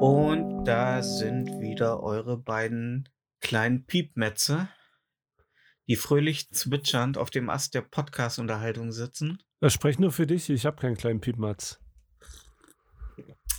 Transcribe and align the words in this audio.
Und 0.00 0.64
da 0.64 1.02
sind 1.02 1.60
wieder 1.60 2.02
eure 2.02 2.36
beiden 2.36 3.08
kleinen 3.40 3.86
Piepmetze, 3.86 4.68
die 5.86 5.94
fröhlich 5.94 6.50
zwitschernd 6.50 7.18
auf 7.18 7.30
dem 7.30 7.48
Ast 7.50 7.74
der 7.74 7.82
Podcast-Unterhaltung 7.82 8.90
sitzen. 8.90 9.38
Das 9.60 9.74
spricht 9.74 10.00
nur 10.00 10.10
für 10.10 10.26
dich. 10.26 10.50
Ich 10.50 10.66
habe 10.66 10.80
keinen 10.80 10.96
kleinen 10.96 11.20
Piepmatz. 11.20 11.79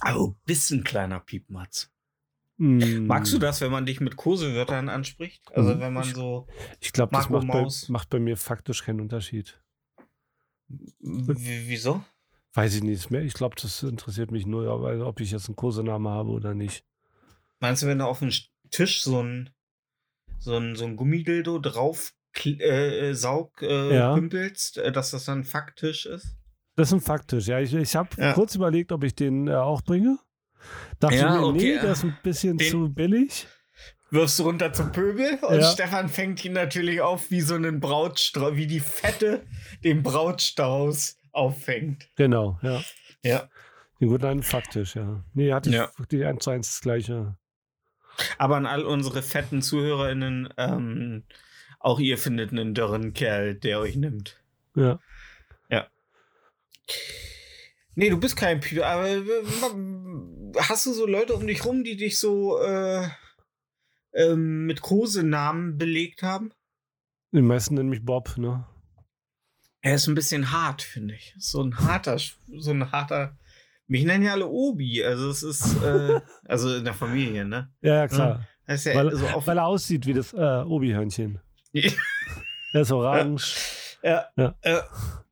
Oh, 0.05 0.35
bist 0.45 0.71
ein 0.71 0.83
kleiner 0.83 1.19
Piepmatz. 1.19 1.91
Hm, 2.57 3.07
Magst 3.07 3.33
du 3.33 3.39
das, 3.39 3.61
wenn 3.61 3.71
man 3.71 3.85
dich 3.85 4.01
mit 4.01 4.15
Kosewörtern 4.15 4.89
anspricht? 4.89 5.43
Also 5.55 5.75
Mhm. 5.75 5.79
wenn 5.79 5.93
man 5.93 6.03
Ich- 6.03 6.13
so, 6.13 6.47
Ich 6.79 6.91
glaube, 6.93 7.11
das 7.15 7.29
macht 7.29 7.47
bei, 7.47 7.67
macht 7.89 8.09
bei 8.09 8.19
mir 8.19 8.37
faktisch 8.37 8.83
keinen 8.83 9.01
Unterschied. 9.01 9.59
w- 10.99 11.63
wieso? 11.67 12.03
Weiß 12.53 12.75
ich 12.75 12.83
nicht 12.83 13.09
mehr. 13.11 13.21
Ich 13.23 13.33
glaube, 13.33 13.55
das 13.61 13.81
interessiert 13.83 14.31
mich 14.31 14.45
nur, 14.45 14.69
aber 14.71 15.05
ob 15.07 15.19
ich 15.21 15.31
jetzt 15.31 15.47
einen 15.47 15.55
Kosename 15.55 16.09
habe 16.09 16.29
oder 16.29 16.53
nicht. 16.53 16.85
Meinst 17.59 17.83
du, 17.83 17.87
wenn 17.87 17.99
du 17.99 18.05
auf 18.05 18.19
den 18.19 18.33
Tisch 18.71 19.01
so 19.01 19.21
ein, 19.21 19.49
so 20.39 20.57
ein, 20.57 20.75
so 20.75 20.85
ein 20.85 20.95
Gummidildo 20.97 21.59
drauf 21.59 22.13
kl- 22.35 22.59
äh, 22.61 23.13
saug 23.13 23.61
äh, 23.61 23.95
Ja. 23.95 24.13
pümpelst, 24.13 24.77
äh, 24.77 24.91
dass 24.91 25.11
das 25.11 25.25
dann 25.25 25.43
faktisch 25.43 26.05
ist? 26.05 26.35
Das 26.81 26.89
ist 26.89 26.93
ein 26.93 27.01
faktisch. 27.01 27.45
Ja, 27.47 27.59
ich, 27.59 27.73
ich 27.75 27.95
habe 27.95 28.09
Ja. 28.17 28.33
kurz 28.33 28.55
überlegt, 28.55 28.91
ob 28.91 29.03
ich 29.03 29.13
den 29.13 29.47
äh, 29.47 29.53
auch 29.53 29.83
bringe. 29.83 30.17
Dachte 30.99 31.15
Ja, 31.15 31.35
mir, 31.35 31.45
okay, 31.45 31.75
nee, 31.75 31.81
das 31.81 31.99
ist 31.99 32.03
ein 32.05 32.17
bisschen 32.23 32.57
Den- 32.57 32.71
zu 32.71 32.89
billig. 32.91 33.47
wirfst 34.09 34.39
du 34.39 34.43
runter 34.43 34.73
zum 34.73 34.91
Pöbel 34.91 35.37
und 35.43 35.59
Ja. 35.59 35.71
Stefan 35.71 36.09
fängt 36.09 36.43
ihn 36.43 36.53
natürlich 36.53 36.99
auf 37.01 37.29
wie 37.29 37.41
so 37.41 37.53
einen 37.53 37.79
Brautstrauß, 37.79 38.55
wie 38.55 38.65
die 38.67 38.79
Fette 38.79 39.45
den 39.83 40.01
Brautstrauß 40.01 41.17
auffängt. 41.33 42.09
Genau, 42.15 42.57
ja. 42.63 42.81
Ja. 43.23 43.47
Den 43.99 44.07
guten 44.09 44.25
einen 44.25 44.43
faktisch, 44.43 44.95
ja. 44.95 45.23
Nee, 45.35 45.53
hatte 45.53 45.69
ich 45.69 45.75
Ja. 45.75 45.91
wirklich 45.97 46.25
eins 46.25 46.43
zu 46.43 46.49
eins 46.49 46.67
das 46.71 46.81
gleiche. 46.81 47.35
Aber 48.39 48.57
an 48.57 48.65
all 48.65 48.83
unsere 48.85 49.21
fetten 49.21 49.61
ZuhörerInnen, 49.61 50.49
ähm, 50.57 51.23
auch 51.79 51.99
ihr 51.99 52.17
findet 52.17 52.51
einen 52.51 52.73
dürren 52.73 53.13
Kerl, 53.13 53.53
der 53.55 53.79
euch 53.79 53.95
nimmt. 53.95 54.41
Ja. 54.75 54.99
Nee, 57.95 58.09
du 58.09 58.19
bist 58.19 58.37
kein 58.37 58.59
Pieper, 58.59 58.87
aber 58.87 59.09
äh, 59.09 59.21
hast 60.59 60.85
du 60.85 60.93
so 60.93 61.05
Leute 61.05 61.33
um 61.33 61.45
dich 61.45 61.65
rum, 61.65 61.83
die 61.83 61.97
dich 61.97 62.19
so 62.19 62.61
äh, 62.61 63.07
ähm, 64.13 64.65
mit 64.65 64.81
Kosenamen 64.81 65.77
belegt 65.77 66.23
haben? 66.23 66.51
Die 67.33 67.41
meisten 67.41 67.75
nennen 67.75 67.89
mich 67.89 68.03
Bob, 68.03 68.37
ne? 68.37 68.65
Er 69.81 69.95
ist 69.95 70.07
ein 70.07 70.15
bisschen 70.15 70.51
hart, 70.51 70.81
finde 70.81 71.15
ich. 71.15 71.33
So 71.37 71.61
ein 71.61 71.77
harter, 71.77 72.17
so 72.17 72.71
ein 72.71 72.91
harter. 72.91 73.37
Mich 73.87 74.05
nennen 74.05 74.23
ja 74.23 74.33
alle 74.33 74.47
Obi, 74.47 75.03
also 75.03 75.29
es 75.29 75.43
ist, 75.43 75.81
äh, 75.83 76.21
also 76.45 76.75
in 76.75 76.85
der 76.85 76.93
Familie, 76.93 77.45
ne? 77.45 77.73
Ja, 77.81 77.95
ja, 77.95 78.07
klar. 78.07 78.47
Ja 78.67 78.75
Weil, 78.95 79.15
so 79.15 79.25
weil 79.45 79.57
er 79.57 79.65
aussieht 79.65 80.05
wie 80.05 80.13
das 80.13 80.33
äh, 80.33 80.37
Obi-Hörnchen. 80.63 81.39
Ja. 81.73 81.89
Er 82.73 82.81
ist 82.81 82.91
orange. 82.91 83.97
ja, 84.03 84.25
Ja. 84.35 84.55
Äh, 84.61 84.81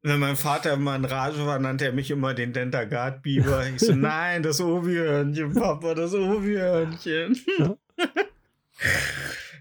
wenn 0.02 0.19
mein 0.19 0.36
Vater 0.36 0.73
immer 0.73 0.95
in 0.95 1.05
Rage 1.05 1.45
war, 1.45 1.59
nannte 1.59 1.86
er 1.86 1.92
mich 1.94 2.09
immer 2.11 2.33
den 2.33 2.53
Dentagard-Biber. 2.53 3.67
Ich 3.69 3.80
so, 3.80 3.94
nein, 3.95 4.44
das 4.44 4.61
Obi-Hörnchen, 4.61 5.53
Papa, 5.53 5.94
das 5.94 6.14
Obi-Hörnchen. 6.14 7.38
Ja. 7.58 7.78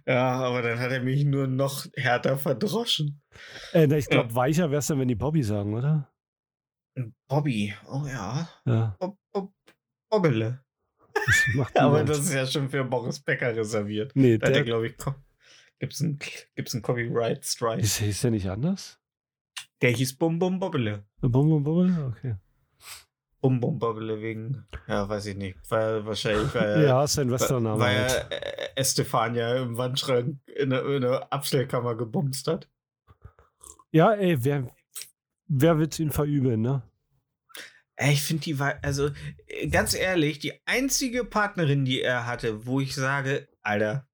ja, 0.06 0.32
aber 0.40 0.62
dann 0.62 0.78
hat 0.78 0.92
er 0.92 1.02
mich 1.02 1.24
nur 1.24 1.46
noch 1.46 1.86
härter 1.96 2.38
verdroschen. 2.38 3.20
Äh, 3.72 3.92
ich 3.98 4.08
glaube, 4.08 4.34
weicher 4.34 4.70
wär's 4.70 4.86
dann, 4.86 5.00
wenn 5.00 5.08
die 5.08 5.14
Bobby 5.16 5.42
sagen, 5.42 5.74
oder? 5.74 6.08
Bobby, 7.28 7.74
oh 7.88 8.06
ja, 8.06 8.48
Ja, 8.64 8.96
Bob, 8.98 9.18
Bob, 9.32 9.52
Bobbele. 10.10 10.64
das 11.14 11.74
Aber 11.74 12.04
das 12.04 12.20
ist 12.20 12.32
ja 12.32 12.46
schon 12.46 12.68
für 12.70 12.84
Boris 12.84 13.20
Becker 13.20 13.54
reserviert. 13.54 14.12
Nee, 14.14 14.38
Da 14.38 14.46
hat 14.46 14.52
er, 14.52 14.54
der, 14.54 14.64
glaube 14.64 14.86
ich, 14.88 14.96
gibt 15.78 15.92
es 15.92 16.00
einen, 16.00 16.18
gibt's 16.54 16.74
einen 16.74 16.82
Copyright 16.82 17.44
Strike. 17.44 17.82
ist, 17.82 18.00
ist 18.00 18.24
der 18.24 18.30
nicht 18.30 18.48
anders? 18.48 18.98
Der 19.82 19.90
hieß 19.90 20.16
Bum 20.16 20.38
Bum 20.38 20.58
Bobbele. 20.58 21.04
Bum, 21.20 21.30
bum, 21.48 21.62
bum, 21.64 22.12
okay. 22.12 22.34
Bum 23.40 23.60
Bum 23.60 23.78
Bobbele 23.78 24.20
wegen, 24.20 24.66
ja, 24.88 25.08
weiß 25.08 25.26
ich 25.26 25.36
nicht, 25.36 25.58
weil 25.70 26.04
wahrscheinlich, 26.04 26.52
weil, 26.54 26.82
Ja, 26.86 27.04
ist 27.04 27.18
ein 27.18 27.30
Westername. 27.30 27.78
weil 27.78 28.08
Halt. 28.08 28.32
äh, 28.32 28.68
Estefania 28.74 29.56
im 29.56 29.76
Wandschrank 29.76 30.38
in 30.46 30.70
der, 30.70 30.84
in 30.86 31.02
der 31.02 31.32
Abstellkammer 31.32 31.94
gebumst 31.94 32.48
hat. 32.48 32.68
Ja, 33.92 34.12
ey, 34.14 34.42
wer, 34.44 34.66
wer 35.46 35.78
wird 35.78 35.98
ihn 36.00 36.10
verübeln, 36.10 36.60
ne? 36.60 36.82
Ey, 37.94 38.12
Ich 38.12 38.22
finde 38.22 38.42
die 38.44 38.58
war, 38.58 38.74
also 38.82 39.10
ganz 39.70 39.94
ehrlich, 39.94 40.40
die 40.40 40.52
einzige 40.66 41.24
Partnerin, 41.24 41.84
die 41.84 42.00
er 42.02 42.26
hatte, 42.26 42.66
wo 42.66 42.80
ich 42.80 42.94
sage, 42.94 43.48
Alter, 43.62 44.06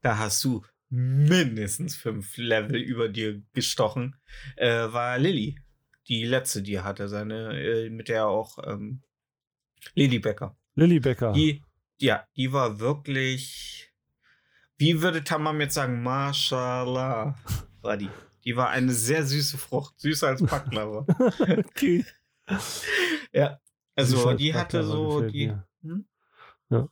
da 0.00 0.18
hast 0.18 0.42
du 0.44 0.62
mindestens 0.92 1.96
fünf 1.96 2.36
Level 2.36 2.76
über 2.76 3.08
dir 3.08 3.42
gestochen, 3.54 4.14
äh, 4.56 4.92
war 4.92 5.18
Lilly. 5.18 5.58
Die 6.08 6.24
letzte, 6.24 6.62
die 6.62 6.74
er 6.74 6.84
hatte, 6.84 7.08
seine, 7.08 7.58
äh, 7.58 7.88
mit 7.88 8.08
der 8.08 8.16
er 8.16 8.26
auch 8.28 8.58
ähm, 8.66 9.02
Lilly 9.94 10.18
Becker. 10.18 10.54
Lilly 10.74 11.00
Becker. 11.00 11.32
Die, 11.32 11.64
ja, 11.98 12.26
die 12.36 12.52
war 12.52 12.78
wirklich, 12.78 13.90
wie 14.76 15.00
würde 15.00 15.24
Tamam 15.24 15.62
jetzt 15.62 15.74
sagen, 15.74 16.02
Mashallah, 16.02 17.36
war 17.80 17.96
die. 17.96 18.10
Die 18.44 18.54
war 18.54 18.68
eine 18.68 18.92
sehr 18.92 19.24
süße 19.24 19.56
Frucht, 19.56 19.98
süßer 19.98 20.28
als 20.28 20.42
Baklava. 20.42 21.06
okay. 21.68 22.04
ja, 23.32 23.58
also 23.94 24.34
die 24.34 24.52
hatte 24.52 24.84
so 24.84 25.22
die. 25.22 25.54
Hm? 25.80 26.06
Ja. 26.68 26.88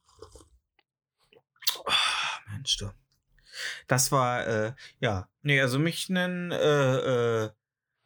Ah, 1.84 2.52
Mensch, 2.52 2.78
du. 2.78 2.90
Das 3.86 4.12
war, 4.12 4.46
äh, 4.46 4.72
ja. 5.00 5.28
Nee, 5.42 5.60
also 5.60 5.78
mich 5.78 6.08
nennen 6.08 6.52
äh, 6.52 7.44
äh, 7.44 7.50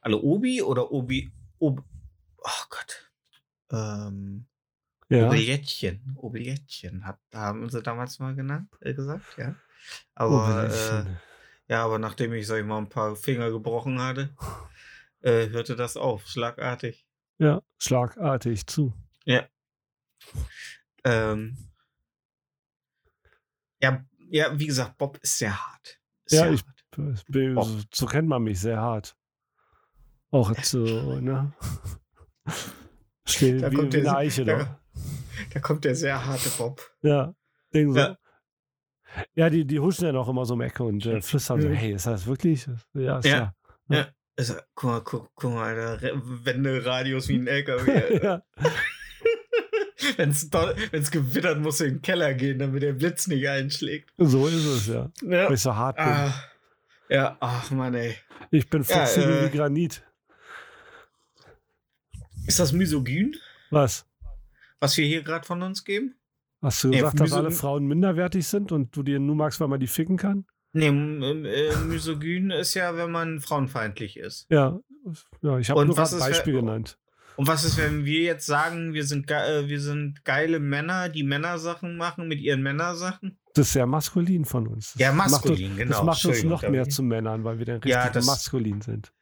alle 0.00 0.19
Obi 0.19 0.62
oder 0.62 0.91
Obi. 0.92 1.32
Ob, 1.59 1.82
oh 2.38 2.65
Gott. 2.70 3.12
Ähm, 3.72 4.47
Ja. 5.09 5.28
Obilettchen. 5.28 6.15
Obilettchen 6.16 7.04
hat, 7.06 7.19
haben 7.32 7.69
sie 7.69 7.82
damals 7.82 8.19
mal 8.19 8.34
genannt, 8.34 8.70
äh, 8.81 8.94
gesagt, 8.94 9.37
ja. 9.37 9.54
Aber, 10.15 10.70
äh, 10.70 11.04
ja, 11.72 11.84
aber 11.84 11.98
nachdem 11.98 12.32
ich, 12.32 12.47
sag 12.47 12.59
ich 12.60 12.65
mal, 12.65 12.78
ein 12.78 12.88
paar 12.88 13.15
Finger 13.16 13.50
gebrochen 13.50 14.00
hatte, 14.00 14.34
äh, 15.21 15.48
hörte 15.50 15.76
das 15.76 15.97
auf, 15.97 16.26
schlagartig. 16.26 17.06
ja, 17.38 17.62
schlagartig 17.78 18.66
zu. 18.66 18.92
Ähm, 21.06 21.56
ja, 23.82 24.04
ja, 24.34 24.59
wie 24.59 24.67
gesagt, 24.67 24.99
Bob 24.99 25.19
ist 25.22 25.39
sehr 25.39 25.55
hart. 25.56 26.00
Ist 26.27 26.33
Ja, 26.34 26.43
sehr 26.45 26.53
ich- 26.53 26.65
hart. 26.65 27.25
Bob. 27.55 27.69
So, 27.93 28.06
kennt 28.06 28.28
man 28.28 28.43
mich 28.43 28.61
sehr 28.61 28.81
hart. 28.81 29.17
Auch 30.31 30.53
so, 30.62 30.78
ne? 31.21 31.53
Still 33.27 33.61
Da 33.61 33.71
wie, 33.71 33.77
kommt 33.77 33.93
wie 33.95 34.00
der- 34.03 34.11
eine 34.11 34.19
Eiche 34.19 34.45
da-. 34.45 34.81
Da 35.53 35.61
kommt 35.61 35.84
der 35.84 35.95
sehr 35.95 36.25
harte 36.25 36.49
Bob. 36.50 36.81
Ja, 37.03 37.34
Ding 37.72 37.93
so. 37.93 37.99
Ja. 37.99 38.17
Ja, 39.34 39.49
die, 39.50 39.65
die 39.65 39.78
huschen 39.78 40.05
ja 40.06 40.12
noch 40.12 40.28
immer 40.28 40.45
so 40.45 40.55
um 40.55 40.61
Ecke 40.61 40.83
und 40.83 41.06
äh, 41.06 41.21
flüstern 41.22 41.61
so, 41.61 41.69
Mhm. 41.69 41.72
hey, 41.75 41.93
ist 41.93 42.06
das 42.06 42.27
wirklich? 42.27 42.66
Ja, 42.95 43.19
ist 43.19 43.27
Ja. 43.27 43.55
ja. 43.89 44.09
Also, 44.37 44.55
guck 44.75 44.91
mal, 44.91 45.01
guck, 45.03 45.31
guck 45.37 45.53
mal, 45.53 45.78
Alter, 45.78 46.11
Wenderadius 46.45 47.28
wie 47.28 47.37
ein 47.39 47.47
LKW. 47.47 48.21
ja. 48.22 48.42
Wenn's, 50.16 50.48
do- 50.51 50.72
wenn's 50.91 51.10
gewittert, 51.10 51.59
muss 51.60 51.80
in 51.80 51.95
den 51.95 52.03
Keller 52.03 52.34
gehen, 52.34 52.59
damit 52.59 52.83
der 52.83 52.92
Blitz 52.92 53.27
nicht 53.27 53.48
einschlägt. 53.48 54.10
So 54.18 54.47
ist 54.47 54.65
es, 54.65 54.86
ja. 54.89 55.10
Ja, 55.22 55.47
Weil 55.47 55.54
ich 55.54 55.60
so 55.60 55.74
hart 55.74 55.97
bin. 55.97 56.04
ah, 56.06 56.34
ja 57.09 57.36
ach 57.41 57.71
Mann, 57.71 57.95
ey. 57.95 58.16
Ich 58.51 58.68
bin 58.68 58.83
Ja, 58.83 58.86
flexibel 59.06 59.36
äh, 59.39 59.45
wie 59.53 59.56
Granit. 59.56 60.03
Ist 62.47 62.60
das 62.60 62.72
misogyn, 62.72 63.34
Was? 63.71 64.06
was 64.80 64.97
wir 64.98 65.06
hier 65.06 65.22
gerade 65.22 65.47
von 65.47 65.62
uns 65.62 65.84
geben? 65.84 66.15
Hast 66.60 66.84
du 66.84 66.89
Ja, 66.92 66.98
gesagt, 67.01 67.21
dass 67.21 67.30
Miso- 67.30 67.36
alle 67.36 67.51
Frauen 67.51 67.86
minderwertig 67.86 68.47
sind 68.47 68.72
und 68.72 68.95
du 68.97 69.03
dir 69.03 69.18
nur 69.18 69.34
magst, 69.36 69.60
weil 69.60 69.68
man 69.68 69.80
die 69.80 69.86
ficken 69.86 70.16
kann? 70.16 70.45
Nee, 70.72 70.89
äh, 70.89 71.77
misogyn 71.86 72.51
ist 72.51 72.74
ja, 72.74 72.97
wenn 72.97 73.10
man 73.10 73.41
frauenfeindlich 73.41 74.16
ist. 74.18 74.47
Ja. 74.51 74.78
Ja, 75.42 75.59
ich 75.59 75.71
habe 75.71 75.84
nur 75.86 75.97
was 75.97 76.12
ein 76.15 76.18
Beispiel 76.21 76.54
genannt. 76.54 76.98
Und 77.36 77.48
was 77.48 77.65
ist, 77.65 77.77
wenn 77.78 78.04
wir 78.04 78.21
jetzt 78.21 78.47
sagen, 78.47 78.92
wir 78.95 79.04
sind, 79.04 79.31
äh, 79.31 79.69
wir 79.69 79.81
sind 79.81 80.25
geile 80.25 80.60
Männer, 80.60 81.09
die 81.09 81.25
Männersachen 81.25 81.97
machen 81.97 82.28
mit 82.28 82.41
ihren 82.41 82.63
Männersachen? 82.63 83.39
Das 83.54 83.66
ist 83.69 83.72
sehr 83.72 83.86
maskulin 83.86 84.45
von 84.45 84.66
uns. 84.69 84.92
Das 84.92 85.01
Ja, 85.01 85.13
macht 85.13 85.31
maskulin, 85.31 85.71
uns, 85.71 85.77
genau. 85.78 85.91
Das 85.97 86.04
macht 86.04 86.25
uns 86.25 86.36
Entschuldigung, 86.36 86.51
noch 86.51 86.69
mehr 86.71 86.89
zu 86.89 87.03
Männern, 87.03 87.45
weil 87.45 87.59
wir 87.59 87.66
dann 87.66 87.77
richtig 87.77 87.91
Ja, 87.92 88.09
das- 88.10 88.27
maskulin 88.27 88.81
sind. 88.81 89.13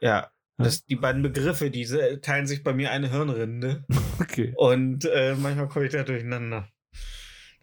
Ja. 0.00 0.30
Das, 0.60 0.84
die 0.84 0.96
beiden 0.96 1.22
Begriffe, 1.22 1.70
diese 1.70 2.20
teilen 2.20 2.48
sich 2.48 2.64
bei 2.64 2.72
mir 2.72 2.90
eine 2.90 3.10
Hirnrinde. 3.10 3.84
Okay. 4.20 4.52
Und 4.56 5.04
äh, 5.04 5.36
manchmal 5.36 5.68
komme 5.68 5.86
ich 5.86 5.92
da 5.92 6.02
durcheinander. 6.02 6.68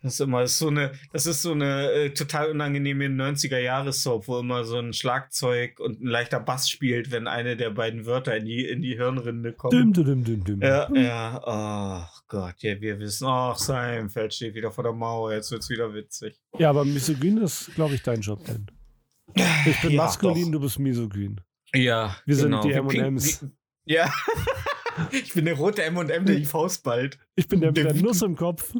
Das 0.05 0.13
ist 0.13 0.19
immer 0.19 0.45
so 0.45 0.67
eine, 0.67 0.91
das 1.13 1.25
ist 1.25 1.41
so 1.41 1.53
eine 1.53 1.89
äh, 1.91 2.09
total 2.11 2.51
unangenehme 2.51 3.05
90er-Jahres-Soap, 3.05 4.27
wo 4.27 4.37
immer 4.37 4.63
so 4.63 4.77
ein 4.77 4.93
Schlagzeug 4.93 5.79
und 5.79 5.99
ein 5.99 6.05
leichter 6.07 6.39
Bass 6.39 6.69
spielt, 6.69 7.09
wenn 7.11 7.27
eine 7.27 7.57
der 7.57 7.71
beiden 7.71 8.05
Wörter 8.05 8.37
in 8.37 8.45
die, 8.45 8.65
in 8.67 8.83
die 8.83 8.95
Hirnrinde 8.97 9.53
kommt. 9.53 9.73
Düm, 9.73 9.93
düm, 9.93 10.23
düm, 10.23 10.43
düm. 10.43 10.61
Ja, 10.61 10.87
ja, 10.93 11.41
ach 11.43 12.21
Gott, 12.27 12.53
ja, 12.59 12.79
wir 12.79 12.99
wissen, 12.99 13.25
ach, 13.27 13.57
Seinfeld 13.57 14.31
steht 14.35 14.53
wieder 14.53 14.71
vor 14.71 14.83
der 14.83 14.93
Mauer, 14.93 15.33
jetzt 15.33 15.49
wird's 15.51 15.71
wieder 15.71 15.91
witzig. 15.95 16.39
Ja, 16.59 16.69
aber 16.69 16.85
misogyn 16.85 17.37
ist, 17.39 17.73
glaube 17.73 17.95
ich, 17.95 18.03
dein 18.03 18.21
Job 18.21 18.45
denn. 18.45 18.67
Ich 19.65 19.81
bin 19.81 19.89
Ja, 19.91 20.03
maskulin, 20.03 20.45
doch. 20.51 20.59
du 20.59 20.59
bist 20.59 20.77
misogyn. 20.77 21.41
Ja, 21.73 22.15
Wir 22.27 22.35
sind 22.35 22.51
genau. 22.51 22.61
die 22.61 22.69
Wie 22.75 22.79
pink- 22.97 23.03
M&Ms. 23.07 23.43
Ja. 23.85 24.07
ich 25.11 25.33
bin 25.33 25.45
der 25.45 25.55
rote 25.55 25.83
M&M, 25.83 26.25
der 26.25 26.35
die 26.35 26.45
Faust 26.45 26.83
ballt. 26.83 27.17
Ich 27.35 27.47
bin 27.47 27.59
der 27.61 27.69
mit 27.71 27.77
der 27.77 27.93
Nuss 27.93 28.21
im 28.21 28.35
Kopf. 28.35 28.73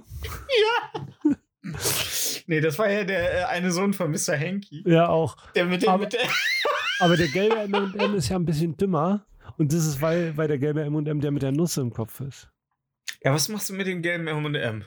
Nee, 2.47 2.61
das 2.61 2.77
war 2.77 2.89
ja 2.89 3.03
der 3.03 3.33
äh, 3.41 3.43
eine 3.45 3.71
Sohn 3.71 3.93
von 3.93 4.11
Mr. 4.11 4.37
Hanky. 4.37 4.83
Ja, 4.85 5.07
auch. 5.09 5.35
Der 5.53 5.65
mit 5.65 5.81
dem, 5.81 5.89
Aber- 5.89 6.03
mit 6.03 6.13
der 6.13 6.21
Aber 6.99 7.17
der 7.17 7.27
gelbe 7.27 7.57
M&M 7.57 8.15
ist 8.15 8.29
ja 8.29 8.37
ein 8.37 8.45
bisschen 8.45 8.77
dümmer. 8.77 9.25
Und 9.57 9.73
das 9.73 9.85
ist, 9.85 9.99
weil, 10.01 10.35
weil 10.37 10.47
der 10.47 10.57
gelbe 10.57 10.81
M&M 10.83 11.19
der 11.21 11.31
mit 11.31 11.41
der 11.43 11.51
Nuss 11.51 11.77
im 11.77 11.91
Kopf 11.91 12.21
ist. 12.21 12.49
Ja, 13.23 13.33
was 13.33 13.49
machst 13.49 13.69
du 13.69 13.73
mit 13.73 13.87
dem 13.87 14.01
gelben 14.01 14.27
M&M? 14.27 14.85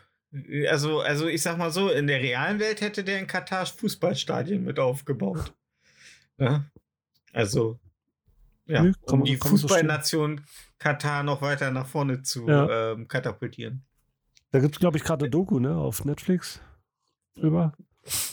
Also, 0.69 1.01
also 1.01 1.27
ich 1.27 1.43
sag 1.43 1.59
mal 1.59 1.71
so, 1.71 1.91
in 1.91 2.07
der 2.07 2.21
realen 2.21 2.61
Welt 2.61 2.81
hätte 2.81 3.03
der 3.03 3.19
in 3.19 3.27
Katar 3.27 3.67
Fußballstadien 3.67 4.63
mit 4.63 4.79
aufgebaut. 4.79 5.53
Ja? 6.39 6.65
Also, 7.33 7.79
ja, 8.67 8.83
Nö, 8.83 8.93
um 9.07 9.25
die 9.25 9.37
so 9.37 9.49
Fußballnation 9.49 10.43
Katar 10.79 11.23
noch 11.23 11.43
weiter 11.43 11.71
nach 11.71 11.87
vorne 11.87 12.23
zu 12.23 12.47
Ja. 12.47 12.93
ähm, 12.93 13.09
katapultieren. 13.09 13.83
Da 14.51 14.61
gibt 14.61 14.75
es, 14.75 14.81
glaube 14.81 14.97
ich, 14.97 15.05
gerade 15.05 15.25
eine 15.25 15.31
Doku, 15.31 15.59
ne, 15.59 15.77
auf 15.77 16.05
Netflix. 16.05 16.61
Drüber. 17.35 17.73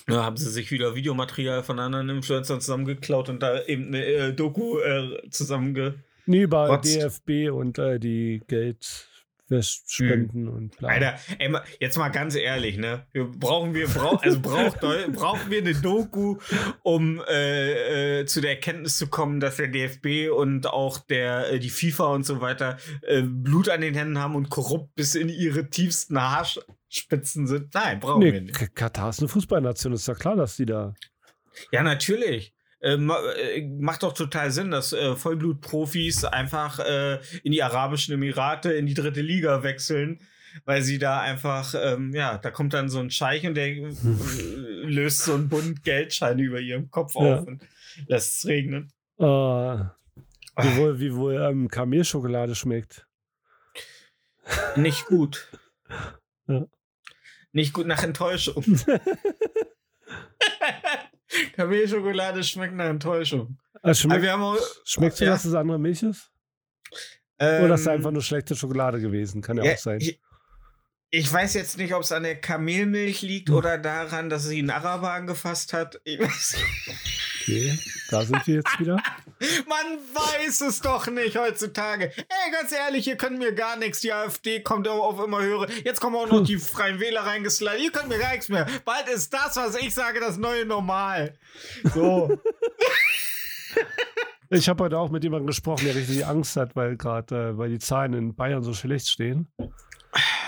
Ja, 0.07 0.23
haben 0.23 0.37
sie 0.37 0.49
sich 0.49 0.71
wieder 0.71 0.95
Videomaterial 0.95 1.63
von 1.63 1.79
anderen 1.79 2.07
Influencern 2.09 2.61
zusammengeklaut 2.61 3.27
und 3.29 3.43
da 3.43 3.61
eben 3.63 3.87
eine 3.87 4.05
äh, 4.05 4.33
Doku 4.33 4.79
äh, 4.79 5.29
zusammenge... 5.29 5.95
Nee, 6.27 6.43
über 6.43 6.67
Rotzt. 6.67 6.95
DFB 6.95 7.51
und 7.51 7.77
äh, 7.77 7.99
die 7.99 8.41
Geldspenden 9.47 10.47
und 10.47 10.75
bla. 10.77 10.89
Alter, 10.89 11.19
ey, 11.37 11.53
jetzt 11.79 11.97
mal 11.97 12.09
ganz 12.09 12.35
ehrlich, 12.35 12.77
ne? 12.77 13.05
Wir 13.11 13.25
brauchen 13.25 13.73
wir, 13.73 13.87
brauch, 13.87 14.21
also 14.23 14.39
braucht, 14.39 14.79
brauchen 15.13 15.51
wir 15.51 15.59
eine 15.59 15.75
Doku, 15.75 16.37
um 16.81 17.21
äh, 17.27 18.21
äh, 18.21 18.25
zu 18.25 18.41
der 18.41 18.51
Erkenntnis 18.51 18.97
zu 18.97 19.07
kommen, 19.07 19.39
dass 19.39 19.57
der 19.57 19.67
DFB 19.67 20.31
und 20.35 20.65
auch 20.67 20.97
der, 20.97 21.51
äh, 21.53 21.59
die 21.59 21.69
FIFA 21.69 22.05
und 22.13 22.25
so 22.25 22.41
weiter 22.41 22.77
äh, 23.03 23.21
Blut 23.21 23.69
an 23.69 23.81
den 23.81 23.93
Händen 23.93 24.17
haben 24.17 24.35
und 24.35 24.49
korrupt 24.49 24.95
bis 24.95 25.13
in 25.13 25.29
ihre 25.29 25.69
tiefsten 25.69 26.19
Haarspitzen 26.19 27.45
sind. 27.45 27.73
Nein, 27.73 27.99
brauchen 27.99 28.21
wir 28.23 28.31
Nee, 28.31 28.41
nicht. 28.41 28.55
K- 28.55 28.67
Katar 28.73 29.09
ist 29.09 29.19
eine 29.19 29.27
Fußballnation, 29.27 29.93
ist 29.93 30.07
ja 30.07 30.15
klar, 30.15 30.35
dass 30.35 30.55
die 30.57 30.65
da. 30.65 30.95
Ja, 31.71 31.83
natürlich. 31.83 32.54
Äh, 32.85 32.93
äh, 32.97 33.67
macht 33.79 34.03
doch 34.03 34.13
total 34.13 34.51
Sinn, 34.51 34.69
dass 34.69 34.93
äh, 34.93 35.15
Vollblutprofis 35.15 36.23
einfach 36.23 36.77
äh, 36.77 37.19
in 37.43 37.51
die 37.51 37.63
Arabischen 37.63 38.13
Emirate, 38.13 38.73
in 38.73 38.85
die 38.85 38.93
dritte 38.93 39.21
Liga 39.21 39.63
wechseln, 39.63 40.19
weil 40.65 40.83
sie 40.83 40.99
da 40.99 41.19
einfach, 41.19 41.73
ähm, 41.75 42.13
ja, 42.13 42.37
da 42.37 42.51
kommt 42.51 42.75
dann 42.75 42.87
so 42.87 42.99
ein 42.99 43.09
Scheich 43.09 43.45
und 43.47 43.55
der 43.55 43.69
äh, 43.69 43.89
löst 44.83 45.23
so 45.23 45.33
einen 45.33 45.49
Bund 45.49 45.83
Geldscheine 45.83 46.43
über 46.43 46.59
ihrem 46.59 46.91
Kopf 46.91 47.15
Ja. 47.15 47.39
auf 47.39 47.47
und 47.47 47.63
lässt 48.05 48.37
es 48.37 48.45
regnen. 48.45 48.91
Äh, 49.17 49.23
wie 49.23 50.77
wohl, 50.77 50.99
wie 50.99 51.15
wohl 51.15 51.41
ähm, 51.41 51.67
Kamelschokolade 51.67 52.53
schmeckt. 52.53 53.07
Nicht 54.75 55.07
gut. 55.07 55.49
Ja. 56.47 56.67
Nicht 57.51 57.73
gut 57.73 57.87
nach 57.87 58.03
Enttäuschung. 58.03 58.63
Kamelschokolade 61.55 62.43
schmeckt 62.43 62.73
nach 62.75 62.85
Enttäuschung. 62.85 63.57
Aber 63.81 63.93
schmeckt, 63.93 64.27
auch, 64.29 64.57
schmeckt 64.83 65.19
ja. 65.19 65.27
dass 65.31 65.45
es 65.45 65.53
andere 65.53 65.79
Milch 65.79 66.03
ist? 66.03 66.31
Oder 67.37 67.73
ist 67.75 67.81
es 67.81 67.87
ähm, 67.87 67.93
einfach 67.93 68.11
nur 68.11 68.21
schlechte 68.21 68.55
Schokolade 68.55 68.99
gewesen? 68.99 69.41
Kann 69.41 69.57
ja, 69.57 69.65
Ja, 69.65 69.73
auch 69.73 69.77
sein. 69.77 69.99
Ich, 69.99 70.19
ich 71.09 71.31
weiß 71.31 71.53
jetzt 71.53 71.77
nicht, 71.77 71.93
ob 71.93 72.01
es 72.01 72.11
an 72.11 72.23
der 72.23 72.39
Kamelmilch 72.39 73.21
liegt 73.21 73.49
Hm. 73.49 73.55
oder 73.55 73.77
daran, 73.77 74.29
dass 74.29 74.45
sie 74.45 74.59
einen 74.59 74.69
Araber 74.69 75.11
angefasst 75.11 75.73
hat. 75.73 75.99
Ich 76.03 76.19
weiß, 76.19 76.55
Okay, 77.41 77.77
da 78.09 78.23
sind 78.25 78.47
wir 78.47 78.55
jetzt 78.55 78.79
wieder. 78.79 78.97
man 79.67 79.97
weiß 80.13 80.61
es 80.61 80.81
doch 80.81 81.07
nicht 81.07 81.37
heutzutage. 81.37 82.11
Ey, 82.15 82.51
ganz 82.51 82.71
ehrlich, 82.71 83.03
hier 83.05 83.17
können 83.17 83.39
wir 83.39 83.53
gar 83.53 83.75
nichts. 83.77 84.01
Die 84.01 84.11
AfD 84.13 84.61
kommt 84.61 84.87
auf 84.87 85.19
immer 85.23 85.41
höhere. 85.41 85.67
Jetzt 85.83 85.99
kommen 86.01 86.15
auch 86.15 86.27
noch 86.27 86.43
die 86.45 86.57
Freien 86.57 86.99
Wähler 86.99 87.21
reingeslidet. 87.21 87.77
Hier 87.79 87.91
können 87.91 88.09
wir 88.09 88.19
gar 88.19 88.31
nichts 88.31 88.49
mehr. 88.49 88.67
Bald 88.85 89.07
ist 89.09 89.33
das, 89.33 89.55
was 89.55 89.75
ich 89.75 89.93
sage, 89.93 90.19
das 90.19 90.37
neue 90.37 90.65
Normal. 90.65 91.37
So. 91.93 92.37
Ich 94.51 94.69
habe 94.69 94.83
heute 94.83 94.99
auch 94.99 95.09
mit 95.09 95.23
jemandem 95.23 95.47
gesprochen, 95.47 95.85
der 95.85 95.95
richtig 95.95 96.25
Angst 96.25 96.55
hat, 96.55 96.75
weil 96.75 96.97
gerade, 96.97 97.49
äh, 97.49 97.57
weil 97.57 97.69
die 97.71 97.79
Zahlen 97.79 98.13
in 98.13 98.35
Bayern 98.35 98.63
so 98.63 98.73
schlecht 98.73 99.09
stehen. 99.09 99.47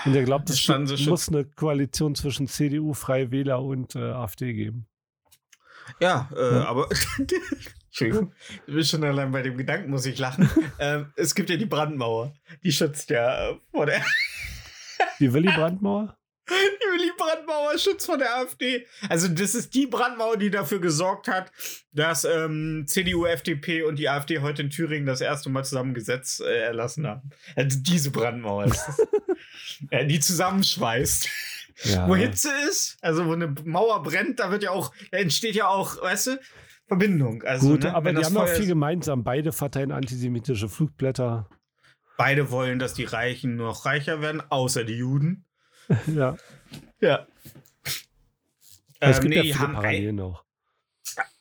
Und 0.04 0.12
der 0.12 0.22
glaubt, 0.22 0.48
es 0.48 0.62
so 0.62 0.78
muss 1.10 1.28
eine 1.28 1.44
Koalition 1.44 2.14
zwischen 2.14 2.46
CDU, 2.46 2.94
Freie 2.94 3.30
Wähler 3.32 3.60
und 3.60 3.96
äh, 3.96 4.12
AfD 4.12 4.52
geben. 4.54 4.86
Ja, 6.00 6.30
äh, 6.34 6.54
Ja. 6.54 6.64
aber. 6.66 6.88
Entschuldigung, 7.88 8.32
ich 8.66 8.74
bin 8.74 8.84
schon 8.84 9.04
allein 9.04 9.30
bei 9.32 9.42
dem 9.42 9.56
Gedanken, 9.56 9.90
muss 9.90 10.06
ich 10.06 10.18
lachen. 10.18 10.48
ähm, 10.78 11.12
es 11.16 11.34
gibt 11.34 11.50
ja 11.50 11.56
die 11.56 11.66
Brandmauer. 11.66 12.34
Die 12.62 12.72
schützt 12.72 13.10
ja 13.10 13.50
äh, 13.50 13.56
vor 13.70 13.86
der. 13.86 14.02
Die 15.18 15.32
Willy-Brandt-Mauer? 15.32 16.14
Die 16.48 16.54
Willy-Brandt-Mauer 16.54 17.76
schützt 17.76 18.06
vor 18.06 18.16
der 18.16 18.34
AfD. 18.36 18.86
Also, 19.10 19.28
das 19.28 19.54
ist 19.54 19.74
die 19.74 19.86
Brandmauer, 19.86 20.38
die 20.38 20.50
dafür 20.50 20.80
gesorgt 20.80 21.28
hat, 21.28 21.52
dass 21.92 22.24
ähm, 22.24 22.86
CDU, 22.86 23.26
FDP 23.26 23.82
und 23.82 23.98
die 23.98 24.08
AfD 24.08 24.38
heute 24.38 24.62
in 24.62 24.70
Thüringen 24.70 25.04
das 25.04 25.20
erste 25.20 25.50
Mal 25.50 25.64
zusammen 25.64 25.92
Gesetz 25.92 26.40
äh, 26.40 26.60
erlassen 26.60 27.06
haben. 27.06 27.30
Also, 27.54 27.78
diese 27.82 28.10
Brandmauer 28.10 28.64
ist 28.64 28.82
das. 28.86 29.06
ja, 29.90 30.04
die 30.04 30.20
zusammenschweißt. 30.20 31.28
Ja. 31.84 32.08
Wo 32.08 32.16
Hitze 32.16 32.50
ist, 32.68 32.96
also 33.02 33.26
wo 33.26 33.32
eine 33.32 33.54
Mauer 33.64 34.02
brennt, 34.02 34.40
da 34.40 34.50
wird 34.50 34.62
ja 34.62 34.70
auch, 34.70 34.92
da 35.10 35.18
entsteht 35.18 35.54
ja 35.54 35.68
auch, 35.68 36.00
weißt 36.00 36.28
du, 36.28 36.40
Verbindung. 36.88 37.42
Also, 37.42 37.68
Gut, 37.68 37.82
ne, 37.84 37.94
aber 37.94 38.12
die 38.12 38.24
haben 38.24 38.36
auch 38.36 38.46
Feuer 38.46 38.54
viel 38.54 38.62
ist- 38.64 38.68
gemeinsam. 38.68 39.22
Beide 39.24 39.52
verteilen 39.52 39.92
antisemitische 39.92 40.68
Flugblätter. 40.68 41.48
Beide 42.16 42.50
wollen, 42.50 42.78
dass 42.80 42.94
die 42.94 43.04
Reichen 43.04 43.56
noch 43.56 43.84
reicher 43.84 44.20
werden, 44.20 44.42
außer 44.48 44.84
die 44.84 44.94
Juden. 44.96 45.44
ja. 46.06 46.36
Ja. 47.00 47.26
es 49.00 49.16
Ähm, 49.18 49.22
gibt 49.22 49.34
nee, 49.34 49.42
ja 49.42 49.56
viele 49.56 49.68
Parallelen 49.74 50.20
auch. 50.20 50.44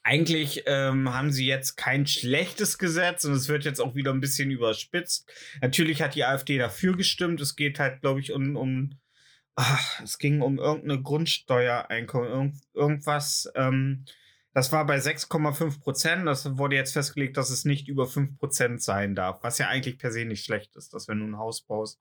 eigentlich 0.04 0.64
ähm, 0.68 1.12
haben 1.14 1.32
sie 1.32 1.48
jetzt 1.48 1.76
kein 1.76 2.06
schlechtes 2.08 2.78
Gesetz 2.78 3.26
und 3.26 3.34
es 3.34 3.48
wird 3.50 3.66
jetzt 3.66 3.80
auch 3.82 3.96
wieder 3.96 4.12
ein 4.14 4.22
bisschen 4.22 4.52
überspitzt. 4.52 5.30
Natürlich 5.62 6.02
hat 6.02 6.16
die 6.16 6.24
AfD 6.26 6.58
dafür 6.58 6.96
gestimmt. 6.96 7.42
Es 7.42 7.56
geht 7.56 7.80
halt, 7.80 8.02
glaube 8.02 8.20
ich, 8.20 8.32
um, 8.32 8.56
um 8.56 9.00
ach, 9.56 10.00
es 10.04 10.18
ging 10.20 10.42
um 10.42 10.60
irgendeine 10.60 11.02
Grundsteuereinkommen, 11.02 12.30
irgend, 12.30 12.56
irgendwas. 12.74 13.52
Ähm, 13.56 14.06
das 14.58 14.72
war 14.72 14.88
bei 14.88 14.98
6,5 14.98 15.80
Prozent. 15.82 16.26
Das 16.26 16.58
wurde 16.58 16.76
jetzt 16.76 16.94
festgelegt, 16.94 17.38
dass 17.38 17.52
es 17.52 17.64
nicht 17.64 17.88
über 17.88 18.08
5 18.08 18.38
Prozent 18.40 18.82
sein 18.82 19.14
darf, 19.14 19.44
was 19.44 19.60
ja 19.60 19.68
eigentlich 19.68 20.00
per 20.00 20.12
se 20.12 20.26
nicht 20.26 20.44
schlecht 20.44 20.76
ist, 20.76 20.96
dass 20.96 21.08
wenn 21.08 21.20
du 21.20 21.26
ein 21.28 21.38
Haus 21.38 21.62
baust, 21.62 22.00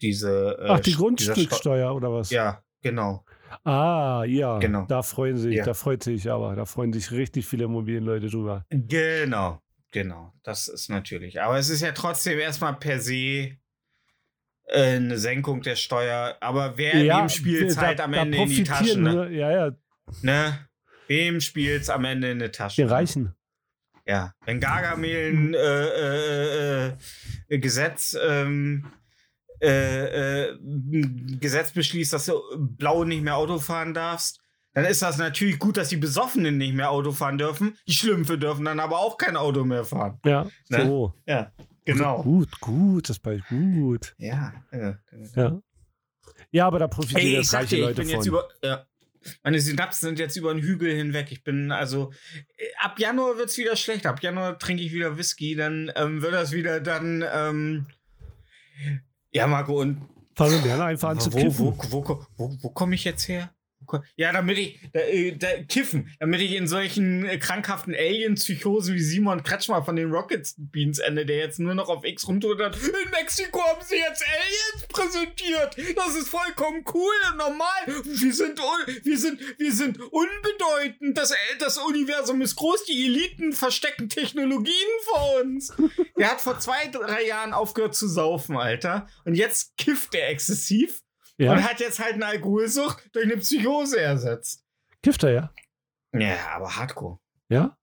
diese. 0.00 0.56
äh, 0.58 0.68
Ach, 0.70 0.80
die 0.80 0.94
Grundstücksteuer 0.94 1.94
oder 1.94 2.10
was? 2.10 2.30
Ja, 2.30 2.62
genau. 2.80 3.26
Ah, 3.64 4.24
ja. 4.26 4.58
Genau. 4.58 4.86
Da 4.86 5.02
freuen 5.02 5.36
sich, 5.36 5.54
Ja. 5.56 5.64
da 5.66 5.74
freut 5.74 6.02
sich 6.02 6.30
aber, 6.30 6.56
da 6.56 6.64
freuen 6.64 6.94
sich 6.94 7.10
richtig 7.10 7.44
viele 7.46 7.64
Immobilienleute 7.64 8.28
drüber. 8.30 8.64
Genau, 8.70 9.60
genau. 9.90 10.32
Das 10.42 10.68
ist 10.68 10.88
natürlich. 10.88 11.42
Aber 11.42 11.58
es 11.58 11.68
ist 11.68 11.82
ja 11.82 11.92
trotzdem 11.92 12.38
erstmal 12.38 12.74
per 12.76 13.00
se 13.00 13.14
äh, 13.14 14.96
eine 14.96 15.18
Senkung 15.18 15.60
der 15.60 15.76
Steuer. 15.76 16.38
Aber 16.40 16.78
wer 16.78 17.28
spielt 17.28 17.68
es 17.68 17.74
da- 17.74 17.82
halt 17.82 18.00
am 18.00 18.12
da 18.12 18.22
Ende 18.22 18.38
in 18.38 18.48
die 18.48 18.64
Taschen? 18.64 19.02
Ne? 19.02 19.12
nur- 19.12 19.28
Ja, 19.28 19.50
ja, 19.50 19.76
ne? 20.22 20.58
Wem 21.08 21.40
spielt 21.40 21.82
es 21.82 21.90
am 21.90 22.04
Ende 22.04 22.30
in 22.30 22.38
die 22.38 22.48
Tasche? 22.50 22.82
die 22.82 22.88
Reichen. 22.88 23.34
Ja. 24.06 24.32
Wenn 24.44 24.58
Gargamel 24.60 25.32
ein 25.32 25.54
äh, 25.54 26.86
äh, 26.88 26.92
äh, 27.48 27.58
Gesetz, 27.58 28.16
ähm, 28.20 28.86
äh, 29.60 30.48
äh, 30.48 30.58
Gesetz 31.40 31.70
beschließt, 31.72 32.12
dass 32.12 32.26
du 32.26 32.40
blau 32.58 33.04
nicht 33.04 33.22
mehr 33.22 33.36
Auto 33.36 33.58
fahren 33.58 33.94
darfst, 33.94 34.40
dann 34.74 34.86
ist 34.86 35.02
das 35.02 35.18
natürlich 35.18 35.58
gut, 35.58 35.76
dass 35.76 35.90
die 35.90 35.98
Besoffenen 35.98 36.56
nicht 36.56 36.74
mehr 36.74 36.90
Auto 36.90 37.12
fahren 37.12 37.38
dürfen. 37.38 37.76
Die 37.86 37.92
Schlümpfe 37.92 38.38
dürfen 38.38 38.64
dann 38.64 38.80
aber 38.80 38.98
auch 38.98 39.18
kein 39.18 39.36
Auto 39.36 39.64
mehr 39.64 39.84
fahren. 39.84 40.18
Ja, 40.24 40.44
Ne? 40.70 40.86
so. 40.86 41.14
Ja, 41.26 41.52
genau. 41.84 42.22
Gut, 42.22 42.58
gut, 42.60 43.08
das 43.08 43.22
war 43.24 43.36
gut. 43.48 44.14
Ja, 44.18 44.52
ja. 44.72 44.98
Ja. 45.36 45.60
Ja, 46.50 46.66
aber 46.66 46.78
da 46.80 46.88
profitieren 46.88 47.22
Ey, 47.22 47.28
ich 47.32 47.36
jetzt 47.38 47.54
reiche 47.54 47.76
ich 47.76 47.82
Leute 47.82 47.94
bin 47.96 48.06
von. 48.06 48.14
jetzt 48.16 48.26
über. 48.26 48.48
Ja. 48.62 48.86
Meine 49.42 49.60
Synapsen 49.60 50.08
sind 50.08 50.18
jetzt 50.18 50.36
über 50.36 50.52
den 50.52 50.62
Hügel 50.62 50.94
hinweg. 50.94 51.28
Ich 51.30 51.44
bin 51.44 51.72
also 51.72 52.12
äh, 52.56 52.64
ab 52.78 52.98
Januar 52.98 53.36
wird 53.38 53.48
es 53.48 53.58
wieder 53.58 53.76
schlecht. 53.76 54.06
Ab 54.06 54.22
Januar 54.22 54.58
trinke 54.58 54.82
ich 54.82 54.92
wieder 54.92 55.16
Whisky, 55.18 55.54
dann 55.54 55.90
ähm, 55.96 56.22
wird 56.22 56.32
das 56.34 56.52
wieder 56.52 56.80
dann. 56.80 57.24
Ähm, 57.32 57.86
ja, 59.32 59.46
Marco, 59.46 59.80
und 59.80 60.02
Fangen 60.34 60.64
wir 60.64 60.82
einfach 60.82 61.10
an 61.10 61.20
zu 61.20 61.32
wo, 61.32 61.36
kiffen. 61.36 61.66
wo, 61.66 61.76
wo, 61.90 62.26
wo, 62.36 62.56
wo 62.60 62.68
komme 62.70 62.94
ich 62.94 63.04
jetzt 63.04 63.28
her? 63.28 63.54
Ja, 64.16 64.32
damit 64.32 64.58
ich, 64.58 64.80
da, 64.92 65.00
äh, 65.00 65.36
da, 65.36 65.62
kiffen, 65.68 66.14
damit 66.20 66.40
ich 66.40 66.52
in 66.52 66.66
solchen 66.66 67.24
äh, 67.24 67.38
krankhaften 67.38 67.94
Alien-Psychosen 67.94 68.94
wie 68.94 69.00
Simon 69.00 69.42
Kretschmer 69.42 69.84
von 69.84 69.96
den 69.96 70.10
Rocket 70.10 70.52
Beans 70.56 70.98
ende, 70.98 71.26
der 71.26 71.38
jetzt 71.38 71.58
nur 71.58 71.74
noch 71.74 71.88
auf 71.88 72.04
X 72.04 72.26
rumtut. 72.28 72.60
In 72.60 73.10
Mexiko 73.10 73.60
haben 73.60 73.80
sie 73.82 73.96
jetzt 73.96 74.24
Aliens 74.26 74.86
präsentiert. 74.88 75.76
Das 75.96 76.14
ist 76.14 76.28
vollkommen 76.28 76.84
cool 76.94 77.14
und 77.30 77.38
normal. 77.38 78.04
Wir 78.04 78.32
sind, 78.32 78.58
wir 79.02 79.18
sind, 79.18 79.40
wir 79.58 79.72
sind 79.72 80.00
unbedeutend. 80.00 81.16
Das, 81.16 81.30
äh, 81.30 81.36
das 81.58 81.78
Universum 81.78 82.40
ist 82.40 82.56
groß. 82.56 82.84
Die 82.84 83.06
Eliten 83.06 83.52
verstecken 83.52 84.08
Technologien 84.08 84.74
vor 85.04 85.40
uns. 85.42 85.72
Der 86.16 86.30
hat 86.30 86.40
vor 86.40 86.58
zwei, 86.58 86.86
drei 86.88 87.26
Jahren 87.26 87.52
aufgehört 87.52 87.94
zu 87.94 88.08
saufen, 88.08 88.56
Alter. 88.56 89.08
Und 89.24 89.34
jetzt 89.34 89.76
kifft 89.76 90.14
er 90.14 90.28
exzessiv 90.28 91.02
und 91.38 91.44
Ja, 91.46 91.62
hat 91.62 91.80
jetzt 91.80 91.98
halt 91.98 92.14
eine 92.14 92.26
Alkoholsucht 92.26 93.08
durch 93.12 93.24
eine 93.24 93.36
Psychose 93.38 94.00
ersetzt. 94.00 94.64
kifft 95.02 95.22
er 95.24 95.30
ja. 95.32 95.54
Ja, 96.14 96.48
aber 96.54 96.76
hardcore. 96.76 97.18
Ja? 97.48 97.76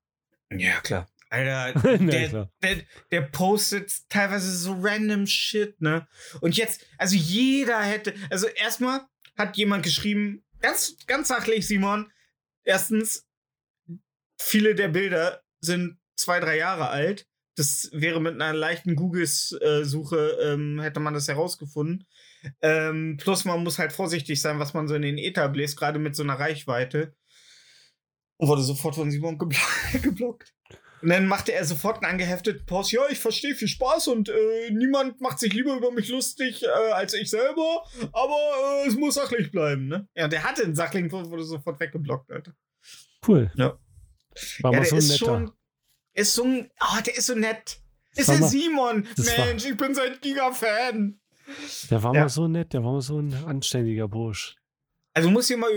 Ja, 0.51 0.79
klar. 0.82 1.08
Alter, 1.29 1.79
der, 1.98 2.50
der, 2.63 2.77
der 3.12 3.22
postet 3.22 3.91
teilweise 4.10 4.51
so 4.56 4.75
random 4.79 5.27
Shit, 5.27 5.79
ne? 5.79 6.08
Und 6.41 6.58
jetzt, 6.58 6.86
also 6.98 7.15
jeder 7.15 7.79
hätte, 7.82 8.15
also 8.32 8.48
erstmal 8.48 9.01
hat 9.38 9.56
jemand 9.58 9.84
geschrieben, 9.84 10.44
ganz, 10.60 10.96
ganz 11.06 11.27
sachlich, 11.27 11.68
Simon, 11.68 12.12
erstens, 12.63 13.27
viele 14.39 14.74
der 14.74 14.88
Bilder 14.88 15.44
sind 15.62 16.00
zwei, 16.15 16.39
drei 16.39 16.58
Jahre 16.58 16.89
alt. 16.89 17.27
Das 17.56 17.89
wäre 17.91 18.22
mit 18.22 18.34
einer 18.36 18.53
leichten 18.53 18.96
Google-Suche, 18.96 20.38
ähm, 20.41 20.79
hätte 20.79 21.00
man 21.00 21.13
das 21.13 21.27
herausgefunden. 21.27 22.08
Ähm, 22.62 23.17
plus 23.19 23.46
man 23.46 23.63
muss 23.63 23.79
halt 23.79 23.91
vorsichtig 23.91 24.41
sein, 24.41 24.60
was 24.60 24.74
man 24.74 24.88
so 24.88 24.96
in 24.96 25.01
den 25.01 25.17
Ether 25.17 25.50
bläst, 25.50 25.77
gerade 25.77 26.00
mit 26.00 26.15
so 26.15 26.24
einer 26.24 26.39
Reichweite. 26.39 27.15
Und 28.38 28.48
wurde 28.48 28.62
sofort 28.62 28.96
von 28.96 29.12
Simon 29.12 29.38
geblo 29.38 29.60
geblockt. 30.01 30.53
Und 31.01 31.10
dann 31.10 31.27
machte 31.27 31.53
er 31.53 31.63
sofort 31.63 31.98
einen 31.98 32.12
angehefteten 32.12 32.65
Post. 32.65 32.91
Ja, 32.91 33.01
ich 33.10 33.19
verstehe 33.19 33.55
viel 33.55 33.67
Spaß 33.67 34.10
und 34.10 34.29
äh, 34.29 34.72
niemand 34.72 35.22
macht 35.22 35.39
sich 35.39 35.53
lieber 35.53 35.75
über 35.75 35.91
mich 35.91 36.10
lustig 36.10 36.63
äh, 36.63 36.91
als 36.91 37.13
ich 37.13 37.29
selber, 37.29 37.86
aber 38.12 38.84
äh, 38.84 38.88
es 38.88 38.96
muss 38.96 39.15
sachlich 39.15 39.51
bleiben, 39.51 39.88
ne? 39.88 40.08
Ja, 40.13 40.27
der 40.27 40.43
hatte 40.43 40.63
einen 40.63 40.75
sachlichen 40.75 41.10
Post, 41.10 41.29
wurde 41.29 41.43
sofort 41.43 41.79
weggeblockt, 41.79 42.31
Alter. 42.31 42.53
Cool. 43.25 43.51
Ja. 43.55 43.77
War 44.62 44.74
ja, 44.74 44.79
der 44.79 44.89
so 44.89 44.96
ist 44.98 45.10
netter. 45.10 45.25
schon, 45.25 45.51
ist 46.13 46.34
so 46.34 46.43
ein, 46.43 46.69
oh, 46.81 47.01
der 47.05 47.17
ist 47.17 47.27
so 47.27 47.36
nett. 47.36 47.81
Ist 48.15 48.29
der 48.29 48.43
Simon? 48.43 49.08
Mensch, 49.38 49.65
ich 49.65 49.77
bin 49.77 49.93
sein 49.93 50.17
Giga-Fan. 50.19 51.18
Der 51.89 52.03
war 52.03 52.13
Ja. 52.13 52.22
mal 52.22 52.29
so 52.29 52.48
nett, 52.48 52.74
der 52.74 52.84
war 52.84 52.94
mal 52.94 53.01
so 53.01 53.20
ein 53.20 53.34
anständiger 53.46 54.08
Bursch. 54.08 54.56
Also 55.13 55.29
muss 55.29 55.48
hier 55.48 55.58
mal, 55.58 55.70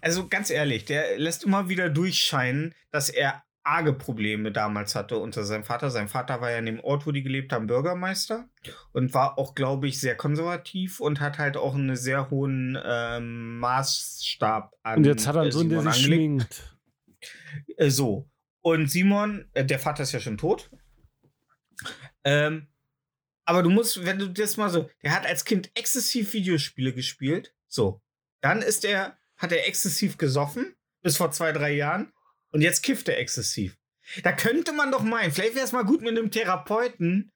also 0.00 0.28
ganz 0.28 0.50
ehrlich, 0.50 0.84
der 0.84 1.18
lässt 1.18 1.44
immer 1.44 1.68
wieder 1.68 1.88
durchscheinen, 1.88 2.74
dass 2.90 3.08
er 3.08 3.42
arge 3.62 3.92
Probleme 3.92 4.52
damals 4.52 4.94
hatte 4.94 5.18
unter 5.18 5.44
seinem 5.44 5.64
Vater. 5.64 5.90
Sein 5.90 6.08
Vater 6.08 6.40
war 6.40 6.50
ja 6.50 6.58
in 6.58 6.66
dem 6.66 6.80
Ort, 6.80 7.06
wo 7.06 7.12
die 7.12 7.22
gelebt 7.22 7.52
haben, 7.52 7.66
Bürgermeister 7.66 8.48
und 8.92 9.14
war 9.14 9.38
auch, 9.38 9.54
glaube 9.54 9.86
ich, 9.86 10.00
sehr 10.00 10.16
konservativ 10.16 10.98
und 10.98 11.20
hat 11.20 11.38
halt 11.38 11.56
auch 11.56 11.74
einen 11.74 11.94
sehr 11.94 12.30
hohen 12.30 12.78
ähm, 12.82 13.58
Maßstab 13.58 14.74
an. 14.82 14.98
Und 14.98 15.04
jetzt 15.04 15.26
hat 15.26 15.36
er 15.36 15.42
einen 15.42 15.50
äh, 15.50 15.52
Sohn, 15.52 15.68
der 15.68 15.82
sich 15.82 16.04
schminkt. 16.04 16.76
Äh, 17.76 17.90
so. 17.90 18.28
Und 18.62 18.90
Simon, 18.90 19.48
äh, 19.52 19.64
der 19.64 19.78
Vater 19.78 20.02
ist 20.02 20.12
ja 20.12 20.20
schon 20.20 20.38
tot. 20.38 20.70
Ähm, 22.24 22.68
aber 23.50 23.64
du 23.64 23.70
musst, 23.70 24.04
wenn 24.04 24.20
du 24.20 24.28
das 24.28 24.56
mal 24.56 24.70
so, 24.70 24.88
der 25.02 25.12
hat 25.12 25.26
als 25.26 25.44
Kind 25.44 25.72
exzessiv 25.74 26.32
Videospiele 26.34 26.94
gespielt. 26.94 27.52
So. 27.66 28.00
Dann 28.40 28.62
ist 28.62 28.84
er, 28.84 29.18
hat 29.36 29.50
er 29.50 29.66
exzessiv 29.66 30.18
gesoffen, 30.18 30.76
bis 31.02 31.16
vor 31.16 31.32
zwei, 31.32 31.50
drei 31.50 31.72
Jahren. 31.72 32.12
Und 32.52 32.60
jetzt 32.60 32.82
kifft 32.82 33.08
er 33.08 33.18
exzessiv. 33.18 33.76
Da 34.22 34.30
könnte 34.30 34.72
man 34.72 34.92
doch 34.92 35.02
meinen, 35.02 35.32
vielleicht 35.32 35.56
wäre 35.56 35.64
es 35.64 35.72
mal 35.72 35.84
gut, 35.84 36.00
mit 36.00 36.16
einem 36.16 36.30
Therapeuten 36.30 37.32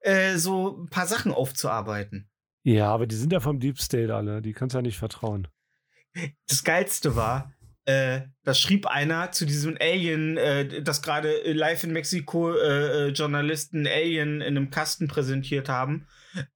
äh, 0.00 0.36
so 0.36 0.82
ein 0.82 0.90
paar 0.90 1.06
Sachen 1.06 1.32
aufzuarbeiten. 1.32 2.28
Ja, 2.62 2.88
aber 2.88 3.06
die 3.06 3.16
sind 3.16 3.32
ja 3.32 3.40
vom 3.40 3.58
Deep 3.58 3.80
State 3.80 4.14
alle, 4.14 4.42
die 4.42 4.52
kannst 4.52 4.74
du 4.74 4.78
ja 4.78 4.82
nicht 4.82 4.98
vertrauen. 4.98 5.48
das 6.46 6.62
Geilste 6.62 7.16
war, 7.16 7.53
äh, 7.86 8.22
das 8.44 8.58
schrieb 8.58 8.86
einer 8.86 9.32
zu 9.32 9.44
diesem 9.44 9.76
Alien, 9.80 10.36
äh, 10.36 10.82
das 10.82 11.02
gerade 11.02 11.52
live 11.52 11.84
in 11.84 11.92
Mexiko 11.92 12.52
äh, 12.54 13.08
äh, 13.08 13.08
Journalisten 13.08 13.86
Alien 13.86 14.40
in 14.40 14.56
einem 14.56 14.70
Kasten 14.70 15.08
präsentiert 15.08 15.68
haben. 15.68 16.06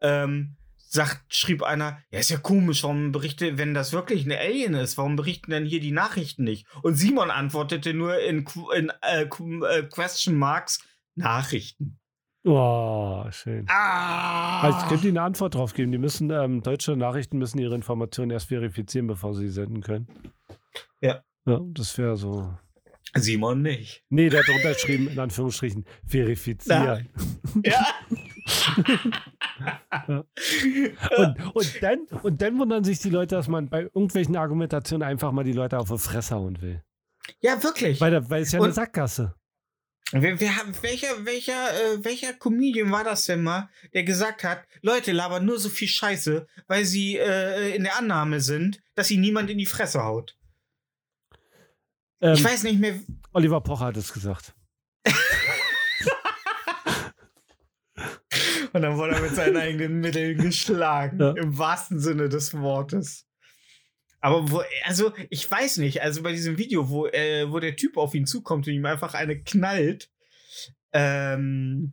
Ähm, 0.01 0.57
sagt, 0.91 1.35
schrieb 1.35 1.63
einer, 1.63 1.99
ja, 2.11 2.19
ist 2.19 2.31
ja 2.31 2.39
komisch, 2.39 2.83
warum 2.83 3.13
berichte, 3.13 3.59
wenn 3.59 3.75
das 3.75 3.93
wirklich 3.93 4.25
ein 4.25 4.33
Alien 4.33 4.75
ist, 4.75 4.97
warum 4.97 5.17
berichten 5.17 5.51
denn 5.51 5.67
hier 5.67 5.81
die 5.81 5.93
Nachrichten 5.93 6.45
nicht? 6.45 6.67
Und 6.83 6.95
Simon 6.95 7.31
antwortete 7.31 7.93
nur 7.93 8.19
in, 8.21 8.47
in 8.75 8.91
äh, 9.03 9.25
äh, 9.25 9.83
Question 9.83 10.35
Marks 10.35 10.81
Nachrichten. 11.15 11.99
Oh, 12.45 13.27
schön. 13.31 13.67
Ah! 13.69 14.63
Also 14.63 14.79
ich 14.79 14.89
könnte 14.89 15.09
Ihnen 15.09 15.19
eine 15.19 15.27
Antwort 15.27 15.55
drauf 15.55 15.75
geben. 15.75 15.93
Die 15.93 15.99
müssen, 15.99 16.31
ähm, 16.31 16.63
deutsche 16.63 16.97
Nachrichten 16.97 17.37
müssen 17.37 17.59
ihre 17.59 17.75
Informationen 17.75 18.31
erst 18.31 18.49
verifizieren, 18.49 19.07
bevor 19.07 19.35
sie 19.35 19.49
sie 19.49 19.53
senden 19.53 19.83
können. 19.83 20.09
Ja. 21.01 21.23
Ja, 21.47 21.61
das 21.73 21.97
wäre 21.99 22.17
so. 22.17 22.55
Simon 23.15 23.63
nicht. 23.63 24.05
Nee, 24.11 24.29
der 24.29 24.41
hat 24.41 24.49
drunter 24.49 24.75
geschrieben, 24.75 25.09
in 25.09 25.19
Anführungsstrichen, 25.19 25.85
verifizieren. 26.07 27.09
Ja. 27.65 27.87
Und, 30.07 31.55
und, 31.55 31.83
dann, 31.83 31.99
und 32.23 32.43
dann 32.43 32.59
wundern 32.59 32.85
sich 32.85 32.99
die 33.01 33.11
Leute, 33.11 33.35
dass 33.37 33.49
man 33.49 33.69
bei 33.69 33.83
irgendwelchen 33.83 34.37
Argumentationen 34.37 35.07
einfach 35.07 35.33
mal 35.33 35.45
die 35.45 35.53
Leute 35.53 35.79
auf 35.79 35.89
die 35.91 35.99
Fresse 35.99 36.35
hauen 36.35 36.61
will. 36.61 36.83
ja, 37.41 37.63
wirklich. 37.63 38.01
Weil, 38.01 38.11
da- 38.13 38.31
weil 38.31 38.43
es 38.43 38.53
ja 38.53 38.59
eine 38.59 38.69
Und- 38.69 38.75
Sackgasse. 38.75 39.35
Wer, 40.13 40.41
wer, 40.41 40.57
hat- 40.57 40.83
welcher, 40.83 41.27
welcher, 41.27 41.69
äh, 41.75 42.03
welcher 42.03 42.33
Comedian 42.33 42.91
war 42.91 43.05
das 43.05 43.27
denn 43.27 43.43
mal, 43.43 43.69
der 43.93 44.05
gesagt 44.05 44.43
hat, 44.43 44.65
Leute 44.81 45.13
labern 45.13 45.45
nur 45.45 45.59
so 45.59 45.69
viel 45.69 45.89
Scheiße, 45.89 46.47
weil 46.67 46.87
sie 46.87 47.19
äh, 47.19 47.77
in 47.77 47.83
der 47.85 47.99
Annahme 47.99 48.41
sind, 48.41 48.81
dass 48.95 49.09
sie 49.09 49.19
niemand 49.19 49.51
in 49.51 49.59
die 49.59 49.67
Fresse 49.67 50.03
haut. 50.03 50.38
Ähm, 52.21 52.35
Ich 52.35 52.45
weiß 52.45 52.65
nicht 52.65 52.81
mehr. 52.81 52.99
Oliver 53.33 53.61
Pocher 53.61 53.87
hat 53.87 53.97
es 53.97 54.13
gesagt. 54.13 54.55
Und 58.73 58.83
dann 58.83 58.97
wurde 58.97 59.15
er 59.15 59.21
mit 59.23 59.35
seinen 59.35 59.57
eigenen 59.61 60.01
Mitteln 60.01 60.39
geschlagen. 60.39 61.19
Ja. 61.21 61.33
Im 61.33 61.57
wahrsten 61.59 61.99
Sinne 62.01 62.29
des 62.29 62.55
Wortes. 62.55 63.27
Aber 64.21 64.51
wo, 64.51 64.63
also, 64.85 65.13
ich 65.31 65.49
weiß 65.49 65.77
nicht, 65.79 66.03
also 66.03 66.23
bei 66.23 66.33
diesem 66.33 66.59
Video, 66.59 66.91
wo, 66.91 67.07
äh, 67.07 67.51
wo 67.51 67.61
der 67.61 67.77
Typ 67.77 67.97
auf 67.97 68.15
ihn 68.15 68.27
zukommt 68.27 68.67
und 68.67 68.73
ihm 68.73 68.85
einfach 68.85 69.15
eine 69.15 69.41
knallt, 69.43 70.11
ähm, 70.93 71.93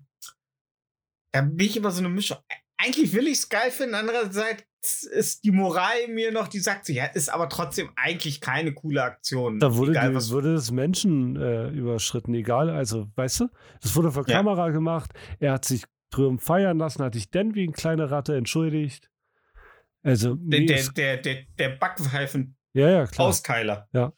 da 1.32 1.42
bin 1.42 1.68
ich 1.68 1.78
immer 1.78 1.92
so 1.92 2.00
eine 2.00 2.10
Mischung. 2.10 2.38
Eigentlich 2.78 3.14
will 3.14 3.28
ich 3.28 3.40
es 3.40 3.50
geil 3.50 3.70
finden, 3.72 3.96
andererseits 3.96 4.64
ist 4.86 5.44
die 5.44 5.52
Moral 5.52 6.08
mir 6.10 6.32
noch, 6.32 6.48
die 6.48 6.60
sagt 6.60 6.86
sich, 6.86 6.98
ja, 6.98 7.06
ist 7.06 7.30
aber 7.30 7.50
trotzdem 7.50 7.90
eigentlich 7.96 8.42
keine 8.42 8.74
coole 8.74 9.04
Aktion. 9.04 9.60
Da 9.60 9.76
wurde, 9.76 9.92
Egal, 9.92 10.14
die, 10.14 10.30
wurde 10.30 10.54
das 10.54 10.72
Menschen 10.72 11.36
äh, 11.36 11.70
überschritten, 11.70 12.34
egal. 12.34 12.70
Also, 12.70 13.10
weißt 13.16 13.42
du, 13.42 13.50
das 13.82 13.96
wurde 13.96 14.12
vor 14.12 14.28
Ja. 14.28 14.38
Kamera 14.38 14.70
gemacht. 14.70 15.12
Er 15.40 15.54
hat 15.54 15.66
sich 15.66 15.84
drüben 16.12 16.40
feiern 16.40 16.78
lassen, 16.78 17.04
hat 17.04 17.14
sich 17.14 17.30
dann 17.30 17.56
wie 17.56 17.64
eine 17.64 17.74
kleine 17.74 18.12
Ratte 18.12 18.36
entschuldigt. 18.36 19.10
Also, 20.04 20.36
der, 20.36 20.66
der, 20.66 20.84
der, 20.92 21.18
der, 21.18 21.44
der 21.58 21.70
Backpfeifen 21.70 22.56
ja, 22.74 22.90
ja, 22.90 23.08
klar. 23.08 23.28
Austeiler. 23.28 23.90
Ja. 23.94 24.14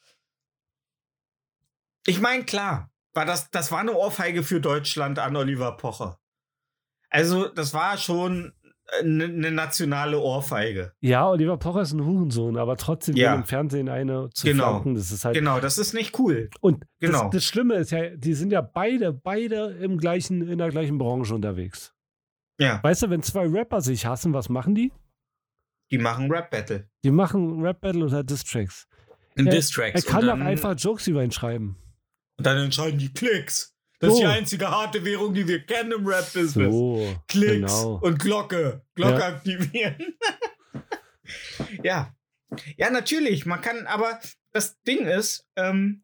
Ich 2.05 2.19
meine, 2.19 2.43
klar, 2.43 2.91
war 3.13 3.25
das, 3.25 3.49
das 3.51 3.71
war 3.71 3.79
eine 3.79 3.93
Ohrfeige 3.93 4.43
für 4.43 4.59
Deutschland 4.59 5.19
an 5.19 5.35
Oliver 5.35 5.77
Pocher. 5.77 6.19
Also, 7.09 7.47
das 7.47 7.73
war 7.73 7.97
schon 7.97 8.53
eine, 9.01 9.25
eine 9.25 9.51
nationale 9.51 10.19
Ohrfeige. 10.19 10.93
Ja, 11.01 11.27
Oliver 11.29 11.57
Pocher 11.57 11.81
ist 11.81 11.91
ein 11.93 12.05
Hurensohn, 12.05 12.57
aber 12.57 12.77
trotzdem 12.77 13.15
Ja. 13.15 13.35
im 13.35 13.43
Fernsehen 13.43 13.89
eine 13.89 14.29
zu 14.33 14.47
Genau. 14.47 14.69
flanken, 14.69 14.95
das 14.95 15.11
ist 15.11 15.25
halt. 15.25 15.35
Genau, 15.35 15.59
das 15.59 15.77
ist 15.77 15.93
nicht 15.93 16.17
cool. 16.19 16.49
Und 16.61 16.85
Genau. 16.99 17.23
das, 17.23 17.31
das 17.31 17.45
Schlimme 17.45 17.75
ist 17.75 17.91
ja, 17.91 18.09
die 18.15 18.33
sind 18.33 18.51
ja 18.51 18.61
beide, 18.61 19.11
beide 19.13 19.77
im 19.81 19.97
gleichen, 19.97 20.47
in 20.47 20.57
der 20.57 20.69
gleichen 20.69 20.97
Branche 20.97 21.35
unterwegs. 21.35 21.93
Ja, 22.59 22.79
Weißt 22.83 23.03
du, 23.03 23.09
wenn 23.09 23.21
zwei 23.23 23.45
Rapper 23.47 23.81
sich 23.81 24.05
hassen, 24.05 24.33
was 24.33 24.49
machen 24.49 24.73
die? 24.73 24.91
die 25.91 25.97
machen 25.99 26.29
Rap-Battle. 26.31 26.89
Die 27.05 27.11
machen 27.11 27.61
Rap-Battle 27.61 28.03
oder 28.05 28.17
Er- 28.17 28.23
Distracks. 28.23 28.87
Er 29.35 30.01
kann 30.01 30.25
doch 30.25 30.33
einfach 30.39 30.75
Jokes 30.77 31.07
über 31.07 31.23
ihn 31.23 31.31
schreiben. 31.31 31.77
Und 32.37 32.45
dann 32.45 32.57
entscheiden 32.57 32.99
die 32.99 33.13
Klicks. 33.13 33.73
Das 33.99 34.11
ist 34.11 34.17
So. 34.17 34.21
die 34.21 34.27
einzige 34.27 34.69
harte 34.69 35.03
Währung, 35.03 35.33
die 35.33 35.47
wir 35.47 35.65
kennen 35.65 35.91
im 35.91 36.05
Rap-Business. 36.05 36.71
So, 36.71 37.15
Klicks 37.27 37.51
genau. 37.81 37.99
und 38.03 38.19
Glocke. 38.19 38.83
Glocke 38.95 39.19
Ja. 39.19 39.27
aktivieren. 39.27 39.95
ja. 41.83 42.13
Ja, 42.77 42.89
natürlich. 42.89 43.45
Man 43.45 43.61
kann, 43.61 43.87
aber 43.87 44.19
das 44.53 44.81
Ding 44.83 45.05
ist, 45.05 45.45
ähm, 45.55 46.03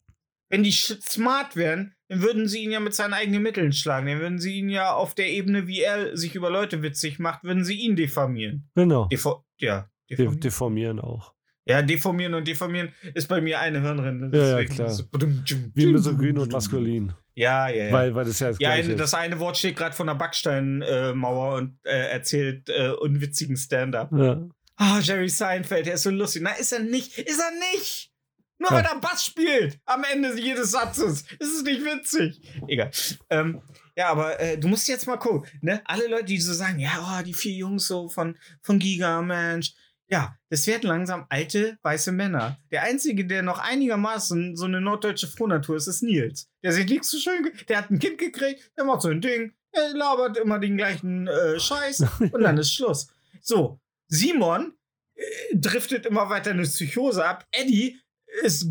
wenn 0.49 0.63
die 0.63 0.71
smart 0.71 1.55
wären, 1.55 1.95
dann 2.09 2.21
würden 2.21 2.47
sie 2.47 2.63
ihn 2.63 2.71
ja 2.71 2.79
mit 2.79 2.93
seinen 2.93 3.13
eigenen 3.13 3.41
Mitteln 3.41 3.71
schlagen. 3.73 4.07
Dann 4.07 4.19
würden 4.19 4.39
sie 4.39 4.55
ihn 4.59 4.69
ja 4.69 4.93
auf 4.93 5.15
der 5.15 5.29
Ebene, 5.29 5.67
wie 5.67 5.81
er 5.81 6.15
sich 6.17 6.35
über 6.35 6.49
Leute 6.49 6.81
witzig 6.83 7.17
macht, 7.19 7.43
würden 7.43 7.63
sie 7.63 7.75
ihn 7.79 7.95
diffamieren. 7.95 8.69
Genau. 8.75 9.05
Defo 9.07 9.45
ja, 9.59 9.89
De 10.09 10.17
deformieren. 10.17 10.39
deformieren 10.41 10.99
auch. 10.99 11.33
ja, 11.65 11.81
deformieren 11.81 12.33
und 12.33 12.47
deformieren 12.47 12.93
ist 13.13 13.29
bei 13.29 13.39
mir 13.39 13.59
eine 13.61 13.81
Hirnrinde. 13.81 14.37
Ja, 14.37 14.59
ja, 14.59 14.65
klar. 14.65 14.89
so 14.89 15.05
Wie 15.13 15.43
tschum, 15.45 15.71
misogyn 15.75 16.37
und 16.37 16.51
maskulin. 16.51 17.13
Ja, 17.35 17.67
ja, 17.67 17.85
ja. 17.85 17.91
Weil, 17.91 18.13
weil 18.15 18.25
das 18.25 18.39
ja 18.39 18.49
das 18.49 18.59
ja, 18.59 18.75
ist. 18.75 18.99
das 18.99 19.13
eine 19.13 19.39
Wort 19.39 19.57
steht 19.57 19.75
gerade 19.75 19.95
von 19.95 20.07
der 20.07 20.15
Backsteinmauer 20.15 21.55
und 21.55 21.79
äh, 21.83 22.11
erzählt 22.11 22.69
äh, 22.69 22.89
unwitzigen 22.89 23.57
Stand-up. 23.57 24.11
Ja. 24.11 24.41
Ah, 24.75 24.99
Jerry 24.99 25.29
Seinfeld, 25.29 25.85
der 25.85 25.95
ist 25.95 26.03
so 26.03 26.09
lustig. 26.09 26.41
Na, 26.43 26.51
ist 26.51 26.71
er 26.73 26.79
nicht. 26.79 27.17
Ist 27.17 27.39
er 27.39 27.51
nicht. 27.73 28.11
Nur 28.59 28.71
Ja. 28.71 28.77
weil 28.77 28.85
er 28.85 28.99
Bass 28.99 29.25
spielt 29.25 29.79
am 29.85 30.03
Ende 30.11 30.39
jedes 30.39 30.71
Satzes. 30.71 31.23
Ist 31.39 31.55
es 31.55 31.63
nicht 31.63 31.83
witzig. 31.83 32.39
Egal. 32.67 32.91
Ähm, 33.29 33.61
ja, 33.95 34.09
aber 34.09 34.39
äh, 34.39 34.57
du 34.57 34.67
musst 34.67 34.87
jetzt 34.87 35.05
mal 35.07 35.17
gucken. 35.17 35.47
Ne? 35.61 35.81
Alle 35.85 36.07
Leute, 36.07 36.25
die 36.25 36.39
so 36.39 36.53
sagen, 36.53 36.79
ja, 36.79 36.91
oh, 37.19 37.23
die 37.23 37.33
vier 37.33 37.53
Jungs 37.53 37.87
so 37.87 38.09
von, 38.09 38.37
von 38.61 38.79
Giga, 38.79 39.21
Mensch. 39.21 39.73
Ja, 40.09 40.35
das 40.49 40.67
werden 40.67 40.87
langsam 40.87 41.25
alte, 41.29 41.77
weiße 41.81 42.11
Männer. 42.11 42.57
Der 42.71 42.83
Einzige, 42.83 43.25
der 43.25 43.41
noch 43.41 43.57
einigermaßen 43.59 44.55
so 44.55 44.65
eine 44.65 44.81
norddeutsche 44.81 45.27
Frohnatur 45.27 45.77
ist, 45.77 45.87
ist 45.87 46.03
Nils. 46.03 46.49
Der 46.61 46.71
sieht 46.73 46.89
nicht 46.89 47.03
so 47.05 47.17
schön, 47.17 47.49
der 47.69 47.77
hat 47.79 47.89
ein 47.89 47.99
Kind 47.99 48.17
gekriegt, 48.17 48.71
der 48.77 48.83
macht 48.85 49.01
so 49.01 49.09
ein 49.09 49.21
Ding, 49.21 49.53
er 49.71 49.93
labert 49.95 50.37
immer 50.37 50.59
den 50.59 50.77
gleichen 50.77 51.27
äh, 51.27 51.59
Scheiß 51.59 52.05
und 52.31 52.41
dann 52.41 52.57
ist 52.57 52.73
Schluss. 52.73 53.07
So, 53.41 53.79
Simon 54.07 54.73
äh, 55.15 55.23
driftet 55.55 56.05
immer 56.05 56.29
weiter 56.29 56.51
in 56.51 56.57
eine 56.57 56.67
Psychose 56.67 57.25
ab. 57.25 57.47
Eddie 57.51 57.99
ist 58.43 58.67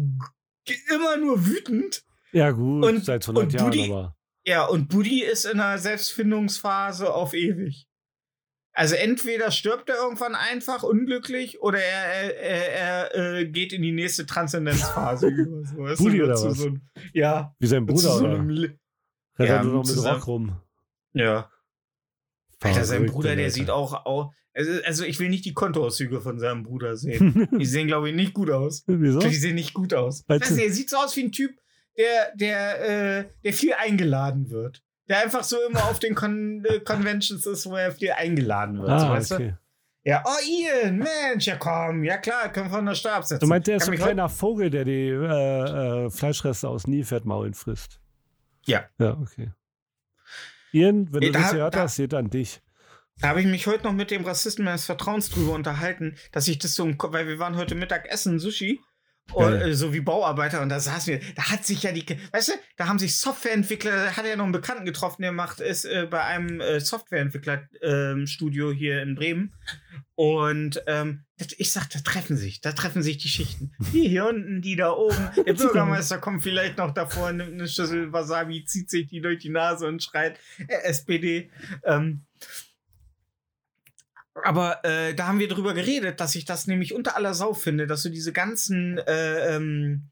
immer 0.94 1.16
nur 1.16 1.44
wütend. 1.46 2.04
ja, 2.32 2.50
gut, 2.52 2.84
Und- 2.84 3.04
seit 3.04 3.24
100 3.24 3.44
und 3.44 3.52
Jahren, 3.52 3.64
Buddy- 3.70 3.90
aber. 3.90 4.16
Ja, 4.44 4.64
und 4.66 4.88
Buddy 4.88 5.22
ist 5.24 5.44
in 5.44 5.60
einer 5.60 5.78
Selbstfindungsphase 5.78 7.12
auf 7.12 7.32
ewig. 7.34 7.86
Also 8.74 8.94
entweder 8.94 9.50
stirbt 9.50 9.90
er 9.90 9.96
irgendwann 9.96 10.34
einfach 10.34 10.82
unglücklich 10.82 11.60
oder 11.60 11.78
er, 11.78 12.36
er, 12.36 12.72
er, 12.72 13.14
er 13.14 13.36
äh, 13.40 13.46
geht 13.46 13.72
in 13.72 13.82
die 13.82 13.92
nächste 13.92 14.24
Transzendenzphase 14.24 15.26
über. 15.28 15.64
So, 15.66 15.78
weißt 15.78 16.00
oder 16.00 16.32
was? 16.32 16.58
So 16.58 16.66
ein, 16.66 16.88
ja, 17.12 17.54
Wie 17.58 17.66
sein 17.66 17.84
Bruder, 17.84 18.00
so 18.00 18.24
oder? 18.24 18.38
Rennt 18.38 18.78
Ja, 19.38 19.62
nur 19.62 19.74
noch 19.74 19.86
mit 19.86 19.96
Rock 19.98 20.26
rum. 20.26 20.60
ja. 21.12 21.50
Alter, 22.60 22.84
sein 22.84 23.06
Bruder, 23.06 23.34
der 23.34 23.50
sieht 23.50 23.70
auch, 23.70 24.06
auch 24.06 24.32
also, 24.54 24.72
also 24.84 25.04
ich 25.04 25.18
will 25.18 25.30
nicht 25.30 25.44
die 25.44 25.54
Kontoauszüge 25.54 26.20
von 26.20 26.38
seinem 26.38 26.62
Bruder 26.62 26.96
sehen. 26.96 27.48
Die 27.58 27.64
sehen, 27.66 27.86
glaube 27.86 28.10
ich, 28.10 28.14
nicht 28.14 28.34
gut 28.34 28.50
aus. 28.50 28.84
Wieso? 28.86 29.18
Die 29.18 29.34
sehen 29.34 29.54
nicht 29.54 29.72
gut 29.72 29.94
aus. 29.94 30.24
Weißt 30.28 30.50
du, 30.50 30.62
er 30.62 30.70
sieht 30.70 30.90
so 30.90 30.98
aus 30.98 31.16
wie 31.16 31.24
ein 31.24 31.32
Typ, 31.32 31.58
der, 31.96 32.36
der, 32.36 33.18
äh, 33.20 33.24
der 33.44 33.52
viel 33.52 33.72
eingeladen 33.72 34.50
wird. 34.50 34.82
Der 35.08 35.18
einfach 35.22 35.42
so 35.44 35.56
immer 35.68 35.84
auf 35.84 35.98
den 35.98 36.14
Con 36.14 36.64
äh, 36.64 36.80
Conventions 36.80 37.44
ist, 37.46 37.66
wo 37.66 37.76
er 37.76 37.92
viel 37.92 38.12
eingeladen 38.12 38.78
wird. 38.80 38.88
so, 39.00 39.06
Ah, 39.06 39.10
weißt 39.10 39.30
du? 39.32 39.34
okay. 39.34 39.54
Ja, 40.04 40.24
oh 40.26 40.30
Ian, 40.48 40.98
Mensch, 40.98 41.46
ja 41.46 41.56
komm, 41.56 42.02
ja 42.02 42.16
klar, 42.16 42.50
können 42.50 42.66
wir 42.66 42.76
von 42.76 42.86
der 42.86 42.94
Stab 42.96 43.24
setzen. 43.24 43.40
Du 43.40 43.46
meinst, 43.46 43.68
der 43.68 43.76
ist 43.76 43.84
so 43.86 43.92
ein 43.92 43.98
kleiner 43.98 44.28
Vogel, 44.28 44.68
der 44.68 44.84
die 44.84 45.08
äh, 45.08 46.06
äh, 46.06 46.10
Fleischreste 46.10 46.68
aus 46.68 46.86
Nilpferdmaulen 46.88 47.54
frisst. 47.54 48.00
Ja. 48.66 48.84
Ja, 48.98 49.16
okay. 49.20 49.52
Ian, 50.72 51.12
wenn 51.12 51.20
Nee, 51.20 51.26
du 51.26 51.32
da- 51.32 51.40
das 51.40 51.52
gehört 51.52 51.74
da- 51.76 51.80
hast, 51.82 51.96
seht 51.96 52.14
an 52.14 52.30
dich. 52.30 52.60
Da 53.20 53.28
habe 53.28 53.40
ich 53.42 53.46
mich 53.46 53.66
heute 53.66 53.84
noch 53.84 53.92
mit 53.92 54.10
dem 54.10 54.24
Rassisten 54.24 54.64
meines 54.64 54.86
Vertrauens 54.86 55.30
drüber 55.30 55.52
unterhalten, 55.52 56.16
dass 56.32 56.48
ich 56.48 56.58
das 56.58 56.74
so 56.74 56.84
weil 56.98 57.28
wir 57.28 57.38
waren 57.38 57.56
heute 57.56 57.74
Mittag 57.74 58.08
essen, 58.10 58.38
Sushi. 58.40 58.80
Und, 59.32 59.44
Geil. 59.44 59.70
äh, 59.70 59.74
so 59.74 59.94
wie 59.94 60.00
Bauarbeiter 60.00 60.60
und 60.60 60.68
da 60.68 60.78
saßen 60.78 61.14
wir, 61.14 61.20
da 61.34 61.50
hat 61.50 61.64
sich 61.64 61.82
ja 61.82 61.92
die, 61.92 62.04
weißt 62.32 62.48
du, 62.48 62.52
da 62.76 62.86
haben 62.86 62.98
sich 62.98 63.16
Softwareentwickler, 63.16 63.90
da 63.90 64.16
hat 64.16 64.26
er 64.26 64.36
noch 64.36 64.44
einen 64.44 64.52
Bekannten 64.52 64.84
getroffen, 64.84 65.22
der 65.22 65.32
macht 65.32 65.60
ist 65.60 65.86
äh, 65.86 66.06
bei 66.10 66.22
einem 66.22 66.60
äh, 66.60 66.80
Softwareentwickler-Studio 66.80 68.72
hier 68.72 69.00
in 69.02 69.14
Bremen. 69.14 69.54
Und 70.14 70.82
ähm, 70.86 71.24
ich 71.56 71.72
sag, 71.72 71.88
da 71.90 71.98
treffen 72.00 72.36
sich, 72.36 72.60
da 72.60 72.72
treffen 72.72 73.02
sich 73.02 73.16
die 73.18 73.28
Schichten. 73.28 73.72
Die 73.92 74.08
hier 74.08 74.26
unten, 74.26 74.60
die 74.60 74.76
da 74.76 74.92
oben. 74.92 75.30
Der 75.46 75.54
Bürgermeister 75.54 76.18
kommt 76.18 76.42
vielleicht 76.42 76.76
noch 76.76 76.92
davor, 76.92 77.32
nimmt 77.32 77.54
eine 77.54 77.66
Schüssel 77.66 78.12
Wasabi, 78.12 78.64
zieht 78.64 78.90
sich 78.90 79.08
die 79.08 79.22
durch 79.22 79.38
die 79.38 79.48
Nase 79.48 79.86
und 79.88 80.02
schreit 80.02 80.38
äh, 80.68 80.74
SPD. 80.82 81.50
Ähm, 81.84 82.26
aber 84.34 84.84
äh, 84.84 85.14
da 85.14 85.26
haben 85.26 85.38
wir 85.38 85.48
drüber 85.48 85.74
geredet, 85.74 86.20
dass 86.20 86.34
ich 86.34 86.44
das 86.44 86.66
nämlich 86.66 86.94
unter 86.94 87.16
aller 87.16 87.34
Sau 87.34 87.54
finde, 87.54 87.86
dass 87.86 88.02
so 88.02 88.08
diese 88.08 88.32
ganzen, 88.32 88.98
äh, 88.98 89.56
ähm, 89.56 90.08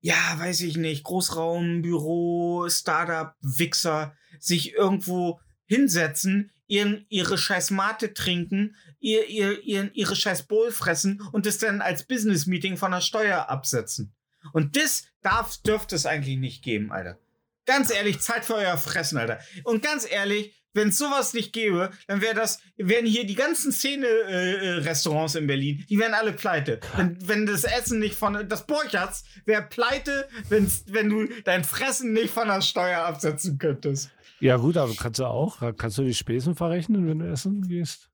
ja, 0.00 0.14
weiß 0.36 0.60
ich 0.62 0.76
nicht, 0.76 1.04
Großraum, 1.04 1.82
Büro, 1.82 2.68
Startup-Wichser 2.68 4.14
sich 4.38 4.74
irgendwo 4.74 5.40
hinsetzen, 5.66 6.50
ihren, 6.66 7.06
ihre 7.08 7.38
scheiß 7.38 7.70
Mate 7.70 8.12
trinken, 8.12 8.76
ihr, 9.00 9.28
ihr, 9.28 9.62
ihren, 9.62 9.92
ihre 9.94 10.16
scheiß 10.16 10.44
Bowl 10.44 10.70
fressen 10.70 11.22
und 11.32 11.46
das 11.46 11.58
dann 11.58 11.80
als 11.80 12.04
Business-Meeting 12.04 12.76
von 12.76 12.92
der 12.92 13.00
Steuer 13.00 13.48
absetzen. 13.48 14.14
Und 14.52 14.76
das 14.76 15.04
darf, 15.22 15.56
dürfte 15.62 15.96
es 15.96 16.04
eigentlich 16.04 16.36
nicht 16.36 16.62
geben, 16.62 16.92
Alter. 16.92 17.18
Ganz 17.66 17.90
ehrlich, 17.90 18.20
zahlt 18.20 18.44
für 18.44 18.56
euer 18.56 18.76
Fressen, 18.76 19.16
Alter. 19.16 19.40
Und 19.64 19.82
ganz 19.82 20.06
ehrlich, 20.10 20.54
wenn 20.74 20.88
es 20.90 20.98
sowas 20.98 21.32
nicht 21.32 21.52
gäbe, 21.52 21.90
dann 22.06 22.20
wäre 22.20 22.34
das, 22.34 22.60
wären 22.76 23.06
hier 23.06 23.24
die 23.26 23.34
ganzen 23.34 23.72
Szene-Restaurants 23.72 25.34
in 25.34 25.46
Berlin, 25.46 25.84
die 25.88 25.98
wären 25.98 26.14
alle 26.14 26.32
pleite. 26.32 26.80
Wenn, 26.96 27.16
wenn 27.26 27.46
das 27.46 27.64
Essen 27.64 27.98
nicht 27.98 28.14
von, 28.16 28.48
das 28.48 28.66
Borchards 28.66 29.24
wäre 29.46 29.62
pleite, 29.62 30.28
wenn's, 30.48 30.84
wenn 30.88 31.08
du 31.08 31.26
dein 31.44 31.64
Fressen 31.64 32.12
nicht 32.12 32.30
von 32.32 32.48
der 32.48 32.60
Steuer 32.60 33.04
absetzen 33.04 33.58
könntest. 33.58 34.10
Ja, 34.40 34.56
gut, 34.56 34.76
aber 34.76 34.92
kannst 34.94 35.20
du 35.20 35.24
auch, 35.26 35.58
kannst 35.76 35.96
du 35.98 36.02
die 36.02 36.14
Spesen 36.14 36.54
verrechnen, 36.54 37.06
wenn 37.08 37.20
du 37.20 37.26
essen 37.30 37.66
gehst? 37.66 38.10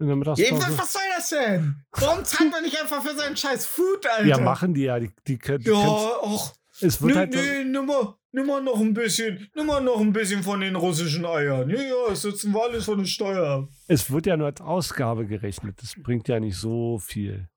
In 0.00 0.06
der 0.08 0.14
Ja, 0.16 0.18
Mittagspause? 0.18 0.62
was, 0.62 0.78
was 0.78 0.92
soll 0.94 1.02
das 1.16 1.28
denn? 1.28 1.76
Warum 1.92 2.24
zahlt 2.24 2.50
man 2.50 2.62
nicht 2.64 2.80
einfach 2.80 3.02
für 3.04 3.14
seinen 3.14 3.36
scheiß 3.36 3.66
Food, 3.66 4.04
Alter? 4.06 4.26
Ja, 4.26 4.38
machen 4.40 4.74
die 4.74 4.82
ja. 4.82 4.98
Die, 4.98 5.10
die, 5.28 5.38
die 5.38 5.68
Ja, 5.70 5.76
och. 5.78 6.54
es 6.80 7.00
wird 7.00 7.30
Nee, 7.32 7.38
halt. 7.38 7.66
nimm 7.68 7.86
mal, 7.86 8.14
nimm 8.32 8.46
mal 8.46 8.62
noch 8.62 8.80
ein 8.80 8.94
bisschen, 8.94 9.48
nimm 9.54 9.66
mal 9.66 9.82
noch 9.82 10.00
ein 10.00 10.12
bisschen 10.12 10.42
von 10.42 10.60
den 10.60 10.76
russischen 10.76 11.24
Eiern. 11.24 11.70
Ja, 11.70 11.80
ja, 11.80 12.08
das 12.08 12.22
sitzen 12.22 12.52
wir 12.52 12.62
alles 12.64 12.84
von 12.84 12.98
der 12.98 13.06
Steuer 13.06 13.46
ab. 13.46 13.68
Es 13.86 14.10
wird 14.10 14.26
ja 14.26 14.36
nur 14.36 14.46
als 14.46 14.60
Ausgabe 14.60 15.26
gerechnet. 15.26 15.76
Das 15.80 15.94
bringt 16.02 16.28
ja 16.28 16.40
nicht 16.40 16.56
so 16.56 16.98
viel. 16.98 17.48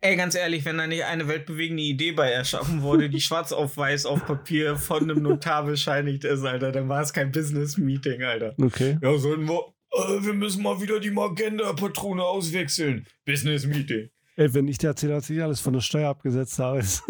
Ey, 0.00 0.16
ganz 0.16 0.34
ehrlich, 0.34 0.64
wenn 0.64 0.78
da 0.78 0.86
nicht 0.86 1.04
eine 1.04 1.26
weltbewegende 1.26 1.82
Idee 1.82 2.12
bei 2.12 2.30
erschaffen 2.30 2.82
wurde, 2.82 3.10
die 3.10 3.20
schwarz 3.20 3.52
auf 3.52 3.76
weiß 3.76 4.06
auf 4.06 4.24
Papier 4.26 4.76
von 4.76 5.02
einem 5.02 5.22
Notar 5.22 5.64
bescheinigt 5.64 6.24
ist, 6.24 6.44
Alter, 6.44 6.72
dann 6.72 6.88
war 6.88 7.02
es 7.02 7.12
kein 7.12 7.32
Business-Meeting, 7.32 8.22
Alter. 8.22 8.54
Okay. 8.60 8.96
Ja, 9.02 9.16
sollen 9.18 9.48
wir, 9.48 9.74
äh, 9.92 10.24
wir 10.24 10.34
müssen 10.34 10.62
mal 10.62 10.80
wieder 10.80 11.00
die 11.00 11.10
Magenta-Patrone 11.10 12.22
auswechseln. 12.22 13.06
Business-Meeting. 13.24 14.10
Ey, 14.36 14.54
wenn 14.54 14.68
ich 14.68 14.78
dir 14.78 14.88
erzähle, 14.88 15.14
dass 15.14 15.28
ich 15.30 15.42
alles 15.42 15.58
von 15.58 15.72
der 15.72 15.80
Steuer 15.80 16.10
abgesetzt 16.10 16.60
habe, 16.60 16.78
ist. 16.78 17.02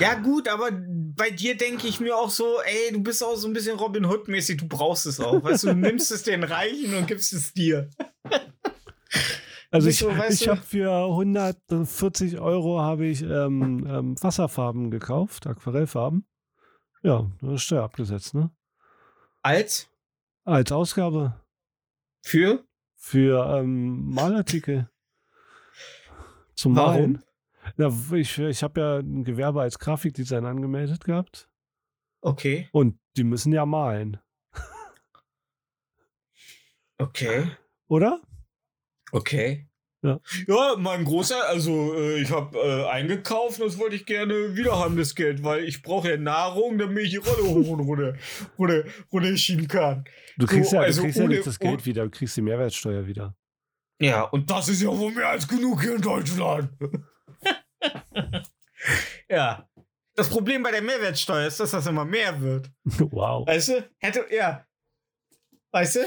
Ja, 0.00 0.14
gut, 0.14 0.48
aber 0.48 0.70
bei 0.72 1.30
dir 1.30 1.56
denke 1.56 1.86
ich 1.86 2.00
mir 2.00 2.16
auch 2.16 2.30
so, 2.30 2.60
ey, 2.64 2.92
du 2.92 3.02
bist 3.02 3.22
auch 3.22 3.36
so 3.36 3.46
ein 3.46 3.52
bisschen 3.52 3.78
Robin 3.78 4.06
Hood-mäßig, 4.06 4.58
du 4.58 4.68
brauchst 4.68 5.06
es 5.06 5.20
auch. 5.20 5.42
Weißt 5.42 5.64
du, 5.64 5.68
du 5.68 5.74
nimmst 5.74 6.10
es 6.10 6.22
den 6.22 6.42
Reichen 6.42 6.94
und 6.94 7.06
gibst 7.06 7.32
es 7.32 7.52
dir. 7.52 7.90
Also 9.70 9.88
ich, 9.88 10.02
ich 10.02 10.48
habe 10.48 10.60
für 10.60 10.88
140 10.88 12.38
Euro 12.38 12.80
habe 12.80 13.06
ich 13.06 13.22
ähm, 13.22 13.84
ähm, 13.88 14.22
Wasserfarben 14.22 14.92
gekauft, 14.92 15.48
Aquarellfarben. 15.48 16.24
Ja, 17.02 17.28
da 17.40 17.54
ist 17.54 17.62
Steuer 17.62 17.82
abgesetzt, 17.82 18.34
ne? 18.34 18.50
Als? 19.42 19.88
Als 20.44 20.70
Ausgabe 20.70 21.40
Für? 22.22 22.64
für 22.94 23.58
ähm, 23.58 24.10
Malartikel. 24.10 24.88
Zum 26.54 26.76
Warum? 26.76 26.92
Malen. 26.92 27.24
Ja, 27.76 27.90
ich 28.12 28.38
ich 28.38 28.62
habe 28.62 28.80
ja 28.80 28.96
ein 28.98 29.24
Gewerbe 29.24 29.62
als 29.62 29.78
Grafikdesigner 29.78 30.48
angemeldet 30.48 31.04
gehabt 31.04 31.48
Okay, 32.20 32.68
und 32.72 32.98
die 33.16 33.24
müssen 33.24 33.52
ja 33.52 33.64
malen, 33.66 34.18
okay. 36.98 37.50
oder? 37.88 38.20
Okay. 39.12 39.68
Ja. 40.02 40.20
Ja, 40.46 40.74
mein 40.76 41.04
Großer, 41.04 41.48
also 41.48 41.94
äh, 41.94 42.20
ich 42.20 42.30
habe 42.30 42.58
äh, 42.58 42.86
eingekauft 42.90 43.58
und 43.60 43.68
das 43.68 43.78
wollte 43.78 43.96
ich 43.96 44.04
gerne 44.04 44.54
wieder 44.54 44.78
haben, 44.78 44.98
das 44.98 45.14
Geld, 45.14 45.42
weil 45.42 45.64
ich 45.64 45.80
brauche 45.82 46.10
ja 46.10 46.16
Nahrung, 46.18 46.76
damit 46.76 47.04
ich 47.04 47.10
die 47.12 47.16
Rolle 47.16 47.42
hoch 47.48 47.68
und 47.70 47.80
runter, 47.80 48.14
runter, 48.58 48.84
runter 49.10 49.34
schieben 49.38 49.66
kann. 49.66 50.04
Du 50.36 50.46
kriegst, 50.46 50.70
So, 50.70 50.76
ja, 50.76 50.82
du 50.82 50.86
also 50.88 51.02
kriegst 51.02 51.18
ja 51.18 51.24
ohne- 51.24 51.34
nicht 51.36 51.46
das 51.46 51.58
Geld 51.58 51.86
wieder, 51.86 52.04
du 52.04 52.10
kriegst 52.10 52.36
die 52.36 52.42
Mehrwertsteuer 52.42 53.06
wieder. 53.06 53.34
Ja, 53.98 54.22
und 54.24 54.50
das 54.50 54.68
ist 54.68 54.82
ja 54.82 54.88
wohl 54.88 55.12
mehr 55.12 55.28
als 55.28 55.48
genug 55.48 55.80
hier 55.80 55.94
in 55.96 56.02
Deutschland. 56.02 56.68
ja. 59.28 59.68
Das 60.16 60.28
Problem 60.28 60.62
bei 60.62 60.70
der 60.70 60.82
Mehrwertsteuer 60.82 61.46
ist, 61.48 61.58
dass 61.58 61.72
das 61.72 61.86
immer 61.86 62.04
mehr 62.04 62.40
wird. 62.40 62.70
Wow. 62.84 63.46
Weißt 63.48 63.68
du? 63.70 63.88
Hätte, 63.98 64.24
ja. 64.30 64.64
Weißt 65.72 65.96
du? 65.96 66.00
Äh, 66.00 66.06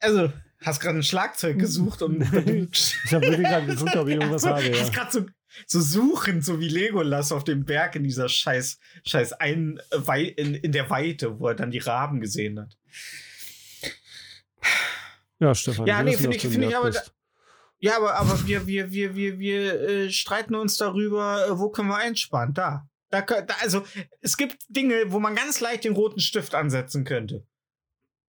Also, 0.00 0.32
Hast 0.62 0.80
gerade 0.80 0.98
ein 0.98 1.02
Schlagzeug 1.02 1.58
gesucht 1.58 2.02
und 2.02 2.20
Ich 2.20 3.14
habe 3.14 3.26
wirklich 3.28 3.48
gerade 3.48 3.64
gesucht, 3.64 3.96
ob 3.96 4.06
ich 4.08 4.14
irgendwas 4.16 4.44
habe. 4.44 4.62
Ja. 4.68 4.78
Hast 4.78 4.92
gerade 4.92 5.10
so, 5.10 5.26
so 5.66 5.80
suchen, 5.80 6.42
so 6.42 6.60
wie 6.60 6.68
Legolas 6.68 7.32
auf 7.32 7.44
dem 7.44 7.64
Berg 7.64 7.96
in 7.96 8.04
dieser 8.04 8.28
scheiß, 8.28 8.78
scheiß 9.06 9.32
ein, 9.32 9.80
in, 10.36 10.54
in 10.54 10.72
der 10.72 10.90
Weite, 10.90 11.40
wo 11.40 11.48
er 11.48 11.54
dann 11.54 11.70
die 11.70 11.78
Raben 11.78 12.20
gesehen 12.20 12.60
hat. 12.60 12.76
ja, 15.38 15.54
Stefan. 15.54 15.86
Ja, 15.86 16.02
nee, 16.02 16.14
finde 16.16 16.36
ich- 16.36 16.42
finde 16.42 16.66
ich 16.68 16.76
aber 16.76 16.88
bist. 16.90 17.14
Ja, 17.80 17.96
aber, 17.96 18.14
aber 18.16 18.46
wir, 18.46 18.66
wir, 18.66 18.92
wir, 18.92 19.14
wir, 19.14 19.38
wir 19.38 19.80
äh, 19.80 20.10
streiten 20.10 20.54
uns 20.54 20.76
darüber, 20.76 21.46
äh, 21.46 21.58
wo 21.58 21.70
können 21.70 21.88
wir 21.88 21.96
einsparen. 21.96 22.52
Da. 22.52 22.86
Da, 23.08 23.22
da. 23.22 23.54
Also, 23.60 23.84
es 24.20 24.36
gibt 24.36 24.58
Dinge, 24.68 25.10
wo 25.10 25.18
man 25.18 25.34
ganz 25.34 25.60
leicht 25.60 25.84
den 25.84 25.94
roten 25.94 26.20
Stift 26.20 26.54
ansetzen 26.54 27.04
könnte. 27.04 27.46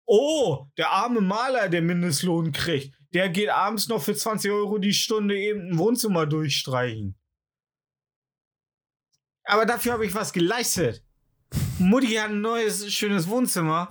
Oh, 0.06 0.66
der 0.76 0.90
arme 0.90 1.20
Maler, 1.20 1.68
der 1.68 1.82
Mindestlohn 1.82 2.52
kriegt, 2.52 2.94
der 3.14 3.28
geht 3.30 3.48
abends 3.48 3.88
noch 3.88 4.02
für 4.02 4.14
20 4.14 4.50
Euro 4.50 4.78
die 4.78 4.92
Stunde 4.92 5.38
eben 5.38 5.70
ein 5.70 5.78
Wohnzimmer 5.78 6.26
durchstreichen. 6.26 7.18
Aber 9.44 9.64
dafür 9.64 9.92
habe 9.94 10.04
ich 10.04 10.14
was 10.14 10.32
geleistet. 10.34 11.02
Mutti 11.78 12.14
hat 12.14 12.30
ein 12.30 12.42
neues, 12.42 12.92
schönes 12.92 13.28
Wohnzimmer. 13.28 13.88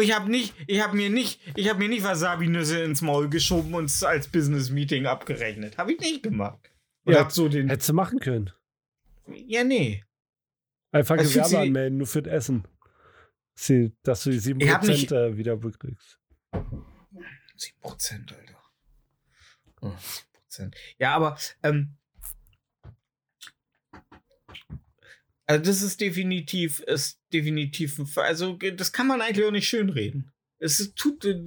Ich 0.00 0.14
habe 0.14 0.30
nicht, 0.30 0.54
ich 0.66 0.80
habe 0.82 0.96
mir 0.96 1.10
nicht, 1.10 1.40
ich 1.56 1.68
habe 1.68 1.78
mir 1.78 1.88
nicht 1.88 2.04
Wasabi-Nüsse 2.04 2.82
ins 2.82 3.00
Maul 3.02 3.28
geschoben 3.28 3.74
und 3.74 3.86
es 3.86 4.02
als 4.02 4.28
Business-Meeting 4.28 5.06
abgerechnet. 5.06 5.78
Habe 5.78 5.92
ich 5.92 6.00
nicht 6.00 6.22
gemacht. 6.22 6.70
Oder 7.04 7.18
Ja, 7.22 7.30
so 7.30 7.48
den. 7.48 7.68
Hättest 7.68 7.88
du 7.88 7.94
machen 7.94 8.18
können. 8.20 8.50
Ja, 9.26 9.64
nee. 9.64 10.04
Einfach 10.92 11.18
Also 11.18 11.30
Gewerbe 11.30 11.58
anmelden, 11.58 11.98
nur 11.98 12.06
für 12.06 12.22
das 12.22 12.32
Essen. 12.32 12.66
Sie, 13.54 13.92
dass 14.02 14.22
du 14.24 14.30
die 14.30 14.38
7% 14.38 14.82
Ich 14.84 14.88
nicht- 14.88 15.12
äh, 15.12 15.36
wieder 15.36 15.56
bekriegst. 15.56 16.18
7%, 17.56 18.32
Alter. 18.32 18.62
Oh, 19.82 19.92
7%. 20.48 20.74
Ja, 20.98 21.14
aber, 21.16 21.36
ähm, 21.62 21.96
also 25.48 25.64
das 25.64 25.82
ist 25.82 26.00
definitiv, 26.00 26.78
ist 26.80 27.20
definitiv, 27.32 27.98
also 28.16 28.52
das 28.56 28.92
kann 28.92 29.06
man 29.08 29.20
eigentlich 29.20 29.44
auch 29.46 29.50
nicht 29.50 29.66
schönreden. 29.68 30.30
Es 30.60 30.92
tut, 30.94 31.24
äh, 31.24 31.40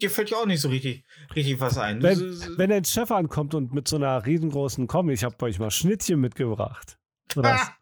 dir 0.00 0.10
fällt 0.10 0.30
ja 0.30 0.38
auch 0.38 0.46
nicht 0.46 0.60
so 0.60 0.68
richtig, 0.70 1.04
richtig 1.34 1.60
was 1.60 1.76
ein. 1.78 2.02
Wenn- 2.02 2.30
ist- 2.30 2.56
Wenn 2.58 2.72
ein 2.72 2.84
Chef 2.84 3.10
ankommt 3.10 3.54
und 3.54 3.72
mit 3.74 3.86
so 3.88 3.96
einer 3.96 4.24
riesengroßen 4.24 4.86
Komm, 4.86 5.10
ich 5.10 5.22
habe 5.22 5.42
euch 5.44 5.58
mal 5.58 5.70
Schnittchen 5.70 6.20
mitgebracht. 6.20 6.98
Oder 7.36 7.54
Ah! 7.60 7.76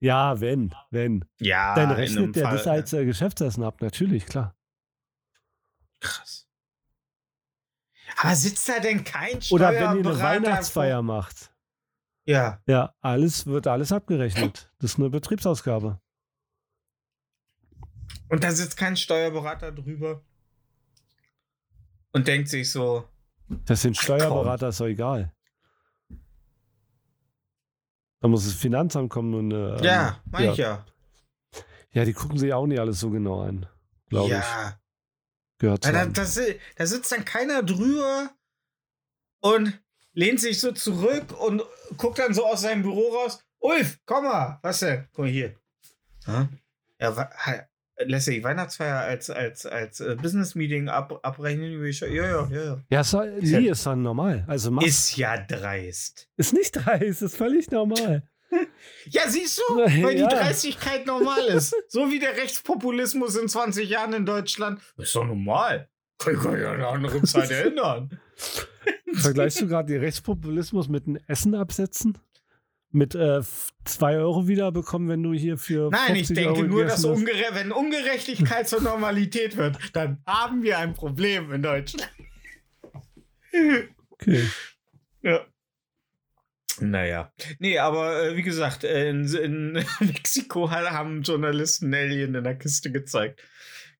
Ja, 0.00 0.40
wenn, 0.40 0.74
wenn. 0.90 1.24
ja, 1.40 1.74
Dann 1.74 1.90
rechnet 1.90 2.36
der 2.36 2.44
Fall, 2.44 2.56
das 2.58 2.66
als 2.66 2.92
äh, 2.92 3.04
Geschäftsessen 3.06 3.62
ab, 3.64 3.80
natürlich, 3.80 4.26
klar. 4.26 4.54
Krass. 6.00 6.46
Aber 8.18 8.34
sitzt 8.36 8.68
da 8.68 8.78
denn 8.80 9.02
kein 9.02 9.38
Oder 9.50 9.68
wenn 9.70 9.74
ihr 9.74 9.88
eine 9.88 10.00
Steuerberater 10.02 10.22
Weihnachtsfeier 10.22 10.96
vor- 10.98 11.02
macht. 11.02 11.50
Ja, 12.26 12.62
Ja, 12.66 12.94
alles 13.00 13.46
wird 13.46 13.66
alles 13.66 13.92
abgerechnet. 13.92 14.70
Das 14.78 14.92
ist 14.92 14.98
eine 14.98 15.10
Betriebsausgabe. 15.10 16.00
und 18.30 18.42
da 18.42 18.50
sitzt 18.50 18.76
kein 18.76 18.96
Steuerberater 18.96 19.70
drüber 19.72 20.22
und 22.12 22.26
denkt 22.26 22.48
sich 22.48 22.70
so, 22.70 23.06
Das 23.66 23.82
sind 23.82 23.96
Steuerberater, 23.96 24.68
ist 24.68 24.80
doch 24.80 24.86
egal. 24.86 25.32
Da 28.20 28.28
muss 28.28 28.44
das 28.44 28.54
Finanzamt 28.54 29.10
kommen 29.10 29.34
und. 29.34 29.50
Äh, 29.52 29.84
ja, 29.84 30.08
ähm, 30.08 30.30
meine 30.30 30.52
ich 30.52 30.56
ja. 30.58 30.84
Ja, 31.92 32.04
die 32.06 32.14
gucken 32.14 32.38
sich 32.38 32.52
auch 32.54 32.66
nicht 32.66 32.80
alles 32.80 32.98
so 33.00 33.10
genau 33.10 33.42
an. 33.42 33.66
Glaube 34.08 34.26
ich. 34.26 34.30
Ja, 34.40 34.80
Gehört 35.58 35.84
Ja, 35.84 35.92
da, 35.92 36.04
zu. 36.06 36.12
da, 36.12 36.24
si- 36.24 36.58
da 36.76 36.86
sitzt 36.86 37.12
dann 37.12 37.24
keiner 37.24 37.62
drüber 37.62 38.30
und 39.40 39.80
lehnt 40.14 40.40
sich 40.40 40.58
so 40.60 40.72
zurück 40.72 41.38
und 41.40 41.62
guckt 41.96 42.18
dann 42.18 42.32
so 42.34 42.46
aus 42.46 42.62
seinem 42.62 42.82
Büro 42.82 43.08
raus. 43.14 43.44
Ulf, 43.58 43.98
komm 44.06 44.24
mal, 44.24 44.58
was 44.62 44.80
denn? 44.80 45.06
Guck 45.12 45.24
mal 45.24 45.30
hier. 45.30 45.54
Hä? 46.26 46.48
Ja, 47.00 47.26
lässt 47.98 48.26
die 48.28 48.42
Weihnachtsfeier 48.42 49.00
als, 49.00 49.30
als, 49.30 49.66
als 49.66 50.00
äh, 50.00 50.16
Business-Meeting 50.20 50.88
ab, 50.88 51.20
abrechnen? 51.22 51.72
Ja, 51.92 52.06
ja, 52.08 52.48
ja, 52.48 52.48
ja. 52.50 52.80
Ja, 52.90 53.00
ist, 53.00 53.14
doch- 53.14 53.24
nee, 53.24 53.68
ist 53.68 53.86
dann 53.86 54.02
normal. 54.02 54.44
Also 54.48 54.70
mach, 54.70 54.82
ist, 54.82 55.10
Ist 55.10 55.16
ja 55.16 55.36
dreist. 55.36 56.28
nicht 56.36 56.72
dreist, 56.72 57.22
ist 57.22 57.36
völlig 57.36 57.70
normal. 57.70 58.28
Ja, 59.06 59.22
siehst 59.28 59.58
du, 59.58 59.76
weil 59.76 60.18
Ja. 60.18 60.28
die 60.28 60.34
Dreistigkeit 60.34 61.06
normal 61.06 61.44
ist. 61.46 61.74
So 61.88 62.10
wie 62.10 62.18
der 62.18 62.36
Rechtspopulismus 62.36 63.36
in 63.36 63.48
20 63.48 63.88
Jahren 63.88 64.12
in 64.12 64.26
Deutschland. 64.26 64.80
Ist 64.96 65.14
doch 65.14 65.24
normal. 65.24 65.88
Kann 66.18 66.34
ich 66.34 66.46
eine 66.46 66.86
andere 66.86 67.22
Zeit 67.22 67.50
erinnern. 67.50 68.20
Vergleichst 69.22 69.60
du 69.60 69.68
gerade 69.68 69.92
den 69.92 70.00
Rechtspopulismus 70.00 70.88
mit 70.88 71.06
dem 71.06 71.18
Essen 71.26 71.54
absetzen? 71.54 72.18
Mit 72.90 73.12
2 73.12 74.18
Euro 74.18 74.46
wieder 74.46 74.70
bekommen, 74.70 75.08
wenn 75.08 75.22
du 75.22 75.32
hier 75.32 75.58
für. 75.58 75.90
Nein, 75.90 76.14
ich 76.14 76.28
50 76.28 76.36
denke 76.36 76.50
Euro 76.60 76.62
nur, 76.62 76.84
dass? 76.84 77.04
Ungere 77.04 77.54
wenn 77.54 77.72
Ungerechtigkeit 77.72 78.68
zur 78.68 78.82
Normalität 78.82 79.56
wird, 79.56 79.78
dann 79.94 80.22
haben 80.26 80.62
wir 80.62 80.78
ein 80.78 80.94
Problem 80.94 81.52
in 81.52 81.62
Deutschland. 81.62 82.08
Okay. 84.10 84.48
Ja. 85.22 85.44
Naja. 86.80 87.32
Nee, 87.58 87.78
aber 87.78 88.22
äh, 88.30 88.36
wie 88.36 88.42
gesagt, 88.42 88.84
äh, 88.84 89.10
in, 89.10 89.26
in 89.34 89.72
Mexiko 90.00 90.70
ha- 90.70 90.90
haben 90.90 91.22
Journalisten 91.22 91.92
Alien 91.94 92.34
in 92.34 92.44
der 92.44 92.56
Kiste 92.56 92.90
gezeigt. 92.90 93.40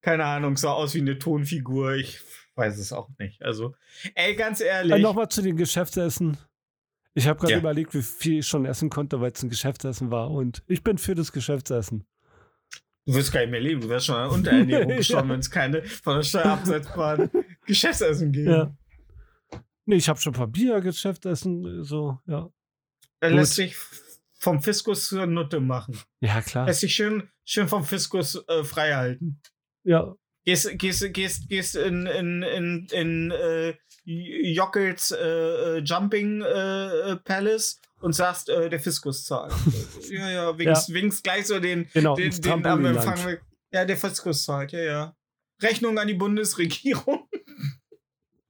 Keine 0.00 0.24
Ahnung, 0.24 0.57
sah 0.57 0.72
aus 0.72 0.94
wie 0.94 1.00
eine 1.00 1.18
Tonfigur. 1.18 1.94
Ich 1.94 2.20
weiß 2.56 2.78
es 2.78 2.92
auch 2.92 3.08
nicht. 3.18 3.42
Also, 3.42 3.74
ey, 4.14 4.34
ganz 4.34 4.60
ehrlich. 4.60 5.02
Nochmal 5.02 5.28
zu 5.28 5.42
den 5.42 5.56
Geschäftsessen. 5.56 6.36
Ich 7.14 7.26
habe 7.28 7.38
gerade 7.38 7.52
Ja. 7.52 7.58
überlegt, 7.60 7.94
wie 7.94 8.02
viel 8.02 8.38
ich 8.40 8.46
schon 8.46 8.64
essen 8.66 8.90
konnte, 8.90 9.20
weil 9.20 9.30
es 9.32 9.42
ein 9.42 9.50
Geschäftsessen 9.50 10.10
war. 10.10 10.30
Und 10.30 10.62
ich 10.66 10.82
bin 10.82 10.98
für 10.98 11.14
das 11.14 11.30
Geschäftsessen. 11.32 12.04
Du 13.06 13.14
wirst 13.14 13.32
gar 13.32 13.40
nicht 13.40 13.50
mehr 13.50 13.60
leben. 13.60 13.80
Du 13.82 13.88
wärst 13.88 14.06
schon 14.06 14.16
an 14.16 14.30
Unterernährung 14.30 14.90
Ja. 14.90 14.96
gestorben, 14.96 15.28
wenn 15.30 15.40
es 15.40 15.50
keine 15.50 15.82
von 15.84 16.16
der 16.16 16.22
Steuer 16.22 16.46
absetzbaren 16.46 17.30
Geschäftsessen 17.66 18.32
gibt. 18.32 18.48
Ja. 18.48 18.76
Nee, 19.86 19.96
ich 19.96 20.08
habe 20.08 20.18
schon 20.20 20.32
Papier, 20.32 20.80
Geschäftsessen, 20.80 21.84
so, 21.84 22.18
ja. 22.26 22.48
Er 23.20 23.30
Gut. 23.30 23.38
lässt 23.38 23.54
sich 23.54 23.76
vom 24.38 24.60
Fiskus 24.62 25.06
zur 25.08 25.26
Nutte 25.26 25.60
machen. 25.60 25.96
Ja, 26.20 26.40
klar. 26.40 26.66
Lässt 26.66 26.80
sich 26.80 26.94
schön, 26.94 27.28
schön 27.44 27.68
vom 27.68 27.84
Fiskus 27.84 28.42
äh, 28.48 28.64
frei 28.64 28.94
halten. 28.94 29.40
Ja, 29.84 30.14
Gehst, 30.44 30.78
gehst, 30.78 31.14
gehst, 31.14 31.48
gehst 31.48 31.76
in, 31.76 32.07
in, 32.07 32.42
in, 32.42 32.87
in 32.92 33.30
äh, 33.30 33.74
Jockels 34.04 35.11
äh, 35.12 35.16
äh, 35.16 35.78
Jumping 35.78 36.42
äh, 36.42 37.12
äh, 37.12 37.16
Palace 37.16 37.80
und 38.00 38.12
sagst, 38.12 38.50
äh, 38.50 38.68
der 38.68 38.78
Fiskus 38.78 39.24
zahlt. 39.24 39.54
ja, 40.11 40.30
ja, 40.30 40.59
winkst, 40.59 40.92
winkst 40.92 41.24
gleich 41.24 41.46
so 41.46 41.59
den, 41.59 41.88
genau. 41.94 42.14
den, 42.14 42.30
den 42.30 42.66
am. 42.66 42.85
Empfang. 42.85 43.38
Ja, 43.72 43.87
der 43.87 43.96
Fiskus 43.96 44.44
zahlt, 44.44 44.72
ja, 44.72 44.80
ja. 44.80 45.16
Rechnung 45.62 45.98
an 45.98 46.09
die 46.09 46.14
Bundesregierung. 46.14 47.26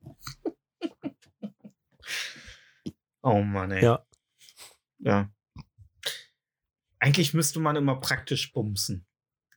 oh 3.23 3.43
Mann, 3.43 3.71
ey. 3.71 3.85
Ja. 3.85 4.05
Ja. 4.99 5.31
Eigentlich 6.99 7.35
müsste 7.35 7.61
man 7.61 7.77
immer 7.77 8.01
praktisch 8.01 8.53
bumsen. 8.53 9.07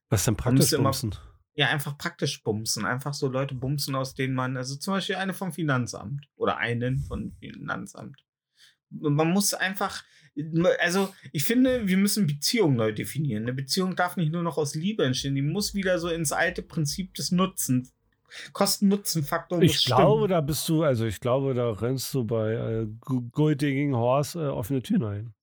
Was 0.10 0.26
denn 0.26 0.36
praktisch 0.36 0.60
müsste 0.60 0.76
immer- 0.76 0.92
bumsen? 0.92 1.16
Ja, 1.58 1.70
einfach 1.70 1.98
praktisch 1.98 2.44
bumsen. 2.44 2.86
Einfach 2.86 3.16
so 3.16 3.28
Leute 3.28 3.56
bumsen, 3.56 3.96
aus 3.96 4.14
denen 4.14 4.36
man, 4.36 4.56
also 4.56 4.76
zum 4.76 4.94
Beispiel 4.94 5.16
eine 5.16 5.34
vom 5.34 5.52
Finanzamt 5.52 6.30
oder 6.36 6.58
einen 6.58 7.00
von 7.00 7.32
Finanzamt. 7.40 8.24
Man 8.92 9.32
muss 9.32 9.56
einfach, 9.56 10.04
also 10.80 11.12
ich 11.32 11.44
finde, 11.44 11.88
wir 11.88 11.98
müssen 11.98 12.28
Beziehungen 12.28 12.76
neu 12.76 12.92
definieren. 12.92 13.42
Eine 13.44 13.54
Beziehung 13.54 13.96
darf 13.96 14.18
nicht 14.18 14.32
nur 14.32 14.44
noch 14.44 14.60
aus 14.60 14.76
Liebe 14.76 15.04
entstehen, 15.04 15.34
die 15.34 15.42
muss 15.42 15.74
wieder 15.74 15.98
so 15.98 16.10
ins 16.10 16.32
alte 16.32 16.62
Prinzip 16.62 17.16
des 17.16 17.32
Nutzen, 17.32 17.90
Kosten-Nutzen-Faktor. 18.54 19.60
Ich 19.64 19.84
glaube, 19.86 20.26
stimmen. 20.26 20.30
da 20.30 20.42
bist 20.42 20.70
du, 20.70 20.84
also 20.84 21.06
ich 21.06 21.20
glaube, 21.20 21.56
da 21.56 21.72
rennst 21.72 22.14
du 22.14 22.24
bei 22.24 22.54
äh, 22.54 22.88
Gold 23.32 23.62
Digging 23.62 23.96
Horse 23.96 24.40
äh, 24.40 24.48
offene 24.48 24.84
Türen 24.84 25.04
ein. 25.04 25.34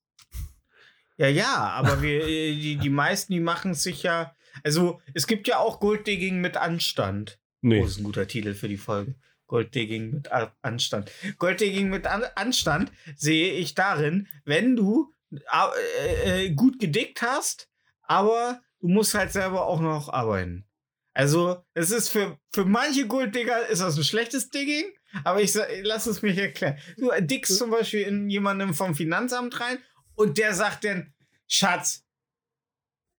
Ja, 1.16 1.26
ja, 1.26 1.70
aber 1.70 2.02
wir, 2.02 2.24
äh, 2.24 2.54
die, 2.54 2.76
die 2.76 2.90
meisten, 2.90 3.32
die 3.32 3.40
machen 3.40 3.72
es 3.72 3.82
sich 3.82 4.04
ja, 4.04 4.32
also 4.62 5.00
es 5.14 5.26
gibt 5.26 5.48
ja 5.48 5.58
auch 5.58 5.80
Golddigging 5.80 6.40
mit 6.40 6.56
Anstand. 6.56 7.38
Nee. 7.60 7.80
Oh, 7.80 7.86
ist 7.86 7.98
ein 7.98 8.04
guter 8.04 8.26
Titel 8.26 8.54
für 8.54 8.68
die 8.68 8.76
Folge. 8.76 9.14
Golddigging 9.46 10.10
mit 10.10 10.28
Anstand. 10.62 11.10
Golddigging 11.38 11.88
mit 11.88 12.06
An 12.06 12.24
Anstand 12.34 12.92
sehe 13.16 13.52
ich 13.52 13.74
darin, 13.74 14.28
wenn 14.44 14.76
du 14.76 15.12
äh, 15.30 16.46
äh, 16.46 16.50
gut 16.50 16.78
gedickt 16.78 17.22
hast, 17.22 17.68
aber 18.02 18.62
du 18.80 18.88
musst 18.88 19.14
halt 19.14 19.32
selber 19.32 19.66
auch 19.66 19.80
noch 19.80 20.08
arbeiten. 20.08 20.66
Also, 21.12 21.64
es 21.74 21.90
ist 21.90 22.08
für, 22.08 22.38
für 22.52 22.64
manche 22.64 23.06
Golddigger 23.06 23.68
ist 23.68 23.80
das 23.80 23.96
ein 23.96 24.04
schlechtes 24.04 24.50
Digging, 24.50 24.84
aber 25.22 25.40
ich 25.40 25.54
lass 25.82 26.06
es 26.06 26.22
mich 26.22 26.36
erklären. 26.36 26.76
Du 26.96 27.10
dickst 27.20 27.56
zum 27.56 27.70
Beispiel 27.70 28.02
in 28.02 28.28
jemandem 28.28 28.74
vom 28.74 28.94
Finanzamt 28.94 29.60
rein 29.60 29.78
und 30.16 30.38
der 30.38 30.54
sagt 30.54 30.84
dann, 30.84 31.14
Schatz, 31.46 32.03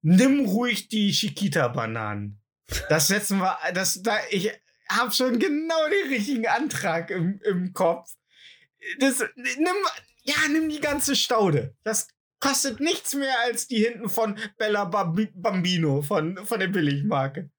nimm 0.06 0.46
ruhig 0.46 0.88
die 0.88 1.12
Chiquita-Bananen. 1.12 2.40
Das 2.90 3.08
setzen 3.08 3.40
wir, 3.40 3.58
das, 3.74 4.02
da, 4.04 4.18
ich, 4.30 4.52
habe 4.88 5.12
schon 5.12 5.40
genau 5.40 5.88
den 5.90 6.14
richtigen 6.14 6.48
Antrag 6.48 7.10
im, 7.10 7.40
im 7.44 7.74
Kopf. 7.74 8.14
Das, 9.00 9.24
nimm, 9.36 9.68
ja, 10.24 10.36
nimm 10.52 10.70
die 10.70 10.80
ganze 10.80 11.16
Staude. 11.16 11.76
Das 11.84 12.08
kostet 12.40 12.80
nichts 12.80 13.16
mehr 13.16 13.34
als 13.46 13.68
die 13.68 13.78
hinten 13.84 14.10
von 14.10 14.38
Bella 14.58 14.84
Bambi- 14.84 15.32
Bambino 15.34 16.04
von, 16.04 16.38
von 16.46 16.60
der 16.60 16.68
Billigmarke. 16.68 17.50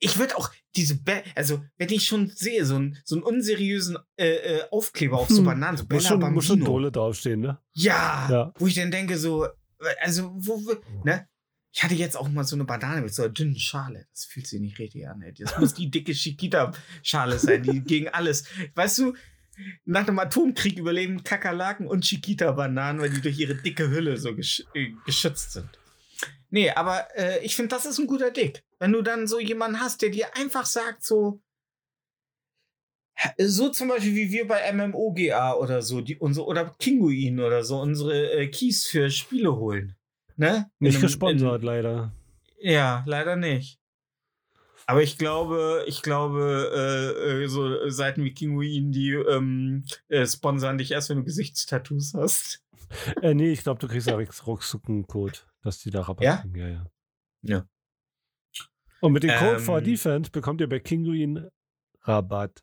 Ich 0.00 0.18
würde 0.18 0.36
auch 0.36 0.50
diese, 0.74 1.00
Be 1.00 1.22
also 1.36 1.62
wenn 1.78 1.90
ich 1.90 2.06
schon 2.08 2.28
sehe, 2.30 2.64
so, 2.66 2.76
ein, 2.78 2.98
so 3.04 3.14
einen 3.14 3.22
unseriösen 3.24 3.96
äh, 4.16 4.26
äh, 4.58 4.62
Aufkleber 4.70 5.18
auf 5.18 5.28
so 5.28 5.38
Hm. 5.38 5.44
Bananen, 5.44 5.76
so 5.76 5.84
Muss 5.84 5.88
Bella 5.88 6.00
schon, 6.08 6.32
muss 6.34 6.44
schon 6.46 6.58
Bambino. 6.58 6.72
Dole 6.78 6.92
draufstehen, 6.92 7.40
ne? 7.40 7.58
Ja, 7.72 8.28
Ja. 8.30 8.52
wo 8.58 8.66
ich 8.66 8.74
dann 8.74 8.90
denke, 8.90 9.16
so, 9.16 9.46
also, 10.00 10.32
wo, 10.36 10.60
ne? 11.04 11.28
Ich 11.76 11.84
hatte 11.84 11.94
jetzt 11.94 12.16
auch 12.16 12.26
mal 12.30 12.42
so 12.42 12.56
eine 12.56 12.64
Banane 12.64 13.02
mit 13.02 13.12
so 13.12 13.22
einer 13.22 13.32
dünnen 13.32 13.58
Schale. 13.58 14.06
Das 14.10 14.24
fühlt 14.24 14.46
sich 14.46 14.58
nicht 14.62 14.78
richtig 14.78 15.06
an, 15.06 15.20
ey. 15.20 15.34
Das 15.34 15.58
muss 15.58 15.74
die 15.74 15.90
dicke 15.90 16.14
Chiquita-Schale 16.14 17.38
sein, 17.38 17.64
die 17.64 17.80
gegen 17.84 18.08
alles. 18.08 18.44
Weißt 18.74 18.96
du, 18.96 19.14
nach 19.84 20.08
einem 20.08 20.18
Atomkrieg 20.18 20.78
überleben 20.78 21.22
Kakerlaken 21.22 21.86
und 21.86 22.04
Chiquita-Bananen, 22.04 23.02
weil 23.02 23.10
die 23.10 23.20
durch 23.20 23.38
ihre 23.38 23.56
dicke 23.56 23.90
Hülle 23.90 24.16
so 24.16 24.34
gesch 24.34 24.64
äh, 24.72 24.92
geschützt 25.04 25.52
sind. 25.52 25.68
Nee, 26.48 26.70
aber 26.70 27.08
äh, 27.14 27.44
ich 27.44 27.54
finde, 27.54 27.74
das 27.74 27.84
ist 27.84 27.98
ein 27.98 28.06
guter 28.06 28.30
Dick. 28.30 28.64
Wenn 28.78 28.92
du 28.92 29.02
dann 29.02 29.26
so 29.26 29.38
jemanden 29.38 29.78
hast, 29.78 30.00
der 30.00 30.08
dir 30.08 30.34
einfach 30.34 30.64
sagt, 30.64 31.04
so, 31.04 31.42
so 33.36 33.68
zum 33.68 33.88
Beispiel 33.88 34.14
wie 34.14 34.30
wir 34.30 34.48
bei 34.48 34.72
MMOGA 34.72 35.52
oder 35.52 35.82
so, 35.82 36.00
die 36.00 36.16
unsere, 36.16 36.46
oder 36.46 36.74
Kinguin 36.78 37.38
oder 37.38 37.64
so, 37.64 37.78
unsere 37.82 38.32
äh, 38.32 38.48
Keys 38.48 38.86
für 38.86 39.10
Spiele 39.10 39.54
holen. 39.54 39.95
Ne? 40.36 40.70
Nicht 40.78 40.96
einem- 40.96 41.02
gesponsert, 41.02 41.62
leider. 41.62 42.12
In, 42.58 42.70
ja, 42.72 43.02
leider 43.06 43.36
nicht. 43.36 43.78
Aber 44.88 45.02
ich 45.02 45.18
glaube, 45.18 45.82
ich 45.88 46.02
glaube, 46.02 46.70
äh, 46.72 47.42
äh, 47.44 47.48
so 47.48 47.88
Seiten 47.90 48.22
wie 48.22 48.32
Kinguin, 48.32 48.92
die 48.92 49.10
ähm, 49.14 49.84
äh, 50.08 50.24
sponsern 50.26 50.78
dich 50.78 50.92
erst, 50.92 51.10
wenn 51.10 51.18
du 51.18 51.24
Gesichtstattoos 51.24 52.14
hast. 52.14 52.62
Äh, 53.20 53.34
nee, 53.34 53.50
ich 53.50 53.62
glaube, 53.64 53.80
du 53.80 53.88
kriegst 53.88 54.06
ja 54.06 54.16
ruckzuck 54.46 54.88
einen 54.88 55.06
Code, 55.08 55.38
dass 55.62 55.80
die 55.80 55.90
da 55.90 56.02
Rabatt 56.02 56.24
Ja? 56.24 56.36
kriegen. 56.36 56.54
Ja, 56.56 56.68
ja. 56.68 56.86
Ja. 57.42 57.68
Und 59.00 59.12
mit 59.12 59.24
dem 59.24 59.36
Code 59.38 59.58
for 59.58 59.78
Ähm. 59.78 59.84
Defense 59.84 60.30
bekommt 60.30 60.60
ihr 60.60 60.68
bei 60.68 60.78
Kinguin 60.78 61.48
Rabatt. 62.02 62.62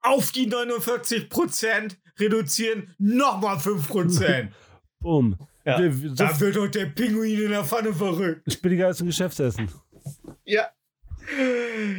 Auf 0.00 0.30
die 0.32 0.46
49% 0.46 1.96
reduzieren 2.18 2.94
nochmal 2.98 3.56
5%. 3.56 4.48
Bumm. 5.00 5.38
Ja. 5.68 5.78
Da 5.78 6.40
wird 6.40 6.56
doch 6.56 6.66
der 6.68 6.86
Pinguin 6.86 7.42
in 7.42 7.50
der 7.50 7.62
Pfanne 7.62 7.92
verrückt. 7.92 8.46
ist 8.46 8.62
billiger 8.62 8.86
als 8.86 9.00
ein 9.00 9.06
Geschäftsessen. 9.06 9.70
Ja. 10.44 10.70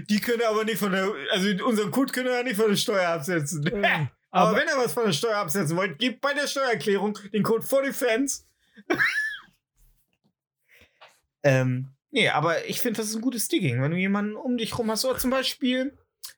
Die 0.09 0.19
können 0.19 0.41
aber 0.41 0.63
nicht 0.63 0.79
von 0.79 0.91
der, 0.91 1.07
also 1.31 1.65
unseren 1.65 1.91
Code 1.91 2.11
können 2.11 2.29
wir 2.29 2.37
ja 2.37 2.43
nicht 2.43 2.55
von 2.55 2.69
der 2.69 2.75
Steuer 2.75 3.09
absetzen. 3.09 3.63
Äh, 3.67 4.07
aber, 4.31 4.49
Aber, 4.49 4.57
wenn 4.57 4.67
ihr 4.67 4.75
was 4.75 4.93
von 4.93 5.05
der 5.05 5.13
Steuer 5.13 5.37
absetzen 5.37 5.77
wollt, 5.77 5.99
gebt 5.99 6.19
bei 6.19 6.33
der 6.33 6.47
Steuererklärung 6.47 7.15
den 7.31 7.43
Code 7.43 7.61
for 7.61 7.83
Defense. 7.83 8.41
ähm, 11.43 11.89
nee, 12.09 12.27
aber 12.29 12.67
ich 12.67 12.81
finde, 12.81 12.97
das 12.97 13.09
ist 13.09 13.17
ein 13.17 13.21
gutes 13.21 13.49
Digging, 13.49 13.83
wenn 13.83 13.91
du 13.91 13.97
jemanden 13.97 14.35
um 14.35 14.57
dich 14.57 14.75
rum 14.79 14.89
hast. 14.89 15.05
Oder 15.05 15.19
zum 15.19 15.29
Beispiel, 15.29 15.95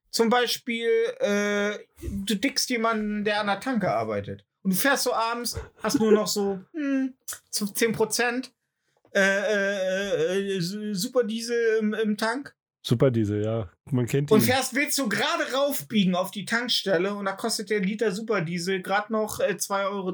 zum 0.10 0.30
Beispiel, 0.30 0.90
äh, 1.20 1.80
du 2.02 2.36
dickst 2.36 2.70
jemanden, 2.70 3.24
der 3.24 3.40
an 3.40 3.48
der 3.48 3.62
Tanke 3.62 3.90
arbeitet. 3.90 4.44
Und 4.64 4.72
du 4.74 4.78
fährst 4.78 5.04
so 5.04 5.14
abends, 5.14 5.58
hast 5.82 6.00
nur 6.00 6.12
noch 6.12 6.28
so 6.28 6.60
hm, 6.74 7.14
so 7.50 7.66
10% 7.66 8.50
äh, 9.14 9.20
äh, 9.20 10.58
äh, 10.58 10.94
Super 10.94 11.24
Diesel 11.24 11.78
im, 11.80 11.94
im 11.94 12.18
Tank. 12.18 12.56
super 12.82 13.12
Diesel, 13.12 13.44
ja. 13.44 13.70
Man 13.86 14.06
kennt 14.06 14.32
Und 14.32 14.40
ihn. 14.42 14.46
fährst, 14.46 14.74
willst 14.74 14.98
du 14.98 15.10
gerade 15.10 15.52
raufbiegen 15.52 16.16
auf 16.16 16.32
die 16.32 16.46
Tankstelle 16.46 17.14
und 17.14 17.26
da 17.26 17.34
kostet 17.34 17.70
der 17.70 17.80
Liter 17.82 18.12
Superdiesel 18.12 18.82
gerade 18.82 19.12
noch 19.12 19.40
äh, 19.40 19.54
2,10 19.58 19.86
Euro. 19.90 20.14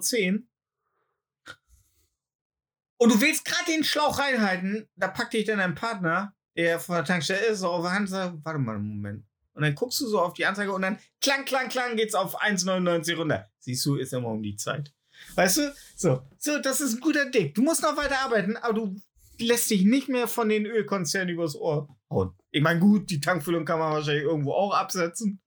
Und 2.99 3.11
du 3.13 3.21
willst 3.21 3.45
gerade 3.45 3.65
den 3.71 3.83
Schlauch 3.83 4.17
reinhalten, 4.17 4.87
da 4.95 5.07
packt 5.07 5.33
dich 5.33 5.45
dann 5.45 5.59
dein 5.59 5.75
Partner, 5.75 6.33
der 6.55 6.79
von 6.79 6.95
der 6.95 7.05
Tankstelle 7.05 7.45
ist, 7.45 7.59
so 7.59 7.69
auf 7.69 7.83
der 7.83 7.91
Hand 7.91 8.07
und 8.07 8.07
sagt, 8.07 8.35
warte 8.43 8.59
mal 8.59 8.75
einen 8.75 8.87
Moment. 8.87 9.23
Und 9.53 9.61
dann 9.63 9.75
guckst 9.75 9.99
du 10.01 10.07
so 10.07 10.19
auf 10.19 10.33
die 10.33 10.45
Anzeige 10.45 10.71
und 10.73 10.81
dann 10.81 10.97
klang, 11.21 11.45
klang, 11.45 11.69
klang 11.69 11.95
geht's 11.95 12.15
auf 12.15 12.41
1,99 12.41 13.15
runter. 13.15 13.47
Siehst 13.67 13.85
du, 13.85 13.95
ist 13.95 14.13
immer 14.13 14.29
um 14.29 14.41
die 14.41 14.55
Zeit. 14.55 14.93
Weißt 15.35 15.57
du? 15.57 15.73
So, 15.97 16.21
so, 16.37 16.57
das 16.61 16.79
ist 16.79 16.93
ein 16.95 16.99
guter 17.01 17.29
Dick. 17.29 17.53
Du 17.53 17.61
musst 17.61 17.83
noch 17.83 17.97
weiter 17.97 18.17
arbeiten, 18.23 18.55
aber 18.55 18.73
du 18.73 18.95
lässt 19.39 19.69
dich 19.69 19.83
nicht 19.83 20.07
mehr 20.07 20.29
von 20.29 20.47
den 20.47 20.65
Ölkonzernen 20.65 21.33
übers 21.35 21.53
Ohr 21.53 21.89
hauen. 22.09 22.31
Ich 22.51 22.61
meine, 22.63 22.79
gut, 22.79 23.09
die 23.09 23.19
Tankfüllung 23.19 23.65
kann 23.65 23.77
man 23.79 23.91
wahrscheinlich 23.91 24.23
irgendwo 24.23 24.53
auch 24.53 24.73
absetzen. 24.73 25.41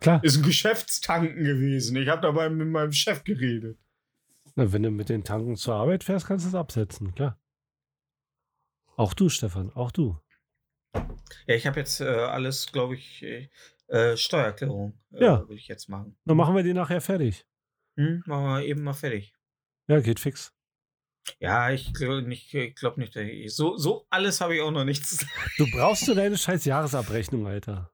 Klar. 0.00 0.18
Ist 0.24 0.36
ein 0.36 0.42
Geschäftstanken 0.42 1.44
gewesen. 1.44 1.94
Ich 1.94 2.08
habe 2.08 2.22
dabei 2.22 2.50
mit 2.50 2.66
meinem 2.66 2.90
Chef 2.90 3.22
geredet. 3.22 3.78
Na, 4.56 4.72
wenn 4.72 4.82
du 4.82 4.90
mit 4.90 5.08
den 5.08 5.22
Tanken 5.22 5.54
zur 5.54 5.76
Arbeit 5.76 6.02
fährst, 6.02 6.26
kannst 6.26 6.44
du 6.44 6.48
es 6.48 6.54
absetzen, 6.56 7.14
klar. 7.14 7.38
Auch 8.96 9.14
du, 9.14 9.28
Stefan, 9.28 9.70
auch 9.74 9.92
du. 9.92 10.18
Ja, 11.46 11.54
ich 11.54 11.68
habe 11.68 11.78
jetzt 11.78 12.00
äh, 12.00 12.04
alles, 12.04 12.72
glaube 12.72 12.96
ich, 12.96 13.22
äh, 13.22 14.16
Steuererklärung. 14.16 14.98
Äh, 15.12 15.22
Ja. 15.24 15.48
Will 15.48 15.56
ich 15.56 15.68
jetzt 15.68 15.88
machen. 15.88 16.18
Dann 16.24 16.36
machen 16.36 16.56
wir 16.56 16.64
die 16.64 16.74
nachher 16.74 17.00
fertig. 17.00 17.46
Hm, 17.96 18.22
machen 18.26 18.44
wir 18.44 18.64
eben 18.64 18.82
mal 18.82 18.92
fertig. 18.92 19.34
Ja, 19.88 20.00
geht 20.00 20.20
fix. 20.20 20.52
Ja, 21.38 21.70
ich 21.70 21.92
glaube 21.92 22.22
nicht, 22.22 22.52
ich 22.54 22.74
glaub 22.74 22.96
nicht, 22.96 23.14
ich, 23.16 23.54
so, 23.54 23.76
so 23.76 24.06
alles 24.10 24.40
habe 24.40 24.56
ich 24.56 24.62
auch 24.62 24.70
noch 24.70 24.84
nicht 24.84 25.06
zu 25.06 25.16
sagen. 25.16 25.30
Du 25.58 25.70
brauchst 25.70 26.08
du 26.08 26.14
deine 26.14 26.36
scheiß 26.38 26.64
Jahresabrechnung, 26.64 27.46
Alter. 27.46 27.90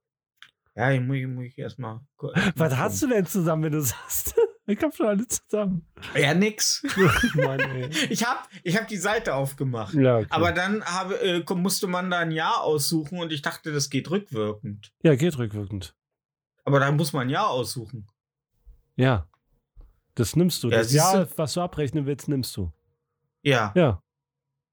Ja, 0.75 0.93
ich 0.93 1.01
muss, 1.01 1.19
muss 1.27 1.45
ich 1.47 1.59
erstmal. 1.59 2.01
Was 2.55 2.77
hast 2.77 3.03
du 3.03 3.09
denn 3.09 3.27
zusammen, 3.27 3.65
wenn 3.65 3.73
du 3.73 3.81
sagst? 3.83 4.35
Ich 4.69 4.83
hab 4.83 4.95
schon 4.95 5.07
alle 5.07 5.27
zusammen. 5.29 5.87
Ja, 6.17 6.35
nix. 6.35 6.83
Mann. 7.35 7.91
Ich 8.11 8.25
habe 8.27 8.41
ich 8.65 8.77
hab 8.77 8.89
die 8.89 8.97
Seite 8.97 9.35
aufgemacht. 9.35 9.95
Ja, 9.95 10.19
okay. 10.19 10.27
Aber 10.31 10.51
dann 10.51 10.85
habe, 10.85 11.21
äh, 11.21 11.55
musste 11.55 11.87
man 11.87 12.11
da 12.11 12.19
ein 12.19 12.33
Jahr 12.33 12.63
aussuchen 12.63 13.21
und 13.21 13.33
ich 13.33 13.43
dachte, 13.43 13.73
das 13.73 13.91
geht 13.91 14.11
rückwirkend. 14.11 14.93
ja, 15.03 15.15
geht 15.15 15.39
rückwirkend. 15.39 15.95
Aber 16.65 16.81
da 16.81 16.91
muss 16.91 17.13
man 17.13 17.29
ein 17.29 17.31
Jahr 17.31 17.49
aussuchen. 17.49 18.09
Ja. 18.97 19.29
Das 20.17 20.35
nimmst 20.35 20.63
du. 20.65 20.71
Ja, 20.71 20.79
das 20.79 20.93
Jahr, 20.93 21.29
was 21.37 21.53
du 21.55 21.61
abrechnen 21.61 22.07
willst, 22.07 22.27
nimmst 22.29 22.57
du. 22.57 22.73
Ja. 23.43 23.73
Ja. 23.77 24.03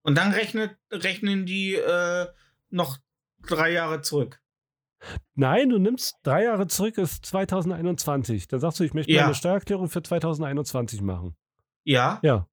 Und 0.01 0.17
dann 0.17 0.31
rechnet, 0.31 0.75
rechnen 0.91 1.45
die 1.45 1.75
äh, 1.75 2.27
noch 2.69 2.97
drei 3.45 3.71
Jahre 3.71 4.01
zurück. 4.01 4.41
Nein, 5.35 5.69
du 5.69 5.77
nimmst 5.79 6.15
drei 6.23 6.45
Jahre 6.45 6.67
zurück, 6.67 6.97
ist 6.97 7.25
2021. 7.25 8.47
Da 8.47 8.57
sagst 8.59 8.79
du, 8.79 8.83
ich 8.85 8.93
möchte 8.93 9.11
Ja. 9.11 9.23
meine 9.23 9.35
Steuererklärung 9.35 9.89
für 9.89 10.01
2021 10.01 11.01
machen. 11.01 11.35
Ja. 11.83 12.19
Ja. 12.23 12.47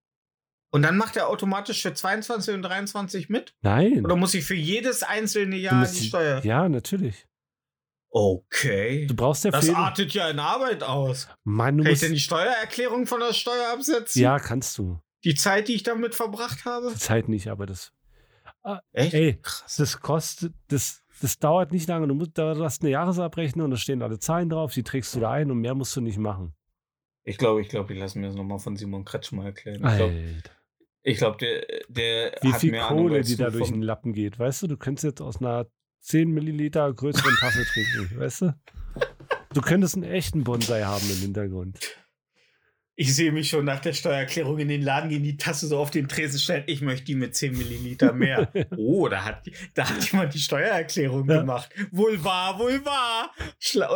Und 0.72 0.82
dann 0.82 0.96
macht 0.96 1.16
er 1.16 1.28
automatisch 1.28 1.82
für 1.82 1.94
22 1.94 2.54
und 2.54 2.62
23 2.62 3.28
mit? 3.28 3.54
Nein. 3.62 4.04
Oder 4.04 4.16
muss 4.16 4.34
ich 4.34 4.44
für 4.44 4.54
jedes 4.54 5.02
einzelne 5.02 5.56
Jahr 5.56 5.84
die- 5.86 6.08
Steuer? 6.08 6.44
Ja, 6.44 6.68
natürlich. 6.68 7.26
Okay. 8.10 9.06
Du 9.06 9.14
brauchst 9.14 9.44
ja 9.44 9.50
Das 9.52 9.60
für 9.60 9.66
jeden- 9.72 9.76
artet 9.80 10.12
ja 10.14 10.28
in 10.28 10.38
Arbeit 10.38 10.82
aus. 10.82 11.28
Mann, 11.44 11.78
du 11.78 11.84
Kann 11.84 11.92
ich 11.92 11.96
musst. 11.96 12.02
denn 12.02 12.12
die 12.12 12.20
Steuererklärung 12.20 13.06
von 13.06 13.20
der 13.20 13.32
Steuer 13.32 13.72
absetzen? 13.72 14.20
Ja, 14.20 14.38
kannst 14.38 14.76
du. 14.78 14.98
Die 15.24 15.34
Zeit, 15.34 15.68
die 15.68 15.74
ich 15.74 15.82
damit 15.84 16.14
verbracht 16.14 16.64
habe? 16.64 16.90
Die 16.92 16.98
Zeit 16.98 17.28
nicht, 17.28 17.48
aber 17.48 17.66
das. 17.66 17.92
Echt? 18.92 19.14
Ey, 19.14 19.38
Krass. 19.40 19.76
das 19.76 20.00
kostet, 20.00 20.52
das, 20.68 21.02
das 21.22 21.38
dauert 21.38 21.72
nicht 21.72 21.88
lange. 21.88 22.08
Du, 22.08 22.14
musst, 22.14 22.36
du 22.36 22.64
hast 22.64 22.82
eine 22.82 22.90
Jahresabrechnung 22.90 23.66
und 23.66 23.70
da 23.70 23.76
stehen 23.76 24.02
alle 24.02 24.18
Zahlen 24.18 24.50
drauf, 24.50 24.72
die 24.74 24.82
trägst 24.82 25.14
du 25.14 25.20
da 25.20 25.30
ein 25.30 25.50
und 25.50 25.58
mehr 25.60 25.74
musst 25.74 25.94
du 25.96 26.00
nicht 26.00 26.18
machen. 26.18 26.54
Ich 27.24 27.38
glaube, 27.38 27.60
ich 27.62 27.68
glaube, 27.68 27.92
ich 27.92 27.98
lasse 27.98 28.18
mir 28.18 28.26
das 28.26 28.34
nochmal 28.36 28.58
von 28.58 28.76
Simon 28.76 29.04
Kretsch 29.04 29.30
mal 29.32 29.46
erklären. 29.46 29.76
Ich 29.76 29.96
glaube, 29.96 30.12
Alter. 30.14 30.50
ich 31.02 31.18
glaub, 31.18 31.38
der, 31.38 31.64
der 31.88 32.34
Wie 32.42 32.52
hat 32.52 32.60
viel 32.60 32.70
mehr 32.72 32.88
Ahnung 32.88 33.04
Kohle, 33.04 33.16
als 33.18 33.28
die 33.28 33.36
du 33.36 33.44
da 33.44 33.50
durch 33.50 33.68
vom- 33.68 33.74
den 33.80 33.82
Lappen 33.82 34.12
geht. 34.14 34.38
Weißt 34.38 34.62
du, 34.62 34.66
du 34.66 34.76
könntest 34.76 35.04
jetzt 35.04 35.20
aus 35.22 35.36
einer 35.38 35.66
10 36.00 36.30
Milliliter 36.30 36.92
größeren 36.92 37.34
Tasse 37.40 37.64
trinken, 37.64 38.10
weißt 38.18 38.42
du? 38.42 38.54
Du 39.52 39.60
könntest 39.60 39.94
einen 39.96 40.04
echten 40.04 40.44
Bonsai 40.44 40.82
haben 40.82 41.08
im 41.10 41.18
Hintergrund. 41.18 41.78
Ich 42.96 43.16
sehe 43.16 43.32
mich 43.32 43.48
schon 43.48 43.64
nach 43.64 43.80
der 43.80 43.94
Steuererklärung 43.94 44.58
in 44.58 44.68
den 44.68 44.82
Laden 44.82 45.08
gehen, 45.08 45.22
die 45.22 45.38
Tasse 45.38 45.66
so 45.66 45.78
auf 45.78 45.90
den 45.90 46.06
Tresen 46.06 46.38
stellen. 46.38 46.64
Ich 46.66 46.82
möchte 46.82 47.06
die 47.06 47.14
mit 47.14 47.34
10 47.34 47.56
Milliliter 47.56 48.12
mehr. 48.12 48.52
oh, 48.76 49.08
da 49.08 49.24
hat, 49.24 49.48
da 49.72 49.88
hat 49.88 50.04
jemand 50.12 50.34
die 50.34 50.38
Steuererklärung 50.38 51.26
Ja. 51.26 51.40
gemacht. 51.40 51.70
Wohl 51.92 52.22
wahr, 52.22 52.58
wohl 52.58 52.84
wahr. 52.84 53.32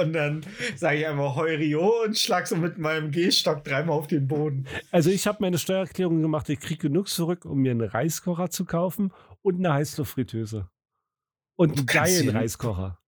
Und 0.01 0.15
dann 0.15 0.47
sage 0.77 1.01
ich 1.01 1.07
einfach 1.07 1.37
Heurio 1.37 2.03
und 2.05 2.17
schlag 2.17 2.47
so 2.47 2.57
mit 2.57 2.79
meinem 2.79 3.11
Gehstock 3.11 3.63
dreimal 3.63 3.99
auf 3.99 4.07
den 4.07 4.27
Boden. 4.27 4.67
Also 4.91 5.11
ich 5.11 5.27
habe 5.27 5.39
meine 5.43 5.59
Steuererklärung 5.59 6.23
gemacht, 6.23 6.49
ich 6.49 6.61
kriege 6.61 6.89
genug 6.89 7.09
zurück, 7.09 7.45
um 7.45 7.59
mir 7.59 7.73
einen 7.73 7.83
Reiskocher 7.83 8.49
zu 8.49 8.65
kaufen 8.65 9.13
und 9.43 9.57
eine 9.59 9.75
Heißluftfritteuse. 9.75 10.67
Und 11.57 11.77
einen 11.77 11.87
geilen 11.87 12.29
Reiskocher. 12.31 13.01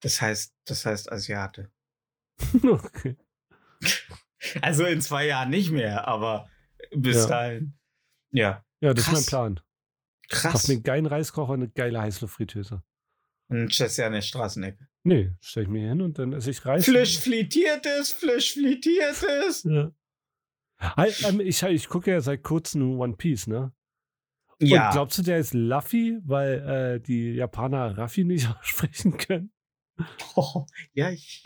Das 0.00 0.20
heißt, 0.20 0.54
das 0.64 0.86
heißt 0.86 1.10
Asiate. 1.12 1.70
okay. 2.62 3.16
Also 4.62 4.84
in 4.84 5.00
zwei 5.00 5.26
Jahren 5.26 5.50
nicht 5.50 5.72
mehr, 5.72 6.06
aber 6.06 6.48
bis 6.94 7.16
Ja. 7.16 7.26
dahin. 7.26 7.76
Ja. 8.30 8.64
Ja, 8.80 8.94
das 8.94 9.04
ist 9.04 9.10
Krass. 9.10 9.14
mein 9.14 9.26
Plan. 9.26 9.60
Kauf 10.30 10.52
Krass. 10.52 10.68
mir 10.68 10.74
einen 10.74 10.82
geilen 10.84 11.06
Reiskocher 11.06 11.54
und 11.54 11.62
eine 11.62 11.70
geile 11.70 12.00
Heißluftfritteuse. 12.00 12.80
Und 13.48 13.74
stellst 13.74 13.98
an 13.98 14.12
der 14.12 14.22
Straßenecke. 14.22 14.88
Nee, 15.02 15.32
stell 15.40 15.64
ich 15.64 15.68
mir 15.68 15.88
hin 15.88 16.00
und 16.02 16.20
dann 16.20 16.32
esse 16.34 16.50
ich 16.52 16.64
Reis. 16.64 16.84
Fleisch 16.84 17.18
frittiertes, 17.18 18.12
Fleisch 18.12 18.52
frittiertes. 18.54 19.64
Ja. 19.64 19.92
Ähm, 21.26 21.40
Ich, 21.40 21.60
ich 21.64 21.88
gucke 21.88 22.12
ja 22.12 22.20
seit 22.20 22.44
kurzem 22.44 23.00
One 23.00 23.16
Piece, 23.16 23.48
ne? 23.48 23.72
Und 24.60 24.66
Ja, 24.68 24.90
glaubst 24.90 25.18
du, 25.18 25.22
der 25.22 25.38
ist 25.38 25.54
Luffy, 25.54 26.18
weil 26.24 26.96
äh, 26.96 27.00
die 27.00 27.32
Japaner 27.34 27.96
Raffi 27.96 28.24
nicht 28.24 28.48
aussprechen 28.60 29.16
können? 29.16 29.52
oh, 30.34 30.66
ja, 30.94 31.10
ich. 31.10 31.42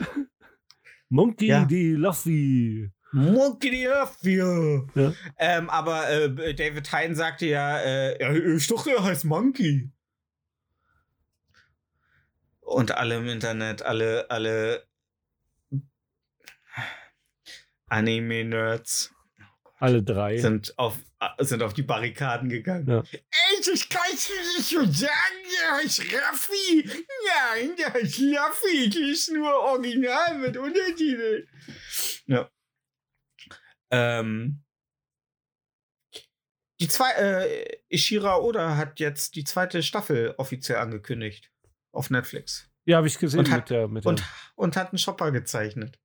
Monkey 1.09 1.47
Ja. 1.47 1.65
D. 1.65 1.93
Luffy. 1.93 2.91
Monkey 3.11 3.69
die 3.69 3.83
dafür. 3.83 4.87
Ja. 4.95 5.13
Ähm, 5.37 5.69
aber 5.69 6.09
äh, 6.09 6.55
David 6.55 6.91
Hein 6.91 7.13
sagte 7.13 7.45
ja, 7.45 7.77
äh, 7.79 8.55
ich 8.55 8.67
dachte, 8.67 8.89
er 8.91 9.03
heißt 9.03 9.25
Monkey. 9.25 9.91
Und 12.61 12.91
alle 12.97 13.17
im 13.17 13.27
Internet, 13.27 13.83
alle, 13.83 14.31
alle 14.31 14.87
Anime-Nerds 17.87 19.13
Alle 19.77 20.01
drei. 20.01 20.37
sind 20.37 20.73
auf, 20.79 20.97
sind 21.39 21.61
auf 21.63 21.73
die 21.73 21.83
Barrikaden 21.83 22.49
gegangen. 22.49 22.87
Ja. 22.89 23.03
Ey, 23.11 23.61
das 23.65 23.87
kannst 23.89 24.29
du 24.29 24.33
nicht 24.33 24.69
so 24.69 24.85
sagen, 24.85 25.37
der 25.61 25.71
heißt 25.77 25.99
Raffi. 26.13 26.83
Nein, 26.87 27.75
der 27.77 27.93
heißt 27.93 28.19
Luffy. 28.19 28.89
Die 28.89 29.11
ist 29.11 29.31
nur 29.31 29.53
original 29.53 30.37
mit 30.39 30.57
Untertiteln. 30.57 31.47
Ja. 32.27 32.49
Ähm. 33.91 34.63
Die 36.79 36.87
zwei, 36.87 37.11
äh, 37.11 37.77
Ishira 37.89 38.37
Oda 38.37 38.75
hat 38.75 38.99
jetzt 38.99 39.35
die 39.35 39.43
zweite 39.43 39.83
Staffel 39.83 40.33
offiziell 40.37 40.79
angekündigt. 40.79 41.51
Auf 41.93 42.09
Netflix. 42.09 42.69
Ja, 42.85 42.97
habe 42.97 43.07
ich 43.07 43.17
gesehen 43.19 43.39
Und 43.39 43.51
hat- 43.51 43.59
mit 43.61 43.69
der. 43.69 43.87
Mit 43.87 44.05
Und, 44.05 44.19
der. 44.19 44.27
und 44.55 44.75
hat 44.75 44.89
einen 44.89 44.97
Shopper 44.97 45.31
gezeichnet. 45.31 45.99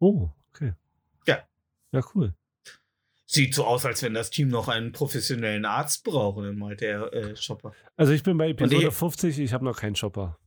Oh, 0.00 0.30
okay. 0.50 0.72
Ja. 1.26 1.46
Ja, 1.92 2.00
cool. 2.14 2.34
Sieht 3.26 3.54
so 3.54 3.64
aus, 3.64 3.86
als 3.86 4.02
wenn 4.02 4.12
das 4.14 4.28
Team 4.30 4.48
noch 4.48 4.68
einen 4.68 4.92
professionellen 4.92 5.64
Arzt 5.64 6.04
braucht, 6.04 6.44
dann 6.44 6.56
meint 6.58 6.80
der 6.82 7.12
äh, 7.12 7.34
Shopper. 7.36 7.72
Also 7.96 8.12
ich 8.12 8.22
bin 8.22 8.36
bei 8.36 8.50
Episode 8.50 8.84
die- 8.86 8.90
50, 8.90 9.38
ich 9.38 9.52
habe 9.52 9.64
noch 9.64 9.78
keinen 9.78 9.96
Shopper. 9.96 10.38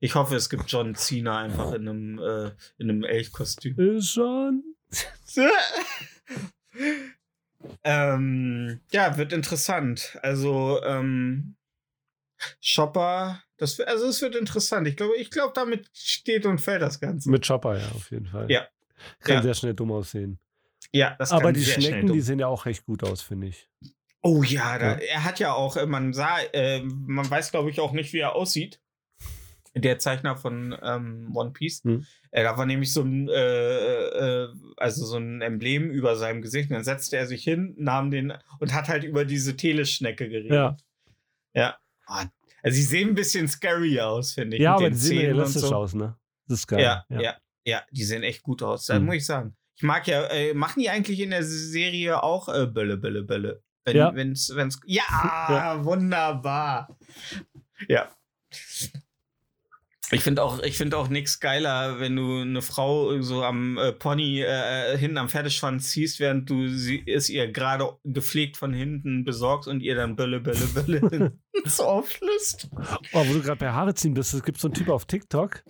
Ich 0.00 0.14
hoffe, 0.14 0.36
es 0.36 0.48
gibt 0.50 0.70
John 0.70 0.94
Cena 0.94 1.38
einfach 1.38 1.72
in 1.72 1.88
einem, 1.88 2.18
äh, 2.18 2.50
in 2.78 2.90
einem 2.90 3.04
Elchkostüm. 3.04 3.78
Ist 3.78 4.12
schon. 4.12 4.62
ähm, 7.84 8.80
ja, 8.92 9.16
wird 9.16 9.32
interessant. 9.32 10.18
Also, 10.22 10.80
ähm, 10.84 11.56
Shopper, 12.60 13.42
das, 13.56 13.80
also 13.80 14.06
es 14.08 14.22
wird 14.22 14.36
interessant. 14.36 14.86
Ich 14.86 14.96
glaube, 14.96 15.16
ich 15.16 15.30
glaube, 15.30 15.52
damit 15.54 15.88
steht 15.92 16.46
und 16.46 16.60
fällt 16.60 16.82
das 16.82 17.00
Ganze. 17.00 17.30
Mit 17.30 17.44
Shopper, 17.44 17.78
ja, 17.78 17.88
auf 17.94 18.10
jeden 18.10 18.26
Fall. 18.26 18.50
Ja. 18.50 18.66
Kann 19.20 19.36
Ja. 19.36 19.42
sehr 19.42 19.54
schnell 19.54 19.74
dumm 19.74 19.90
aussehen. 19.92 20.38
Ja, 20.92 21.14
das 21.18 21.32
Aber 21.32 21.52
die 21.52 21.64
Schnecken, 21.64 22.12
die 22.12 22.20
sehen 22.20 22.38
ja 22.38 22.46
auch 22.46 22.66
recht 22.66 22.84
gut 22.86 23.02
aus, 23.04 23.20
finde 23.22 23.48
ich. 23.48 23.68
Oh 24.22 24.42
ja, 24.42 24.78
da, 24.78 24.92
Ja. 24.92 24.98
er 24.98 25.24
hat 25.24 25.38
ja 25.38 25.52
auch, 25.52 25.76
äh, 25.76 25.86
man 25.86 26.12
sah, 26.12 26.38
äh, 26.52 26.82
man 26.82 27.28
weiß, 27.30 27.50
glaube 27.50 27.70
ich, 27.70 27.80
auch 27.80 27.92
nicht, 27.92 28.12
wie 28.12 28.18
er 28.18 28.34
aussieht. 28.34 28.80
Der 29.74 29.98
Zeichner 30.00 30.34
von 30.36 30.76
ähm, 30.82 31.30
One 31.36 31.50
Piece. 31.52 31.84
Hm. 31.84 32.04
Äh, 32.32 32.42
da 32.42 32.56
war 32.58 32.66
nämlich 32.66 32.92
so 32.92 33.02
ein, 33.02 33.28
äh, 33.28 33.32
äh, 33.34 34.48
also 34.76 35.04
so 35.06 35.18
ein 35.18 35.40
Emblem 35.40 35.90
über 35.90 36.16
seinem 36.16 36.42
Gesicht. 36.42 36.70
Und 36.70 36.74
dann 36.74 36.84
setzte 36.84 37.16
er 37.16 37.26
sich 37.26 37.44
hin, 37.44 37.74
nahm 37.78 38.10
den 38.10 38.32
und 38.58 38.72
hat 38.74 38.88
halt 38.88 39.04
über 39.04 39.24
diese 39.24 39.56
Teleschnecke 39.56 40.28
geredet. 40.28 40.50
Ja. 40.52 40.76
Ja. 41.54 41.76
Ah, 42.06 42.24
Also 42.62 42.74
sie 42.76 42.82
sehen 42.82 43.10
ein 43.10 43.14
bisschen 43.14 43.46
scary 43.46 44.00
aus, 44.00 44.32
finde 44.32 44.56
ich. 44.56 44.62
Ja, 44.64 44.74
aber 44.74 44.84
den 44.88 44.94
die 44.94 44.98
sehen 44.98 45.18
realistisch 45.18 45.62
so. 45.62 45.74
aus, 45.76 45.94
ne? 45.94 46.16
Das 46.48 46.60
ist 46.60 46.66
geil. 46.66 46.80
Ja, 46.80 47.04
ja, 47.10 47.36
ja, 47.64 47.82
die 47.92 48.04
sehen 48.04 48.22
echt 48.24 48.42
gut 48.42 48.62
aus. 48.64 48.86
Das 48.86 48.98
Mhm. 48.98 49.06
muss 49.06 49.14
ich 49.16 49.26
sagen. 49.26 49.54
Ich 49.78 49.84
mag 49.84 50.06
ja, 50.08 50.24
äh, 50.24 50.54
machen 50.54 50.80
die 50.80 50.90
eigentlich 50.90 51.20
in 51.20 51.30
der 51.30 51.44
Serie 51.44 52.20
auch 52.22 52.48
äh, 52.48 52.66
Bölle, 52.66 52.96
Bölle, 52.96 53.22
Bölle? 53.22 53.62
Wenn, 53.84 53.96
Ja. 53.96 54.12
Wenn's, 54.14 54.52
wenn's, 54.54 54.80
ja, 54.84 55.02
Ja. 55.48 55.84
wunderbar. 55.84 56.98
Ja. 57.88 58.08
Ich 60.10 60.22
finde 60.22 60.42
auch, 60.42 60.60
ich 60.62 60.76
find 60.78 60.94
auch 60.94 61.08
nichts 61.08 61.38
geiler, 61.38 62.00
wenn 62.00 62.16
du 62.16 62.40
eine 62.40 62.62
Frau 62.62 63.20
so 63.20 63.44
am 63.44 63.76
äh, 63.76 63.92
Pony 63.92 64.40
äh, 64.40 64.96
hinten 64.96 65.18
am 65.18 65.28
Pferdeschwanz 65.28 65.90
ziehst, 65.90 66.18
während 66.18 66.48
du 66.50 66.66
sie 66.68 67.04
es 67.06 67.28
ihr 67.28 67.52
gerade 67.52 67.90
gepflegt 68.04 68.56
von 68.56 68.72
hinten 68.72 69.22
besorgst 69.24 69.68
und 69.68 69.80
ihr 69.80 69.94
dann 69.96 70.16
Bölle, 70.16 70.40
Bölle, 70.40 70.66
Bölle 70.74 71.32
ins 71.64 71.78
Ohr 71.78 72.02
flüsst. 72.02 72.68
Oh, 73.12 73.22
wo 73.28 73.34
du 73.34 73.42
gerade 73.42 73.58
bei 73.60 73.70
Haare 73.70 73.94
ziehen 73.94 74.14
bist, 74.14 74.32
es 74.34 74.42
gibt 74.42 74.58
so 74.58 74.68
einen 74.68 74.74
Typ 74.74 74.88
auf 74.88 75.04
TikTok, 75.04 75.62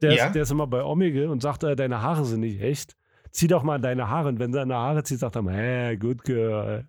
der, 0.00 0.14
Ja? 0.14 0.26
ist, 0.26 0.32
der 0.34 0.42
ist 0.42 0.50
immer 0.50 0.66
bei 0.66 0.82
Omegle 0.82 1.30
und 1.30 1.42
sagt, 1.42 1.62
äh, 1.62 1.76
deine 1.76 2.00
Haare 2.02 2.24
sind 2.24 2.40
nicht 2.40 2.60
echt. 2.62 2.96
Zieh 3.36 3.48
doch 3.48 3.62
mal 3.62 3.78
deine 3.78 4.08
Haare. 4.08 4.28
Und 4.28 4.38
wenn 4.38 4.50
deine 4.50 4.74
Haare 4.76 5.04
zieht, 5.04 5.18
sagt 5.18 5.36
er 5.36 5.42
mal, 5.42 5.54
hey, 5.54 5.96
good 5.98 6.24
girl. 6.24 6.88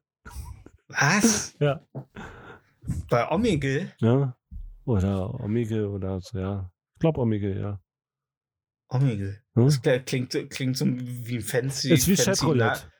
Was? 0.87 1.53
Ja. 1.59 1.85
Bei 3.09 3.29
Omegle? 3.29 3.91
Ja. 3.97 4.37
Oder 4.85 5.33
Omegle 5.41 5.89
oder 5.89 6.21
so, 6.21 6.39
ja. 6.39 6.71
Ich 6.93 6.99
glaube 6.99 7.19
Omegle, 7.19 7.59
ja. 7.59 7.81
Omegle. 8.87 9.41
Hm? 9.55 9.65
Das 9.65 9.81
klingt, 10.05 10.31
klingt, 10.49 10.77
so 10.77 10.85
wie 10.85 11.35
ein 11.35 11.41
fancy. 11.41 11.91
ist 11.91 12.07
wie 12.07 12.15
fancy 12.15 12.31
Chatroulette. 12.31 12.79
Na- 12.85 12.91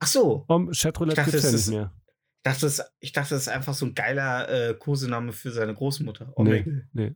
Ach 0.00 0.06
so. 0.06 0.44
Um, 0.48 0.70
Chatroulette 0.72 1.22
Ich 1.22 1.24
dachte, 1.24 1.30
gibt 1.30 1.44
es 1.44 1.50
ja 1.50 1.56
nicht 1.56 1.68
mehr. 1.68 1.94
Ich 2.36 2.42
dachte, 2.52 2.60
das, 2.66 2.92
ich 3.00 3.12
dachte, 3.12 3.30
das 3.34 3.42
ist 3.44 3.48
einfach 3.48 3.72
so 3.72 3.86
ein 3.86 3.94
geiler 3.94 4.48
äh, 4.50 4.74
Kosename 4.74 5.32
für 5.32 5.50
seine 5.52 5.72
Großmutter. 5.72 6.34
Omegle. 6.36 6.86
nee. 6.92 7.14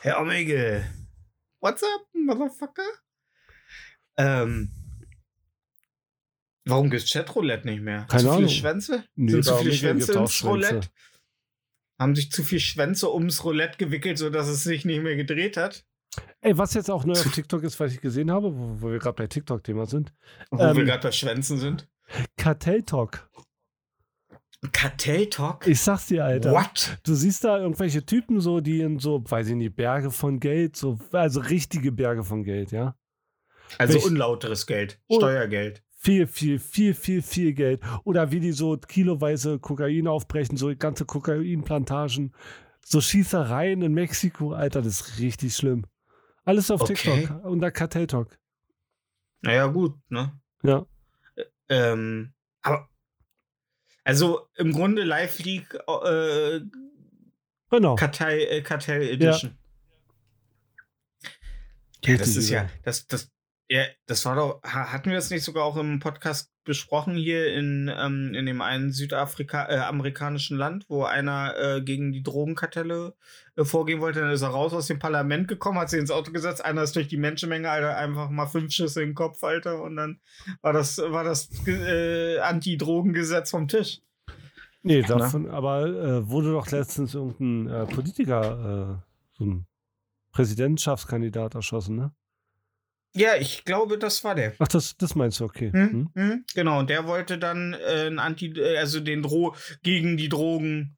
Herr 0.00 0.18
Omegle. 0.18 0.82
What's 1.60 1.82
up, 1.82 2.06
Motherfucker? 2.14 2.88
Ähm. 4.16 4.70
Warum 6.64 6.90
gibt's 6.90 7.10
Chatroulette 7.12 7.66
nicht 7.66 7.82
mehr? 7.82 8.06
Keine 8.08 8.22
zu 8.22 8.28
viele 8.28 8.32
Ahnung. 8.36 8.48
Schwänze? 8.48 9.04
Nee, 9.16 9.32
Sind 9.32 9.44
zu 9.44 9.56
viele 9.56 9.72
Schwänze 9.72 10.12
ins 10.12 10.32
Schwänze. 10.32 10.46
Roulette? 10.48 10.88
Haben 11.98 12.14
sich 12.14 12.30
zu 12.30 12.42
viele 12.44 12.60
Schwänze 12.60 13.12
ums 13.12 13.44
Roulette 13.44 13.78
gewickelt, 13.78 14.18
sodass 14.18 14.48
es 14.48 14.62
sich 14.62 14.84
nicht 14.84 15.02
mehr 15.02 15.16
gedreht 15.16 15.56
hat? 15.56 15.84
Ey, 16.40 16.56
was 16.58 16.74
jetzt 16.74 16.90
auch 16.90 17.04
neu 17.04 17.12
auf 17.12 17.32
TikTok 17.32 17.62
ist, 17.62 17.80
was 17.80 17.92
ich 17.92 18.00
gesehen 18.00 18.30
habe, 18.30 18.54
wo, 18.54 18.82
wo 18.82 18.90
wir 18.90 18.98
gerade 18.98 19.16
bei 19.16 19.26
TikTok-Thema 19.26 19.86
sind. 19.86 20.12
Wo 20.50 20.58
wir 20.58 20.70
Ähm, 20.70 20.86
gerade 20.86 21.02
bei 21.02 21.12
Schwänzen 21.12 21.58
sind. 21.58 21.88
Kartelltalk. 22.36 23.28
Kartelltalk? 24.72 25.66
Ich 25.66 25.80
sag's 25.80 26.06
dir, 26.06 26.24
Alter. 26.24 26.52
What? 26.52 26.98
Du 27.04 27.14
siehst 27.14 27.42
da 27.44 27.58
irgendwelche 27.58 28.04
Typen 28.06 28.40
so, 28.40 28.60
die 28.60 28.80
in 28.80 28.98
so, 29.00 29.22
weiß 29.28 29.48
ich 29.48 29.54
nicht, 29.56 29.74
Berge 29.74 30.10
von 30.10 30.38
Geld, 30.38 30.76
so, 30.76 30.98
also 31.10 31.40
richtige 31.40 31.90
Berge 31.90 32.22
von 32.22 32.44
Geld, 32.44 32.70
ja. 32.70 32.94
Also 33.78 33.94
Welch- 33.94 34.06
unlauteres 34.06 34.66
Geld. 34.66 35.00
Steuergeld. 35.10 35.82
Viel, 35.98 36.26
viel, 36.26 36.58
viel, 36.58 36.94
viel, 36.94 37.22
viel 37.22 37.52
Geld. 37.52 37.80
Oder 38.04 38.32
wie 38.32 38.40
die 38.40 38.52
so 38.52 38.76
kiloweise 38.76 39.58
Kokain 39.60 40.08
aufbrechen, 40.08 40.56
so 40.56 40.74
ganze 40.76 41.04
Kokainplantagen, 41.04 42.34
so 42.84 43.00
Schießereien 43.00 43.82
in 43.82 43.94
Mexiko, 43.94 44.52
Alter, 44.52 44.82
das 44.82 45.00
ist 45.00 45.18
richtig 45.20 45.54
schlimm. 45.54 45.86
Alles 46.44 46.72
auf 46.72 46.80
Okay. 46.82 46.94
TikTok 46.94 47.44
unter 47.44 47.70
Kartelltalk. 47.70 48.36
Naja, 49.42 49.66
gut, 49.66 49.94
ne? 50.08 50.32
Ja. 50.64 50.84
Ähm, 51.68 52.32
aber. 52.62 52.88
Also 54.04 54.48
im 54.56 54.72
Grunde 54.72 55.04
Live 55.04 55.38
League 55.38 55.72
äh, 56.04 56.60
Genau. 57.70 57.94
Kartell, 57.94 58.40
äh, 58.50 58.60
Kartell 58.62 59.02
Edition. 59.08 59.56
Ja, 62.04 62.16
das 62.16 62.20
Richtig 62.28 62.36
ist 62.38 62.50
ja, 62.50 62.68
das, 62.82 63.06
das, 63.06 63.30
ja, 63.72 63.84
das 64.04 64.26
war 64.26 64.36
doch, 64.36 64.62
ha- 64.64 64.92
hatten 64.92 65.08
wir 65.08 65.16
das 65.16 65.30
nicht 65.30 65.44
sogar 65.44 65.64
auch 65.64 65.78
im 65.78 65.98
Podcast 65.98 66.52
besprochen 66.62 67.14
hier 67.14 67.54
in, 67.54 67.90
ähm, 67.92 68.34
in 68.34 68.44
dem 68.44 68.60
einen 68.60 68.92
Südafrika, 68.92 69.66
äh, 69.70 69.78
amerikanischen 69.78 70.58
Land, 70.58 70.84
wo 70.90 71.04
einer 71.04 71.54
äh, 71.56 71.80
gegen 71.80 72.12
die 72.12 72.22
Drogenkartelle 72.22 73.14
äh, 73.56 73.64
vorgehen 73.64 74.00
wollte, 74.02 74.20
dann 74.20 74.30
ist 74.30 74.42
er 74.42 74.50
raus 74.50 74.74
aus 74.74 74.88
dem 74.88 74.98
Parlament 74.98 75.48
gekommen, 75.48 75.78
hat 75.78 75.88
sich 75.88 76.00
ins 76.00 76.10
Auto 76.10 76.32
gesetzt, 76.32 76.62
einer 76.62 76.82
ist 76.82 76.94
durch 76.96 77.08
die 77.08 77.16
Menschenmenge, 77.16 77.70
Alter, 77.70 77.96
einfach 77.96 78.28
mal 78.28 78.46
fünf 78.46 78.72
Schüsse 78.72 79.02
in 79.02 79.08
den 79.10 79.14
Kopf, 79.14 79.42
Alter, 79.42 79.82
und 79.82 79.96
dann 79.96 80.20
war 80.60 80.74
das, 80.74 80.98
war 80.98 81.24
das 81.24 81.48
äh, 81.66 82.40
Anti-Drogengesetz 82.40 83.52
vom 83.52 83.68
Tisch. 83.68 84.02
Nee, 84.82 85.00
ne? 85.00 85.06
davon, 85.06 85.48
aber 85.48 85.86
äh, 85.86 86.28
wurde 86.28 86.52
doch 86.52 86.70
letztens 86.70 87.14
irgendein 87.14 87.72
äh, 87.72 87.86
Politiker, 87.86 89.02
so 89.32 89.44
ein 89.46 89.66
Präsidentschaftskandidat 90.32 91.54
erschossen, 91.54 91.96
ne? 91.96 92.12
Ja, 93.14 93.36
ich 93.36 93.64
glaube, 93.64 93.98
das 93.98 94.24
war 94.24 94.34
der. 94.34 94.54
Ach, 94.58 94.68
das, 94.68 94.96
das 94.96 95.14
meinst 95.14 95.40
du, 95.40 95.44
okay. 95.44 95.70
Hm? 95.72 95.90
Hm? 95.90 96.10
Hm? 96.14 96.44
Genau, 96.54 96.78
und 96.78 96.88
der 96.88 97.06
wollte 97.06 97.38
dann 97.38 97.74
äh, 97.74 98.06
ein 98.06 98.18
Anti, 98.18 98.46
äh, 98.58 98.78
also 98.78 99.00
den 99.00 99.22
Dro 99.22 99.54
gegen 99.82 100.16
die 100.16 100.28
Drogen 100.30 100.96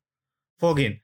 vorgehen. 0.58 1.02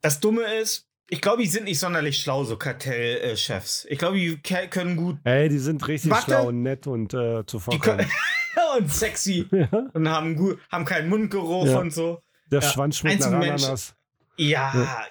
Das 0.00 0.20
Dumme 0.20 0.42
ist, 0.60 0.86
ich 1.08 1.20
glaube, 1.20 1.42
die 1.42 1.48
sind 1.48 1.64
nicht 1.64 1.78
sonderlich 1.80 2.18
schlau, 2.18 2.44
so 2.44 2.56
Kartellchefs. 2.56 3.86
ich 3.88 3.98
glaube, 3.98 4.18
die 4.18 4.36
können 4.70 4.96
gut 4.96 5.18
Ey, 5.24 5.48
die 5.48 5.58
sind 5.58 5.86
richtig 5.88 6.10
Warte. 6.10 6.26
schlau 6.26 6.48
und 6.48 6.62
nett 6.62 6.86
und 6.86 7.12
äh, 7.14 7.44
zuvorkommend. 7.46 8.08
und 8.78 8.92
sexy 8.92 9.46
ja, 9.52 9.68
und 9.94 10.08
haben, 10.08 10.36
gut, 10.36 10.58
haben 10.70 10.84
keinen 10.84 11.08
Mundgeruch 11.08 11.66
Ja. 11.66 11.78
und 11.80 11.92
so. 11.92 12.22
der 12.50 12.60
Ja. 12.60 12.68
Schwanz 12.70 12.98
schmeckt 12.98 13.20
nach 13.20 13.32
Ananas. 13.32 13.94
Ja. 14.36 15.06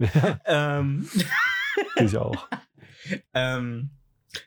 Ja, 0.00 0.40
Ähm, 0.44 1.08
ich 1.96 2.16
auch. 2.16 2.48
Ähm, 3.34 3.90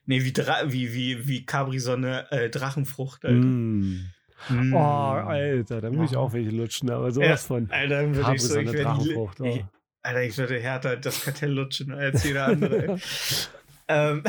nee, 0.06 0.24
wie, 0.24 0.34
Dra 0.34 0.72
wie, 0.72 0.94
wie, 0.94 1.28
wie 1.28 1.46
Capri-Sonne 1.46 2.32
äh, 2.32 2.50
Drachenfrucht. 2.50 3.26
Alter. 3.26 3.38
Mm. 3.38 4.12
Mm. 4.50 4.74
Oh, 4.74 4.80
Alter, 4.80 5.82
da 5.82 5.92
will 5.92 6.04
ich 6.04 6.16
auch 6.16 6.34
welche 6.34 6.50
lutschen, 6.50 6.90
aber 6.90 7.12
sowas 7.12 7.46
von. 7.46 7.70
Alter, 7.70 8.02
dann 8.02 8.16
würde 8.16 8.36
ich 8.36 8.42
so, 8.42 8.58
ich 8.60 8.66
wär 8.66 8.74
die, 8.74 8.82
Drachenfrucht. 8.82 9.42
Oh. 9.42 9.60
Alter, 10.02 10.24
ich 10.24 10.38
würde 10.38 10.60
härter 10.60 10.98
das 10.98 11.24
Kartell 11.24 11.52
lutschen 11.52 11.92
als 11.92 12.24
jeder 12.24 12.48
andere. 12.48 13.00
ähm, 13.88 14.24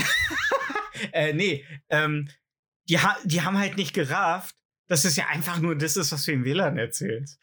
äh, 1.12 1.32
nee, 1.32 1.64
ähm, 1.88 2.28
die, 2.88 2.98
ha 2.98 3.16
die 3.24 3.40
haben 3.40 3.58
halt 3.58 3.76
nicht 3.76 3.94
gerafft, 3.94 4.54
dass 4.88 5.04
es 5.04 5.16
ja 5.16 5.26
einfach 5.28 5.58
nur 5.60 5.76
das 5.76 5.96
ist, 5.96 6.12
was 6.12 6.24
du 6.24 6.32
den 6.32 6.44
Wählern 6.44 6.76
erzählst. 6.76 7.40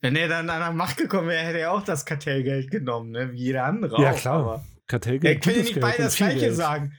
Wenn 0.00 0.16
er 0.16 0.28
dann 0.28 0.50
an 0.50 0.60
der 0.60 0.72
Macht 0.72 0.96
gekommen 0.96 1.28
wäre, 1.28 1.44
hätte 1.44 1.58
er 1.58 1.72
auch 1.72 1.82
das 1.82 2.04
Kartellgeld 2.04 2.70
genommen, 2.70 3.10
ne? 3.10 3.32
wie 3.32 3.38
jeder 3.38 3.64
andere 3.64 4.00
Ja, 4.00 4.12
auch. 4.12 4.16
klar. 4.16 4.40
Aber 4.40 4.64
Kartellgeld, 4.88 5.36
er 5.36 5.40
kann 5.40 5.54
ja 5.54 5.60
nicht 5.62 5.80
beide 5.80 6.02
das 6.02 6.16
Gleiche 6.16 6.40
Geld. 6.40 6.54
sagen. 6.56 6.92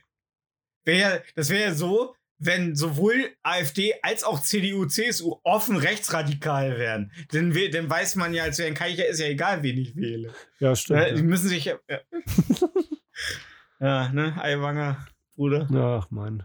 Wär 0.85 0.95
ja, 0.95 1.19
das 1.35 1.49
wäre 1.49 1.63
ja 1.69 1.73
so, 1.73 2.15
wenn 2.37 2.75
sowohl 2.75 3.31
AfD 3.43 3.95
als 4.01 4.23
auch 4.23 4.39
CDU, 4.41 4.85
CSU 4.85 5.39
offen 5.43 5.75
rechtsradikal 5.75 6.77
wären. 6.77 7.11
Dann, 7.33 7.53
we- 7.53 7.69
dann 7.69 7.89
weiß 7.89 8.15
man 8.15 8.33
ja, 8.33 8.43
als 8.43 8.59
wären 8.59 8.75
kann 8.75 8.89
ich 8.89 8.97
ja, 8.97 9.03
ist 9.05 9.19
ja 9.19 9.27
egal, 9.27 9.61
wen 9.63 9.77
ich 9.77 9.95
wähle. 9.97 10.33
Ja, 10.59 10.73
stimmt. 10.75 10.99
Ja, 11.01 11.09
die 11.11 11.17
Ja. 11.17 11.23
müssen 11.23 11.49
sich 11.49 11.65
ja. 11.65 11.75
Ja, 11.89 11.99
ja 13.79 14.09
ne, 14.13 14.41
Eiwanger, 14.41 15.05
Bruder. 15.35 15.67
Ach, 16.01 16.09
Mann. 16.11 16.43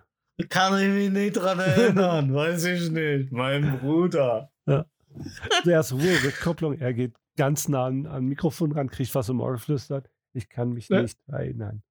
Kann 0.48 0.80
ich 0.82 0.88
mich 0.88 1.10
nicht 1.10 1.34
dran 1.34 1.60
erinnern, 1.60 2.34
weiß 2.34 2.64
ich 2.64 2.90
nicht. 2.90 3.30
Mein 3.32 3.78
Bruder. 3.78 4.50
Der 5.64 5.78
ist 5.80 5.92
Ruhe, 5.92 6.24
Rückkopplung. 6.24 6.80
Er 6.80 6.92
geht 6.92 7.14
ganz 7.36 7.68
nah 7.68 7.86
an, 7.86 8.06
an 8.06 8.24
Mikrofon 8.24 8.72
ran, 8.72 8.90
kriegt 8.90 9.14
was 9.14 9.28
im 9.28 9.40
Ohr 9.40 9.52
geflüstert. 9.52 10.10
Ich 10.34 10.48
kann 10.48 10.72
mich 10.72 10.90
Ne? 10.90 11.02
nicht 11.02 11.18
erinnern. 11.28 11.82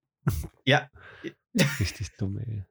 Ja. 0.66 0.90
Richtig 1.80 2.16
dumm, 2.18 2.38
ey. 2.38 2.64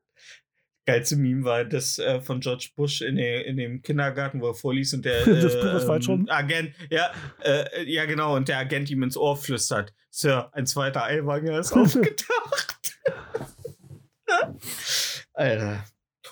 Geilste 0.85 1.17
Meme 1.17 1.45
war 1.45 1.65
das 1.65 1.99
äh, 1.99 2.21
von 2.21 2.41
George 2.41 2.71
Bush 2.75 3.03
in, 3.03 3.15
der, 3.17 3.47
in 3.47 3.57
dem 3.57 3.83
Kindergarten, 3.83 4.41
wo 4.41 4.49
er 4.49 4.55
vorliest 4.55 4.95
und 4.95 5.05
der 5.05 5.27
äh, 5.27 6.07
rum. 6.07 6.27
Agent, 6.29 6.75
ja, 6.91 7.13
äh, 7.43 7.85
ja 7.91 8.05
genau, 8.05 8.35
und 8.37 8.49
der 8.49 8.59
Agent 8.59 8.91
ihm 8.91 9.03
ins 9.05 9.17
Ohr 9.17 9.37
flüstert, 9.37 9.95
Sir, 10.11 10.51
ein 10.53 10.67
zweiter 10.67 11.05
Eiwanger 11.05 11.59
ist 11.61 11.73
aufgetaucht. 11.73 12.99
Alter. 15.35 15.85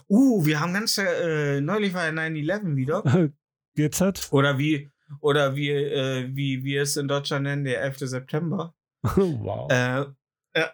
Uh, 0.09 0.45
wir 0.45 0.59
haben 0.59 0.74
ganz 0.74 0.99
äh, 0.99 1.61
neulich 1.61 1.95
war 1.95 2.07
ja 2.07 2.11
9-11 2.12 2.74
wieder. 2.76 3.30
GZ? 3.76 4.32
Oder 4.32 4.59
wie, 4.59 4.91
oder 5.20 5.55
wie, 5.55 5.70
äh, 5.70 6.28
wie 6.34 6.64
wir 6.64 6.82
es 6.82 6.97
in 6.97 7.07
Deutschland 7.07 7.45
nennen, 7.45 7.64
der 7.64 7.82
11. 7.82 7.99
September. 8.01 8.74
wow. 9.16 9.70
Äh, 9.70 10.05
äh, 10.53 10.66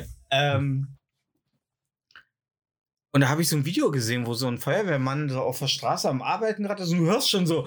ähm, 0.30 0.96
und 3.12 3.22
da 3.22 3.30
habe 3.30 3.40
ich 3.40 3.48
so 3.48 3.56
ein 3.56 3.64
Video 3.64 3.90
gesehen, 3.90 4.26
wo 4.26 4.34
so 4.34 4.46
ein 4.46 4.58
Feuerwehrmann 4.58 5.30
so 5.30 5.40
auf 5.40 5.58
der 5.58 5.68
Straße 5.68 6.06
am 6.06 6.20
Arbeiten 6.20 6.64
gerade 6.64 6.82
ist 6.82 6.92
und 6.92 6.98
du 6.98 7.06
hörst 7.06 7.30
schon 7.30 7.46
so. 7.46 7.66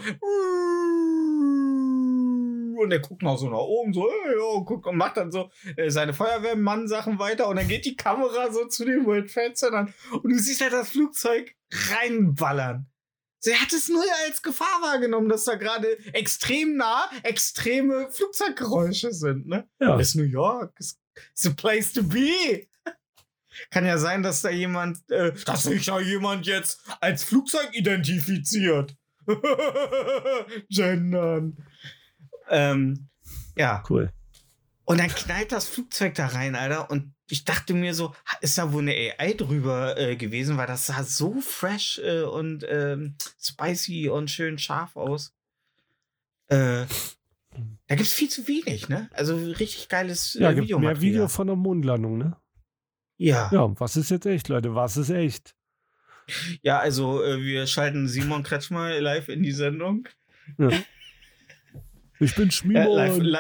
Und 2.77 2.91
der 2.91 2.99
guckt 2.99 3.23
noch 3.23 3.37
so 3.37 3.49
nach 3.49 3.57
oben, 3.57 3.91
so, 3.91 4.07
äh, 4.07 4.31
ja, 4.37 4.59
guckt 4.63 4.85
und 4.85 4.95
macht 4.95 5.17
dann 5.17 5.31
so 5.31 5.49
äh, 5.75 5.89
seine 5.89 6.13
Feuerwehrmann-Sachen 6.13 7.17
weiter 7.17 7.47
und 7.47 7.55
dann 7.55 7.67
geht 7.67 7.85
die 7.85 7.95
Kamera 7.95 8.51
so 8.51 8.67
zu 8.67 8.85
den 8.85 9.05
World 9.05 9.33
Trade 9.33 9.53
Centern 9.53 9.93
und 10.11 10.29
du 10.29 10.37
siehst 10.37 10.61
halt 10.61 10.73
das 10.73 10.89
Flugzeug 10.89 11.55
reinballern. 11.73 12.88
Sie 13.39 13.55
hat 13.55 13.71
es 13.71 13.87
nur 13.87 14.03
als 14.25 14.41
Gefahr 14.41 14.81
wahrgenommen, 14.81 15.29
dass 15.29 15.45
da 15.45 15.55
gerade 15.55 15.97
extrem 16.13 16.75
nah 16.75 17.09
extreme 17.23 18.09
Flugzeuggeräusche 18.11 19.13
sind, 19.13 19.47
ne? 19.47 19.67
ja. 19.79 19.97
ist 19.97 20.15
New 20.15 20.23
York. 20.23 20.73
Ist, 20.79 20.99
ist 21.33 21.47
a 21.47 21.51
place 21.51 21.93
to 21.93 22.03
be. 22.03 22.67
Kann 23.71 23.85
ja 23.85 23.97
sein, 23.97 24.23
dass 24.23 24.41
da 24.41 24.49
jemand, 24.49 25.09
äh, 25.09 25.33
dass 25.45 25.63
sich 25.63 25.85
ja 25.85 25.99
jemand 25.99 26.47
jetzt 26.47 26.81
als 27.01 27.23
Flugzeug 27.23 27.69
identifiziert. 27.73 28.95
Gendern. 30.69 31.57
Ähm, 32.49 33.09
ja. 33.55 33.83
Cool. 33.89 34.11
Und 34.89 34.97
dann 34.97 35.09
knallt 35.09 35.51
das 35.51 35.67
Flugzeug 35.67 36.15
da 36.15 36.25
rein, 36.25 36.55
Alter. 36.55 36.89
Und 36.89 37.13
ich 37.29 37.45
dachte 37.45 37.75
mir 37.75 37.93
so, 37.93 38.15
ist 38.41 38.57
da 38.57 38.73
wohl 38.73 38.81
eine 38.81 38.93
AI 39.19 39.33
drüber 39.33 39.95
äh, 39.99 40.15
gewesen, 40.15 40.57
weil 40.57 40.65
das 40.65 40.87
sah 40.87 41.03
so 41.03 41.39
fresh 41.41 41.99
äh, 42.03 42.23
und 42.23 42.65
ähm, 42.67 43.15
spicy 43.39 44.09
und 44.09 44.31
schön 44.31 44.57
scharf 44.57 44.95
aus. 44.95 45.31
Äh, 46.47 46.85
da 47.87 47.95
gibt 47.95 48.01
es 48.01 48.13
viel 48.13 48.29
zu 48.29 48.47
wenig, 48.47 48.89
ne? 48.89 49.09
Also 49.13 49.35
richtig 49.35 49.89
geiles 49.89 50.33
äh, 50.35 50.41
Ja, 50.41 50.47
gibt 50.53 50.61
mehr 50.61 50.63
Videomaterial. 50.79 51.01
Video 51.01 51.27
von 51.27 51.45
der 51.47 51.55
Mondlandung, 51.55 52.17
ne? 52.17 52.35
Ja. 53.17 53.49
Ja, 53.53 53.79
was 53.79 53.95
ist 53.95 54.09
jetzt 54.09 54.25
echt, 54.25 54.47
Leute? 54.47 54.73
Was 54.73 54.97
ist 54.97 55.11
echt? 55.11 55.53
Ja, 56.63 56.79
also 56.79 57.23
äh, 57.23 57.39
wir 57.43 57.67
schalten 57.67 58.07
Simon 58.07 58.41
Kretschmer 58.41 58.99
live 58.99 59.29
in 59.29 59.43
die 59.43 59.51
Sendung. 59.51 60.07
Ja. 60.57 60.71
Ich 62.19 62.33
bin 62.35 62.49
Äh, 62.49 62.51
Schmieber. 62.51 62.85
live, 62.87 63.17
li 63.19 63.37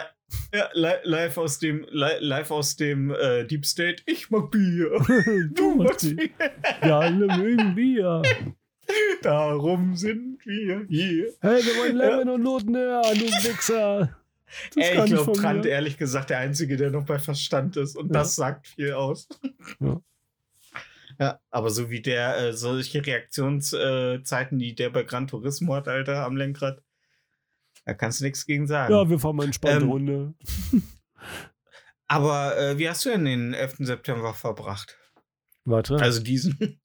ja, 0.53 0.69
li 0.73 0.91
live 1.03 1.37
aus 1.37 1.59
dem, 1.59 1.85
li 1.89 2.09
live 2.19 2.51
aus 2.51 2.75
dem 2.75 3.11
äh, 3.11 3.45
Deep 3.45 3.65
State. 3.65 4.03
Ich 4.05 4.29
mag 4.29 4.51
Bier. 4.51 4.91
Du 5.53 5.75
magst 5.75 6.15
Bier. 6.15 6.29
Wir 6.81 6.95
alle 6.95 7.37
mögen 7.37 7.75
Bier. 7.75 8.21
Darum 9.21 9.95
sind 9.95 10.39
wir 10.45 10.85
hier. 10.89 11.33
Hey, 11.41 11.63
wir 11.63 11.75
wollen 11.77 11.95
Lemon 11.97 12.29
und 12.29 12.43
Noten 12.43 12.75
hören, 12.75 13.17
du 13.17 13.25
Wichser. 13.25 14.15
Das 14.75 14.83
Ey, 14.89 14.97
ich 14.99 15.05
glaube, 15.05 15.31
Trant, 15.33 15.63
mir. 15.63 15.69
ehrlich 15.69 15.97
gesagt, 15.97 16.31
der 16.31 16.39
Einzige, 16.39 16.75
der 16.75 16.89
noch 16.89 17.05
bei 17.05 17.19
Verstand 17.19 17.77
ist. 17.77 17.95
Und 17.95 18.07
Ja. 18.07 18.13
das 18.13 18.35
sagt 18.35 18.67
viel 18.67 18.93
aus. 18.93 19.27
Ja. 19.79 20.01
Ja, 21.19 21.39
aber 21.51 21.69
so 21.69 21.89
wie 21.89 22.01
der, 22.01 22.37
äh, 22.37 22.53
solche 22.53 23.05
Reaktionszeiten, 23.05 24.57
die 24.57 24.73
der 24.73 24.89
bei 24.89 25.03
Gran 25.03 25.27
Turismo 25.27 25.75
hat, 25.75 25.87
Alter, 25.89 26.23
am 26.25 26.37
Lenkrad, 26.37 26.81
da 27.89 27.93
kannst 27.95 28.19
du 28.19 28.25
nichts 28.25 28.45
gegen 28.45 28.67
sagen. 28.67 28.93
Ja, 28.93 29.09
wir 29.09 29.17
fahren 29.17 29.35
mal 29.35 29.43
eine 29.43 29.47
entspannte 29.49 29.83
Ähm, 29.83 29.89
Runde. 29.89 30.33
Aber 32.07 32.57
äh, 32.57 32.77
wie 32.77 32.87
hast 32.87 33.05
du 33.05 33.09
denn 33.09 33.25
den 33.25 33.53
11. 33.53 33.77
September 33.79 34.33
verbracht? 34.33 34.97
Warte. 35.65 35.95
Also 35.97 36.21
diesen. 36.21 36.79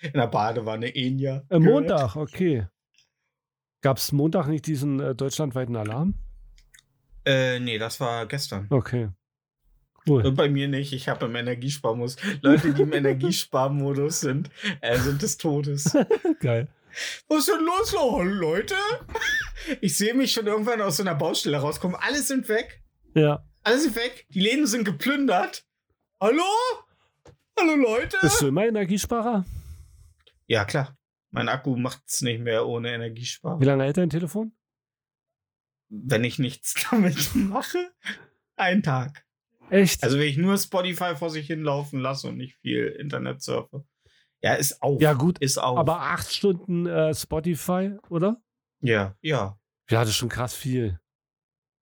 In 0.00 0.12
der 0.14 0.26
Badewanne, 0.26 0.94
Enya. 0.94 1.44
äh, 1.48 1.58
Montag, 1.58 2.16
okay. 2.16 2.66
Gab 3.82 3.98
es 3.98 4.12
Montag 4.12 4.46
nicht 4.48 4.66
diesen 4.66 5.00
äh, 5.00 5.14
deutschlandweiten 5.14 5.76
Alarm? 5.76 6.14
Äh, 7.24 7.60
nee, 7.60 7.78
das 7.78 8.00
war 8.00 8.26
gestern. 8.26 8.66
Okay. 8.70 9.10
Cool. 10.06 10.26
Und 10.26 10.34
bei 10.34 10.48
mir 10.48 10.66
nicht. 10.66 10.92
Ich 10.92 11.08
habe 11.08 11.26
im 11.26 11.36
Energiesparmodus. 11.36 12.16
Leute, 12.42 12.74
die 12.74 12.82
im 12.82 12.92
Energiesparmodus 12.92 14.20
sind, 14.20 14.50
äh, 14.80 14.98
sind 14.98 15.22
des 15.22 15.36
Todes. 15.36 15.96
Geil. 16.40 16.68
Was 17.28 17.40
ist 17.40 17.48
denn 17.48 17.64
los, 17.64 17.94
Leute? 18.24 18.74
Ich 19.80 19.96
sehe 19.96 20.14
mich 20.14 20.32
schon 20.32 20.46
irgendwann 20.46 20.80
aus 20.80 20.96
so 20.96 21.02
einer 21.02 21.14
Baustelle 21.14 21.58
rauskommen. 21.58 21.96
Alle 22.00 22.20
sind 22.22 22.48
weg. 22.48 22.82
Ja. 23.14 23.44
Alle 23.62 23.78
sind 23.78 23.94
weg. 23.96 24.26
Die 24.30 24.40
Läden 24.40 24.66
sind 24.66 24.84
geplündert. 24.84 25.64
Hallo? 26.20 26.42
Hallo, 27.58 27.74
Leute? 27.76 28.16
Bist 28.22 28.40
du 28.40 28.48
immer 28.48 28.66
Energiesparer? 28.66 29.44
Ja, 30.46 30.64
klar. 30.64 30.96
Mein 31.30 31.48
Akku 31.48 31.76
macht's 31.76 32.22
nicht 32.22 32.40
mehr 32.40 32.66
ohne 32.66 32.88
Wie 32.90 32.92
Energiesparen. 32.94 33.62
lange 33.62 33.84
hält 33.84 33.96
dein 33.96 34.10
Telefon? 34.10 34.52
Wenn 35.88 36.24
ich 36.24 36.38
nichts 36.38 36.74
damit 36.90 37.34
mache, 37.34 37.92
ein 38.56 38.82
Tag. 38.82 39.24
Echt? 39.70 40.02
Also 40.02 40.18
wenn 40.18 40.28
ich 40.28 40.36
nur 40.36 40.58
Spotify 40.58 41.16
vor 41.16 41.30
sich 41.30 41.46
hinlaufen 41.46 42.00
lasse 42.00 42.28
und 42.28 42.36
nicht 42.36 42.56
viel 42.56 42.86
Internet 42.88 43.42
surfe. 43.42 43.84
Ja, 44.42 44.54
ist 44.54 44.82
auf. 44.82 45.00
ja, 45.00 45.12
gut. 45.12 45.38
Ist 45.38 45.58
auf. 45.58 45.78
Aber 45.78 46.00
acht 46.00 46.32
Stunden 46.32 46.86
äh, 46.86 47.14
Spotify, 47.14 47.96
oder? 48.10 48.42
Ja, 48.82 49.16
ja. 49.20 49.58
Ja, 49.90 50.00
das 50.00 50.10
ist 50.10 50.16
schon 50.16 50.28
krass 50.28 50.54
viel. 50.54 51.00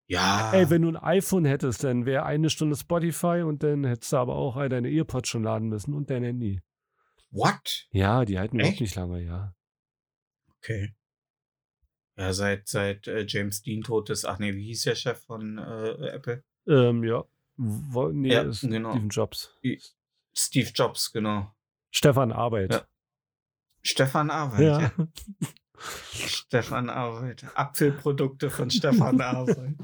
Ja. 0.07 0.53
Ey, 0.53 0.71
wenn 0.71 0.83
du 0.83 0.89
ein 0.89 0.97
iPhone 0.97 1.45
hättest, 1.45 1.85
dann 1.85 2.05
wäre 2.05 2.25
eine 2.25 2.51
Stunde 2.51 2.77
Spotify 2.77 3.43
und 3.45 3.63
dann 3.63 3.85
hättest 3.85 4.13
du 4.13 4.17
aber 4.17 4.35
auch 4.35 4.57
deine 4.69 4.91
Earpods 4.91 5.29
schon 5.29 5.45
laden 5.45 5.69
müssen 5.69 5.95
und 5.95 6.11
dein 6.11 6.25
Handy. 6.25 6.61
What? 7.31 7.87
Ja, 7.93 8.25
die 8.25 8.39
halten 8.39 8.59
Echt? 8.59 8.81
nicht 8.81 8.97
lange, 8.97 9.23
ja. 9.23 9.55
Okay. 10.59 10.95
Ja, 12.17 12.33
seit, 12.33 12.67
seit 12.69 13.07
äh, 13.07 13.25
James 13.27 13.63
Dean 13.63 13.83
tot 13.83 14.11
ist. 14.11 14.25
Ach 14.25 14.39
nee, 14.41 14.55
wie 14.55 14.65
hieß 14.65 14.83
der 14.83 14.97
Chef 14.97 15.25
von 15.25 15.59
äh, 15.59 16.09
Apple? 16.09 16.43
Ähm, 16.67 17.05
ja. 17.05 17.25
Wo, 17.57 18.09
nee, 18.09 18.33
Ja, 18.33 18.43
ist 18.43 18.63
genau. 18.63 18.91
Steven 18.91 19.09
Jobs. 19.11 19.57
Steve 20.35 20.71
Jobs, 20.75 21.13
genau. 21.13 21.55
Stefan 21.91 22.33
Arbeit. 22.33 22.73
Ja. 22.73 22.89
Stefan 23.83 24.31
Arbeit. 24.31 24.61
Ja. 24.61 24.81
Ja. 24.81 24.93
Stefan 25.81 26.91
Arbeit. 26.91 27.45
Apfelprodukte 27.55 28.51
von 28.51 28.70
Stefan 28.70 29.20
Arbeit. 29.20 29.74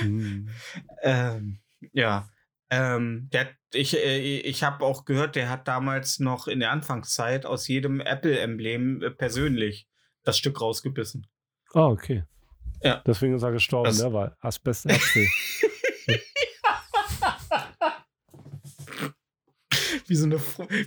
Hm. 0.00 0.48
Ähm, 1.02 1.58
ja. 1.92 2.28
Ähm, 2.70 3.28
der, 3.32 3.48
ich 3.72 3.96
äh, 3.96 4.38
ich 4.40 4.62
habe 4.62 4.84
auch 4.84 5.04
gehört, 5.04 5.34
der 5.34 5.50
hat 5.50 5.66
damals 5.66 6.20
noch 6.20 6.46
in 6.46 6.60
der 6.60 6.70
Anfangszeit 6.70 7.44
aus 7.44 7.66
jedem 7.66 8.00
Apple-Emblem 8.00 9.02
äh, 9.02 9.10
persönlich 9.10 9.88
das 10.22 10.38
Stück 10.38 10.60
rausgebissen. 10.60 11.26
Ah, 11.74 11.86
okay. 11.88 12.24
Ja. 12.82 13.02
Deswegen 13.06 13.34
ist 13.34 13.42
er 13.42 13.52
gestorben, 13.52 13.88
Das- 13.88 14.00
ne? 14.02 14.12
Weil 14.12 14.36
Asbestäpfel. 14.40 15.26
Wie 20.10 20.16
so, 20.16 20.24
eine, 20.26 20.40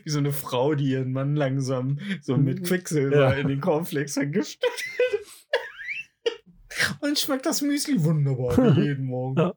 wie 0.04 0.10
so 0.10 0.18
eine 0.18 0.34
Frau, 0.34 0.76
die 0.76 0.90
ihren 0.90 1.14
Mann 1.14 1.38
langsam 1.38 1.98
so 2.22 2.36
mit 2.36 2.66
Quicksilber 2.66 3.16
Ja. 3.16 3.32
in 3.32 3.48
den 3.48 3.62
Cornflakes 3.62 4.16
vergiftet. 4.16 4.70
und 7.00 7.18
schmeckt 7.18 7.46
das 7.46 7.62
Müsli 7.62 8.04
wunderbar, 8.04 8.78
jeden 8.78 9.06
Morgen. 9.06 9.40
Ja. 9.40 9.54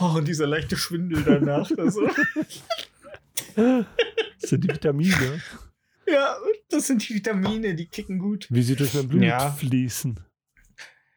Oh, 0.00 0.16
und 0.16 0.26
dieser 0.26 0.46
leichte 0.46 0.76
Schwindel 0.78 1.22
danach. 1.22 1.70
Also, 1.76 2.08
das 3.56 3.84
sind 4.40 4.64
die 4.64 4.68
Vitamine, 4.68 5.42
ja, 6.06 6.36
das 6.70 6.86
sind 6.86 7.06
die 7.08 7.14
Vitamine, 7.16 7.74
die 7.74 7.86
kicken 7.88 8.18
gut. 8.18 8.46
wie 8.50 8.62
sie 8.62 8.74
durch 8.76 8.94
mein 8.94 9.08
Blut 9.08 9.22
Ja. 9.22 9.50
fließen. 9.50 10.18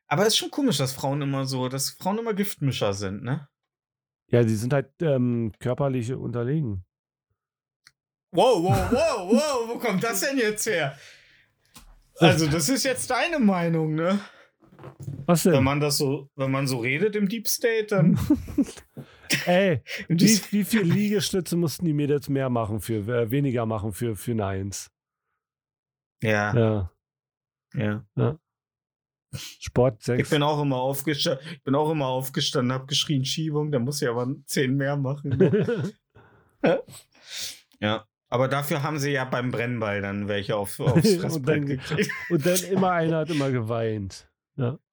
Aber 0.08 0.24
es 0.24 0.30
ist 0.30 0.38
schon 0.38 0.52
komisch, 0.52 0.78
dass 0.78 0.92
Frauen 0.92 1.22
immer 1.22 1.46
so, 1.46 1.70
dass 1.70 1.92
Frauen 1.92 2.18
immer 2.18 2.34
Giftmischer 2.34 2.92
sind, 2.94 3.24
ne? 3.24 3.48
Ja, 4.28 4.44
die 4.44 4.56
sind 4.56 4.74
halt 4.74 4.90
ähm, 5.02 5.54
körperlich 5.60 6.12
unterlegen. 6.14 6.84
Wow, 8.34 8.64
wow, 8.64 8.92
wow, 8.92 9.30
wow, 9.32 9.70
wo 9.70 9.78
kommt 9.78 10.04
das 10.04 10.22
denn 10.22 10.38
jetzt 10.38 10.66
her? 10.66 10.98
Also, 12.20 12.48
das 12.48 12.70
ist 12.70 12.84
jetzt 12.84 13.10
deine 13.10 13.40
Meinung, 13.40 13.96
ne? 13.96 14.20
Was 15.26 15.46
Wenn 15.46 15.54
denn? 15.54 15.64
man 15.64 15.80
das 15.80 15.98
so, 15.98 16.30
wenn 16.36 16.52
man 16.52 16.66
so 16.68 16.80
redet 16.80 17.16
im 17.16 17.28
Deep 17.28 17.48
State, 17.48 17.88
dann. 17.88 18.18
Ey, 19.46 19.82
wie, 20.08 20.40
wie 20.52 20.64
viel 20.64 20.82
Liegestütze 20.82 21.56
mussten 21.56 21.86
die 21.86 21.94
Mädels 21.94 22.30
mehr 22.30 22.50
machen 22.50 22.80
für, 22.80 23.08
äh, 23.08 23.32
weniger 23.32 23.66
machen 23.66 23.92
für, 23.94 24.16
für 24.16 24.34
Neins? 24.36 24.92
ja, 26.24 26.90
Ja. 27.74 28.06
ja. 28.16 28.38
Sport 29.34 30.00
Ich 30.02 30.06
6. 30.06 30.30
bin 30.30 30.44
auch 30.44 30.62
immer 30.62 30.78
aufgestanden, 30.78 31.46
ich 31.54 31.64
bin 31.64 31.74
auch 31.76 31.90
immer 31.90 32.08
aufgestanden, 32.08 32.74
hab 32.74 32.88
geschrien 32.88 33.24
Schiebung, 33.24 33.72
da 33.72 33.80
muss 33.80 34.02
ich 34.02 34.10
aber 34.10 34.28
zehn 34.46 34.76
mehr 34.76 34.98
machen. 34.98 35.38
ne? 35.38 35.94
ja. 37.80 38.06
Aber 38.32 38.48
dafür 38.48 38.82
haben 38.82 38.98
sie 38.98 39.12
ja 39.12 39.26
beim 39.26 39.52
Brennball 39.52 40.02
dann 40.02 40.30
welche 40.30 40.56
auf, 40.56 40.80
aufs 40.80 41.16
Fressbrett 41.20 41.66
gekriegt. 41.68 42.10
Und 42.30 42.46
dann 42.46 42.60
immer 42.64 42.92
einer 42.92 43.18
hat 43.18 43.30
immer 43.30 43.52
geweint. 43.52 44.28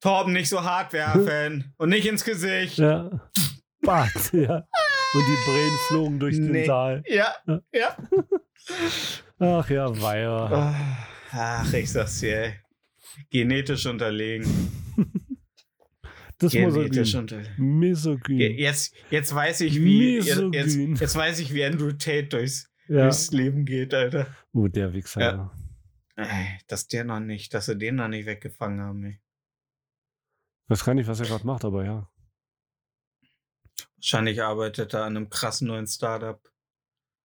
Torben, 0.01 0.33
nicht 0.33 0.49
so 0.49 0.63
hart 0.65 0.93
werfen 0.93 1.73
und 1.79 1.91
nicht 1.91 2.07
ins 2.07 2.25
Gesicht. 2.25 2.79
Ja. 2.79 3.11
Bart, 3.83 4.11
ja. 4.33 4.57
Und 5.15 5.23
die 5.27 5.45
Brillen 5.51 5.79
flogen 5.89 6.19
durch 6.19 6.35
den 6.35 6.51
Nee. 6.51 6.67
Saal. 6.67 7.03
Ja, 7.07 7.35
ja. 7.73 7.97
Ach 9.39 9.71
ja, 9.71 10.03
Weiher. 10.03 10.31
Ah, 10.31 10.97
Ach, 11.63 11.73
ich 11.73 11.93
sag's 11.93 12.19
dir, 12.21 12.43
ey. 12.43 12.53
Genetisch 13.31 13.87
unterlegen. 13.87 14.47
Das 16.39 16.55
muss 16.55 16.75
Genetisch 16.75 17.15
unterlegen. 17.15 17.79
Misogyn. 17.79 18.39
Jetzt, 18.59 18.95
jetzt 19.11 19.35
weiß 19.35 19.61
ich, 19.63 19.77
wie. 19.81 20.17
Jetzt, 20.17 20.27
jetzt, 20.29 20.77
Misogyn. 20.77 20.97
jetzt 20.97 21.17
weiß 21.17 21.39
ich, 21.41 21.55
wie 21.55 21.65
Andrew 21.65 21.93
Tate 21.93 22.25
durchs, 22.25 22.69
Ja. 22.89 23.03
durchs 23.05 23.31
Leben 23.33 23.65
geht, 23.65 23.95
Alter. 23.95 24.27
Oh, 24.53 24.69
der 24.69 24.93
Wichser. 24.93 25.21
Ja. 25.21 25.53
Ey, 26.17 26.59
dass 26.67 26.89
der 26.89 27.05
noch 27.05 27.21
nicht, 27.21 27.55
dass 27.55 27.67
sie 27.67 27.77
den 27.79 27.97
noch 27.97 28.09
nicht 28.09 28.27
weggefangen 28.27 28.81
haben, 28.81 29.05
ey. 29.05 29.21
Weiß 30.69 30.85
gar 30.85 30.95
nicht, 30.95 31.07
was 31.07 31.21
er 31.21 31.27
gerade 31.27 31.47
macht, 31.47 31.65
aber 31.65 31.85
ja. 31.85 32.11
Wahrscheinlich 33.97 34.43
arbeitet 34.43 34.95
er 34.95 35.05
an 35.05 35.17
einem 35.17 35.31
krassen 35.31 35.69
neuen 35.69 35.87
Startup, 35.87 36.41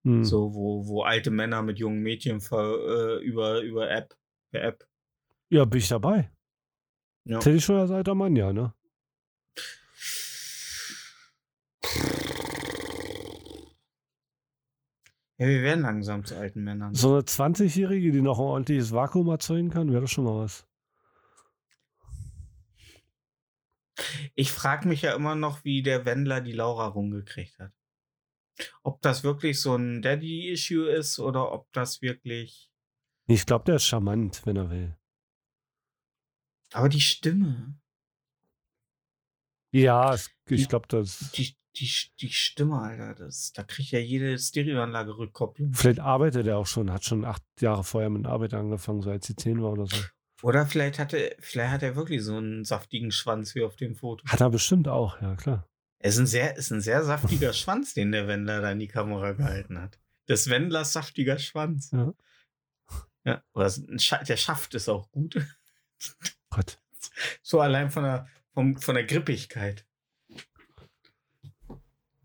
Hm. 0.05 0.24
so 0.26 0.53
wo, 0.53 0.86
wo 0.86 1.03
alte 1.03 1.32
Männer 1.32 1.61
mit 1.61 1.80
jungen 1.80 2.01
Mädchen 2.01 2.41
ver, 2.41 3.20
äh, 3.20 3.24
über, 3.24 3.61
über 3.61 3.89
App, 3.89 4.18
per 4.51 4.64
App. 4.64 4.88
Ja, 5.49 5.64
bin 5.66 5.80
ich 5.80 5.88
dabei. 5.88 6.30
Ja. 7.26 7.39
Ich 7.45 7.64
schon 7.64 7.78
als 7.78 7.89
alter 7.91 8.14
Mann, 8.14 8.36
ja, 8.36 8.51
ne? 8.51 8.74
Ja, 15.44 15.50
wir 15.50 15.62
werden 15.62 15.82
langsam 15.82 16.24
zu 16.24 16.38
alten 16.38 16.64
Männern. 16.64 16.96
So 16.96 17.12
eine 17.12 17.24
20-Jährige, 17.24 18.14
die 18.14 18.22
noch 18.22 18.39
ein 18.39 18.46
ordentliches 18.46 18.94
Vakuum 18.94 19.28
erzeugen 19.28 19.72
kann, 19.72 19.91
wäre 19.91 20.04
das 20.04 20.12
schon 20.12 20.24
mal 20.24 20.38
was. 20.38 20.66
Ich 24.36 24.54
frage 24.54 24.88
mich 24.88 25.02
ja 25.02 25.14
immer 25.14 25.36
noch, 25.36 25.66
wie 25.66 25.84
der 25.84 26.06
Wendler 26.06 26.39
die 26.39 26.54
Laura 26.54 26.88
rumgekriegt 26.88 27.60
hat. 27.60 27.74
Ob 28.84 29.02
das 29.02 29.26
wirklich 29.26 29.60
so 29.60 29.76
ein 29.76 30.02
Daddy-Issue 30.02 30.89
ist 30.89 31.20
oder 31.20 31.52
ob 31.52 31.70
das 31.74 32.02
wirklich. 32.02 32.72
Ich 33.28 33.46
glaube, 33.46 33.66
der 33.66 33.76
ist 33.76 33.86
charmant, 33.86 34.46
wenn 34.46 34.56
er 34.56 34.70
will. 34.70 34.98
Aber 36.72 36.88
die 36.88 37.02
Stimme. 37.02 37.78
Ja, 39.72 40.14
es, 40.14 40.32
ich 40.48 40.70
glaube, 40.70 40.88
das. 40.88 41.32
Die, 41.34 41.58
die, 41.78 41.91
die 42.19 42.30
Stimme, 42.30 42.80
Alter, 42.80 43.15
das, 43.15 43.51
da 43.53 43.63
kriegt 43.63 43.91
ja 43.91 43.99
jede 43.99 44.38
Stereoanlage 44.38 45.17
Rückkopplung. 45.17 45.74
Vielleicht 45.74 45.99
arbeitet 45.99 46.47
er 46.47 46.57
auch 46.57 46.67
schon, 46.67 46.91
hat 46.91 47.03
schon 47.03 47.26
acht 47.26 47.43
Jahre 47.59 47.84
vorher 47.84 48.09
mit 48.09 48.26
Arbeit 48.26 48.53
angefangen, 48.53 49.01
so 49.01 49.09
als 49.09 49.28
sie 49.28 49.36
zehn 49.36 49.61
war 49.61 49.71
oder 49.71 49.88
so. 49.88 49.97
Oder 50.43 50.65
vielleicht 50.65 50.99
hat 50.99 51.13
er, 51.13 51.36
vielleicht 51.39 51.71
hat 51.71 51.84
er 51.84 51.95
wirklich 51.95 52.21
so 52.21 52.36
einen 52.36 52.65
saftigen 52.65 53.11
Schwanz 53.11 53.55
wie 53.55 53.63
auf 53.63 53.76
dem 53.76 53.95
Foto. 53.95 54.26
Hat 54.26 54.41
er 54.41 54.49
bestimmt 54.49 54.88
auch, 54.88 55.21
ja 55.21 55.36
klar. 55.36 55.67
Es 55.99 56.15
ist 56.15 56.19
ein 56.19 56.28
sehr, 56.28 56.57
ist 56.57 56.71
ein 56.71 56.82
sehr 56.82 57.03
saftiger 57.03 57.53
Schwanz, 57.53 57.93
den 57.93 58.11
der 58.11 58.28
Wendler 58.28 58.61
da 58.61 58.71
in 58.71 58.80
die 58.80 58.89
Kamera 58.89 59.32
gehalten 59.32 59.80
hat. 59.80 59.99
Des 60.28 60.49
Wendlers 60.49 60.93
saftiger 60.93 61.39
Schwanz. 61.39 61.91
Ja. 61.91 62.13
Ja, 63.26 63.41
oder 63.53 63.71
der 64.28 64.38
Schaft 64.38 64.74
ist 64.76 64.89
auch 64.89 65.09
gut. 65.11 65.41
Gott. 66.49 66.78
So 67.41 67.61
allein 67.61 67.89
von 67.89 68.03
der, 68.03 68.28
vom, 68.53 68.76
von 68.78 68.95
der 68.95 69.05
Grippigkeit. 69.05 69.86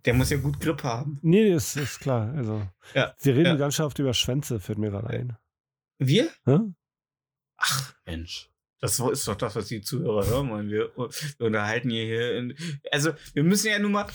Der 0.08 0.14
muss 0.14 0.30
ja 0.30 0.38
gut 0.38 0.58
Grip 0.58 0.82
haben. 0.84 1.18
Nee, 1.20 1.52
ist, 1.52 1.76
ist 1.76 2.00
klar. 2.00 2.32
Also, 2.34 2.66
Ja, 2.94 3.14
wir 3.20 3.34
reden 3.34 3.44
ja. 3.44 3.56
ganz 3.56 3.74
schön 3.74 3.84
oft 3.84 3.98
über 3.98 4.14
Schwänze, 4.14 4.58
fällt 4.58 4.78
mir 4.78 4.88
gerade 4.90 5.10
ein. 5.10 5.36
Wir? 5.98 6.30
Hä? 6.46 6.60
Ach, 7.58 7.94
Mensch. 8.06 8.48
Das 8.80 8.98
ist 8.98 9.28
doch 9.28 9.34
das, 9.34 9.54
was 9.54 9.66
die 9.66 9.82
Zuhörer 9.82 10.26
hören 10.26 10.48
wollen. 10.48 10.70
Wir, 10.70 10.90
wir 10.96 11.46
unterhalten 11.46 11.90
hier, 11.90 12.06
hier 12.06 12.36
in, 12.38 12.54
also 12.90 13.12
wir 13.34 13.42
müssen 13.42 13.66
ja 13.66 13.78
nun 13.78 13.92
mal, 13.92 14.06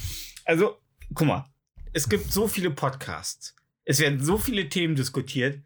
also 0.45 0.79
guck 1.13 1.27
mal, 1.27 1.45
es 1.91 2.09
gibt 2.09 2.31
so 2.31 2.47
viele 2.47 2.71
Podcasts. 2.71 3.55
Es 3.85 3.99
werden 3.99 4.19
so 4.19 4.39
viele 4.39 4.69
Themen 4.69 4.95
diskutiert. 4.95 5.61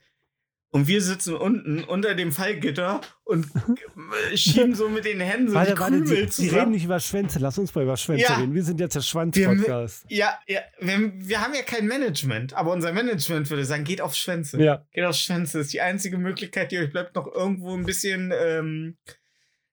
Und 0.69 0.87
wir 0.89 1.01
sitzen 1.01 1.33
unten 1.35 1.83
unter 1.85 2.13
dem 2.13 2.33
Fallgitter 2.33 2.99
und 3.23 3.47
schieben 4.35 4.75
so 4.75 4.89
mit 4.89 5.05
den 5.05 5.21
Händen 5.21 5.47
so 5.49 5.55
warte, 5.55 5.73
die 5.73 5.79
warte, 5.79 5.95
Krümel 6.03 6.25
die, 6.25 6.41
die 6.41 6.49
reden 6.49 6.71
nicht 6.71 6.83
über 6.83 6.99
Schwänze. 6.99 7.39
Lass 7.39 7.57
uns 7.57 7.73
mal 7.73 7.83
über 7.85 7.95
Schwänze 7.95 8.23
Ja. 8.25 8.35
reden. 8.37 8.53
Wir 8.53 8.63
sind 8.63 8.79
jetzt 8.81 8.95
der 8.95 9.01
Schwanz-Podcast. 9.01 10.05
Ja, 10.09 10.37
ja 10.45 10.59
wir, 10.79 11.13
wir 11.15 11.41
haben 11.41 11.53
ja 11.53 11.61
kein 11.61 11.87
Management, 11.87 12.53
aber 12.53 12.73
unser 12.73 12.91
Management 12.91 13.49
würde 13.49 13.63
sagen, 13.63 13.85
geht 13.85 14.01
auf 14.01 14.13
Schwänze. 14.13 14.61
Ja. 14.61 14.85
Geht 14.91 15.05
auf 15.05 15.15
Schwänze. 15.15 15.59
Das 15.59 15.67
ist 15.67 15.73
die 15.73 15.81
einzige 15.81 16.17
Möglichkeit, 16.17 16.71
die 16.73 16.79
euch 16.79 16.91
bleibt, 16.91 17.15
noch 17.15 17.33
irgendwo 17.33 17.73
ein 17.73 17.85
bisschen, 17.85 18.33
ähm, 18.37 18.97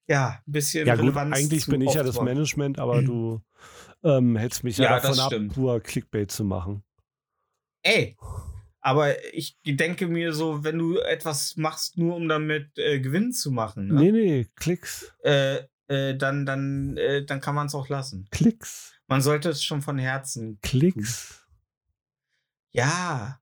ja, 0.07 0.41
ein 0.47 0.53
bisschen 0.53 0.87
Ja, 0.87 0.95
gut, 0.95 1.07
Relevanz 1.07 1.37
eigentlich 1.37 1.65
zu 1.65 1.73
bin 1.73 1.81
ich 1.81 1.93
ja 1.95 2.05
das. 2.05 2.21
Management, 2.21 2.79
aber 2.79 3.03
du 3.03 3.43
ähm, 4.05 4.37
hältst 4.37 4.63
mich 4.63 4.79
ja, 4.79 4.85
Ja, 4.85 5.01
davon 5.01 5.19
ab, 5.19 5.27
stimmt. 5.33 5.57
nur 5.57 5.81
Clickbait 5.81 6.31
zu 6.31 6.45
machen. 6.45 6.85
Ey, 7.83 8.17
aber 8.85 9.35
ich 9.35 9.57
denke 9.65 10.07
mir 10.09 10.35
so, 10.35 10.63
wenn 10.63 10.79
du 10.79 10.99
etwas 10.99 11.57
machst, 11.57 11.97
nur 11.97 12.17
um 12.17 12.29
damit 12.29 12.77
äh, 12.77 13.01
Gewinn 13.01 13.33
zu 13.33 13.51
machen, 13.51 13.87
ne? 13.87 13.95
Nee, 13.95 14.13
nee, 14.13 14.47
Klicks. 14.57 15.11
äh, 15.23 15.63
äh, 15.89 16.15
dann, 16.15 16.45
dann, 16.45 16.97
äh, 16.99 17.25
dann 17.25 17.41
kann 17.41 17.55
man 17.55 17.67
es 17.67 17.75
auch 17.75 17.89
lassen. 17.89 18.29
Klicks. 18.31 18.93
Man 19.07 19.23
sollte 19.23 19.49
es 19.49 19.65
schon 19.65 19.81
von 19.81 19.97
Herzen. 19.99 20.59
Klicks. 20.63 21.47
Ja. 22.73 23.41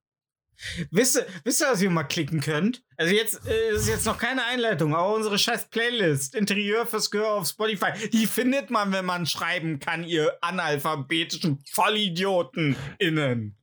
Wisst 0.92 1.16
ihr, 1.16 1.26
wisst 1.42 1.60
ihr, 1.60 1.72
was 1.72 1.82
ihr 1.82 1.90
mal 1.90 2.04
klicken 2.04 2.40
könnt? 2.40 2.84
Also 2.96 3.12
jetzt 3.12 3.44
äh, 3.44 3.74
ist 3.74 3.88
jetzt 3.88 4.06
noch 4.06 4.18
keine 4.18 4.44
Einleitung, 4.44 4.94
aber 4.94 5.12
unsere 5.12 5.40
scheiß 5.40 5.70
Playlist, 5.70 6.36
Interieur 6.36 6.86
fürs 6.86 7.10
Gehör 7.10 7.32
auf 7.32 7.48
Spotify, 7.48 7.90
die 8.12 8.26
findet 8.26 8.70
man, 8.70 8.92
wenn 8.92 9.04
man 9.04 9.26
schreiben 9.26 9.80
kann, 9.80 10.04
ihr 10.04 10.38
analphabetischen 10.40 11.64
Vollidioten 11.72 12.76
innen. 13.00 13.56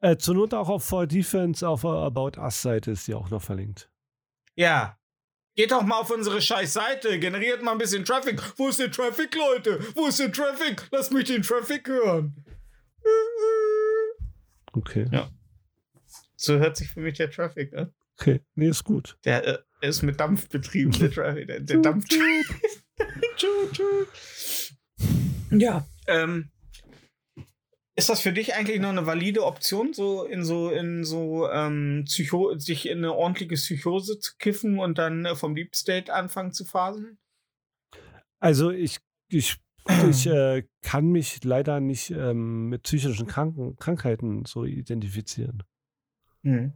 Äh, 0.00 0.16
zur 0.16 0.34
Not 0.34 0.54
auch 0.54 0.68
auf 0.68 0.84
For 0.84 1.06
Defense 1.06 1.66
auf 1.66 1.82
der 1.82 1.90
About 1.90 2.40
Us-Seite 2.40 2.92
ist 2.92 3.06
die 3.08 3.14
auch 3.14 3.30
noch 3.30 3.42
verlinkt. 3.42 3.90
Ja. 4.54 4.96
Geht 5.56 5.72
doch 5.72 5.82
mal 5.82 6.00
auf 6.00 6.10
unsere 6.10 6.40
scheiß 6.40 6.72
Seite, 6.72 7.18
generiert 7.18 7.62
mal 7.62 7.72
ein 7.72 7.78
bisschen 7.78 8.04
Traffic. 8.04 8.40
Wo 8.56 8.68
ist 8.68 8.78
der 8.78 8.90
Traffic, 8.90 9.34
Leute? 9.34 9.80
Wo 9.94 10.06
ist 10.06 10.20
der 10.20 10.32
Traffic? 10.32 10.86
Lass 10.92 11.10
mich 11.10 11.24
den 11.24 11.42
Traffic 11.42 11.88
hören. 11.88 12.44
Okay. 14.72 15.06
Ja. 15.10 15.28
So 16.36 16.58
hört 16.58 16.76
sich 16.76 16.90
für 16.90 17.00
mich 17.00 17.18
der 17.18 17.30
Traffic 17.30 17.74
an. 17.74 17.92
Okay. 18.18 18.40
Nee, 18.54 18.68
ist 18.68 18.84
gut. 18.84 19.18
Der 19.24 19.46
äh, 19.46 19.58
ist 19.80 20.02
mit 20.02 20.20
Dampf 20.20 20.48
betrieben, 20.48 20.92
der 20.92 21.10
Traffic. 21.10 21.46
Der, 21.46 21.60
der 21.60 21.78
Dampf. 21.78 22.06
Ja. 25.52 25.84
Ähm, 26.06 26.50
ist 27.96 28.08
das 28.08 28.20
für 28.20 28.32
dich 28.32 28.54
eigentlich 28.54 28.80
noch 28.80 28.88
eine 28.90 29.06
valide 29.06 29.44
Option, 29.44 29.92
so 29.92 30.24
in 30.24 30.44
so, 30.44 30.70
in 30.70 31.04
so, 31.04 31.50
ähm, 31.50 32.04
Psycho 32.06 32.56
sich 32.58 32.88
in 32.88 32.98
eine 32.98 33.14
ordentliche 33.14 33.54
Psychose 33.54 34.18
zu 34.18 34.32
kiffen 34.38 34.78
und 34.78 34.98
dann 34.98 35.24
äh, 35.24 35.34
vom 35.34 35.54
Deep 35.54 35.74
State 35.74 36.12
anfangen 36.12 36.52
zu 36.52 36.64
faseln? 36.64 37.18
Also 38.38 38.70
ich, 38.70 38.98
ich, 39.28 39.56
ich 40.10 40.26
äh, 40.26 40.64
kann 40.82 41.08
mich 41.08 41.42
leider 41.44 41.80
nicht 41.80 42.10
ähm, 42.10 42.68
mit 42.68 42.84
psychischen 42.84 43.26
Kranken, 43.26 43.76
Krankheiten 43.76 44.44
so 44.46 44.64
identifizieren. 44.64 45.62
Mhm. 46.42 46.72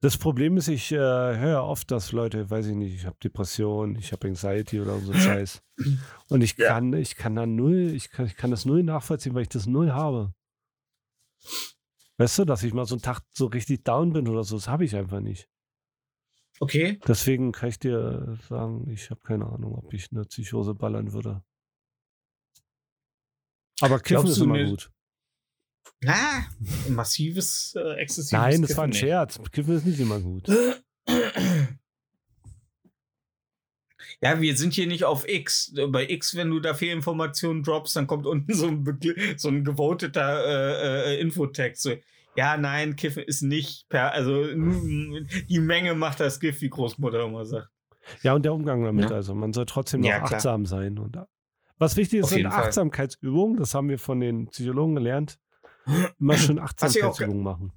Das 0.00 0.18
Problem 0.18 0.58
ist, 0.58 0.68
ich 0.68 0.92
äh, 0.92 0.96
höre 0.98 1.64
oft, 1.64 1.90
dass 1.90 2.12
Leute, 2.12 2.50
weiß 2.50 2.66
ich 2.66 2.74
nicht, 2.74 2.94
ich 2.94 3.06
habe 3.06 3.16
Depression, 3.24 3.96
ich 3.96 4.12
habe 4.12 4.28
Anxiety 4.28 4.80
oder 4.80 4.98
so 4.98 5.14
Scheiß. 5.14 5.62
Und 6.28 6.42
ich 6.42 6.58
Ja. 6.58 6.68
kann, 6.68 6.92
ich 6.92 7.16
kann 7.16 7.34
da 7.36 7.46
null, 7.46 7.90
ich 7.94 8.10
kann, 8.10 8.26
ich 8.26 8.36
kann 8.36 8.50
das 8.50 8.66
null 8.66 8.82
nachvollziehen, 8.82 9.34
weil 9.34 9.42
ich 9.42 9.48
das 9.48 9.66
null 9.66 9.92
habe. 9.92 10.34
Weißt 12.16 12.38
du, 12.38 12.44
dass 12.44 12.62
ich 12.62 12.72
mal 12.72 12.86
so 12.86 12.94
einen 12.94 13.02
Tag 13.02 13.22
so 13.32 13.46
richtig 13.46 13.84
down 13.84 14.12
bin 14.12 14.28
oder 14.28 14.44
so, 14.44 14.56
das 14.56 14.68
habe 14.68 14.84
ich 14.84 14.94
einfach 14.94 15.20
nicht. 15.20 15.48
Okay. 16.60 17.00
Deswegen 17.06 17.50
kann 17.52 17.68
ich 17.70 17.78
dir 17.80 18.38
sagen, 18.48 18.88
ich 18.88 19.10
habe 19.10 19.20
keine 19.22 19.46
Ahnung, 19.46 19.74
ob 19.74 19.92
ich 19.92 20.12
eine 20.12 20.24
Psychose 20.24 20.74
ballern 20.74 21.12
würde. 21.12 21.42
Aber 23.80 23.98
Kiffen 23.98 24.22
Glaubst 24.22 24.38
ist 24.38 24.42
immer 24.42 24.56
ne- 24.56 24.70
gut. 24.70 24.90
Ah, 26.06 26.44
massives, 26.88 27.74
äh, 27.76 27.94
exzessives 27.96 28.32
Nein, 28.32 28.62
das 28.62 28.76
war 28.76 28.84
ein 28.84 28.90
Kiffen, 28.90 29.06
Scherz. 29.08 29.40
Kiffen 29.50 29.76
ist 29.76 29.86
nicht 29.86 29.98
immer 30.00 30.20
gut. 30.20 30.48
Ja, 34.20 34.40
wir 34.40 34.56
sind 34.56 34.74
hier 34.74 34.86
nicht 34.86 35.04
auf 35.04 35.28
X. 35.28 35.74
Bei 35.88 36.08
X, 36.08 36.36
wenn 36.36 36.50
du 36.50 36.60
da 36.60 36.74
Fehlinformationen 36.74 37.62
droppst, 37.62 37.96
dann 37.96 38.06
kommt 38.06 38.26
unten 38.26 38.52
so 38.54 38.68
ein, 38.68 39.00
so 39.36 39.48
ein 39.48 39.64
gewoteter 39.64 40.44
äh, 40.46 41.14
äh, 41.14 41.20
Infotext. 41.20 41.82
So, 41.82 41.94
ja, 42.36 42.56
nein, 42.56 42.96
Kiffen 42.96 43.22
ist 43.22 43.42
nicht 43.42 43.88
per, 43.88 44.12
also 44.12 44.32
mm, 44.32 45.26
die 45.48 45.60
Menge 45.60 45.94
macht 45.94 46.20
das 46.20 46.40
Gift, 46.40 46.60
wie 46.62 46.70
Großmutter 46.70 47.24
immer 47.24 47.44
sagt. 47.44 47.68
Ja, 48.22 48.34
und 48.34 48.44
der 48.44 48.52
Umgang 48.52 48.84
damit. 48.84 49.10
Ja. 49.10 49.16
Also 49.16 49.34
man 49.34 49.52
soll 49.52 49.66
trotzdem 49.66 50.00
noch 50.00 50.08
Ja, 50.08 50.22
achtsam 50.22 50.66
sein. 50.66 50.98
Und 50.98 51.16
was 51.78 51.96
wichtig 51.96 52.20
ist, 52.20 52.30
sind. 52.30 52.46
Achtsamkeitsübungen. 52.46 53.56
Das 53.56 53.74
haben 53.74 53.88
wir 53.88 53.98
von 53.98 54.20
den 54.20 54.48
Psychologen 54.48 54.94
gelernt. 54.94 55.38
Immer 56.18 56.36
schön 56.36 56.58
Achtsamkeitsübungen 56.58 57.42
machen. 57.42 57.72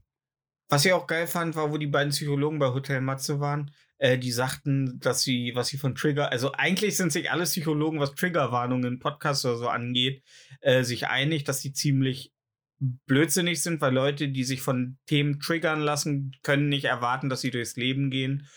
Was 0.69 0.85
ich 0.85 0.93
auch 0.93 1.07
geil 1.07 1.27
fand, 1.27 1.55
war, 1.55 1.71
wo 1.71 1.77
die 1.77 1.87
beiden 1.87 2.11
Psychologen 2.11 2.59
bei 2.59 2.67
Hotel 2.67 3.01
Matze 3.01 3.39
waren. 3.39 3.71
Äh, 3.99 4.17
die 4.19 4.31
sagten, 4.31 4.99
dass 4.99 5.23
sie, 5.23 5.53
was 5.55 5.67
sie 5.69 5.77
von 5.77 5.95
Trigger, 5.95 6.31
also 6.31 6.51
eigentlich 6.51 6.95
sind 6.97 7.11
sich 7.11 7.31
alle 7.31 7.43
Psychologen, 7.45 7.99
was 7.99 8.13
Triggerwarnungen 8.13 8.93
in 8.93 8.99
Podcasts 8.99 9.43
oder 9.45 9.57
so 9.57 9.67
angeht, 9.69 10.21
äh, 10.61 10.83
sich 10.83 11.07
einig, 11.07 11.45
dass 11.45 11.61
sie 11.61 11.73
ziemlich 11.73 12.31
blödsinnig 12.79 13.61
sind, 13.63 13.81
weil 13.81 13.93
Leute, 13.93 14.29
die 14.29 14.43
sich 14.43 14.61
von 14.61 14.97
Themen 15.07 15.39
triggern 15.39 15.81
lassen, 15.81 16.33
können 16.43 16.69
nicht 16.69 16.85
erwarten, 16.85 17.29
dass 17.29 17.41
sie 17.41 17.49
durchs 17.49 17.75
Leben 17.75 18.11
gehen 18.11 18.47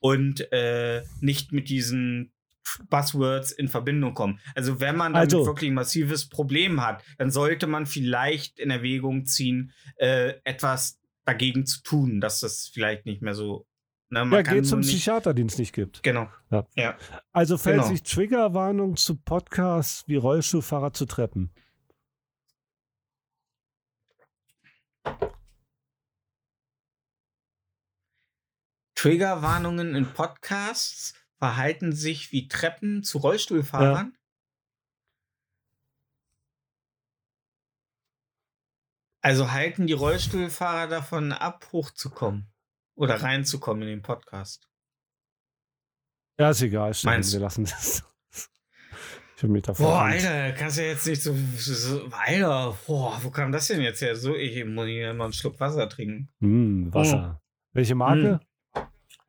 und 0.00 0.50
äh, 0.52 1.04
nicht 1.20 1.52
mit 1.52 1.68
diesen 1.68 2.32
Buzzwords 2.90 3.52
in 3.52 3.68
Verbindung 3.68 4.14
kommen. 4.14 4.40
Also 4.54 4.80
wenn 4.80 4.96
man 4.96 5.12
damit 5.14 5.32
Also- 5.32 5.46
wirklich 5.46 5.70
ein 5.70 5.74
massives 5.74 6.28
Problem 6.28 6.84
hat, 6.84 7.04
dann 7.18 7.30
sollte 7.30 7.66
man 7.68 7.86
vielleicht 7.86 8.58
in 8.58 8.70
Erwägung 8.70 9.26
ziehen, 9.26 9.72
äh, 9.96 10.34
etwas 10.44 10.98
dagegen 11.24 11.64
zu 11.64 11.82
tun, 11.82 12.20
dass 12.20 12.40
das 12.40 12.70
vielleicht 12.72 13.06
nicht 13.06 13.22
mehr 13.22 13.34
so. 13.34 13.66
Man 14.10 14.32
Ja, 14.32 14.42
geht 14.42 14.66
zum 14.66 14.80
nicht, 14.80 14.88
Psychiater, 14.88 15.34
den 15.34 15.48
es 15.48 15.58
nicht 15.58 15.74
gibt. 15.74 16.02
Genau. 16.02 16.28
Ja. 16.50 16.66
Ja. 16.76 16.96
Also 17.32 17.58
falls 17.58 17.84
Genau. 17.84 17.94
ich 17.94 18.02
Triggerwarnung 18.02 18.96
zu 18.96 19.16
Podcasts 19.16 20.04
wie 20.08 20.16
Rollstuhlfahrer 20.16 20.92
zu 20.94 21.04
Treppen. 21.04 21.52
Triggerwarnungen 28.94 29.94
in 29.94 30.12
Podcasts 30.12 31.14
verhalten 31.38 31.92
sich 31.92 32.32
wie 32.32 32.48
Treppen 32.48 33.04
zu 33.04 33.18
Rollstuhlfahrern. 33.18 34.16
Also 39.22 39.52
halten 39.52 39.86
die 39.86 39.92
Rollstuhlfahrer 39.92 40.88
davon 40.88 41.32
ab, 41.32 41.68
hochzukommen 41.72 42.50
oder 42.98 43.22
reinzukommen 43.22 43.82
in 43.82 43.88
den 43.88 44.02
Podcast. 44.02 44.68
Ja, 46.38 46.50
ist 46.50 46.62
egal. 46.62 46.94
Stefan, 46.94 47.14
Meinst- 47.14 47.32
wir 47.32 47.40
lassen 47.40 47.64
das. 47.64 48.04
Ich 49.36 49.42
habe 49.44 49.52
mich 49.52 49.62
da 49.62 49.72
Boah. 49.72 50.00
Alter, 50.02 50.50
kannst 50.50 50.78
du 50.78 50.82
jetzt 50.84 51.06
nicht 51.06 51.22
so, 51.22 51.32
so. 51.56 52.08
Alter, 52.10 52.76
boah, 52.88 53.20
wo 53.22 53.30
kam 53.30 53.52
das 53.52 53.68
denn 53.68 53.80
jetzt 53.80 54.02
her? 54.02 54.16
So, 54.16 54.34
ich 54.34 54.64
muss 54.64 54.86
hier 54.86 55.14
mal 55.14 55.26
einen 55.26 55.32
Schluck 55.32 55.60
Wasser 55.60 55.88
trinken. 55.88 56.28
Hm, 56.40 56.92
Wasser. 56.92 57.40
Welche 57.72 57.94
Marke? 57.94 58.40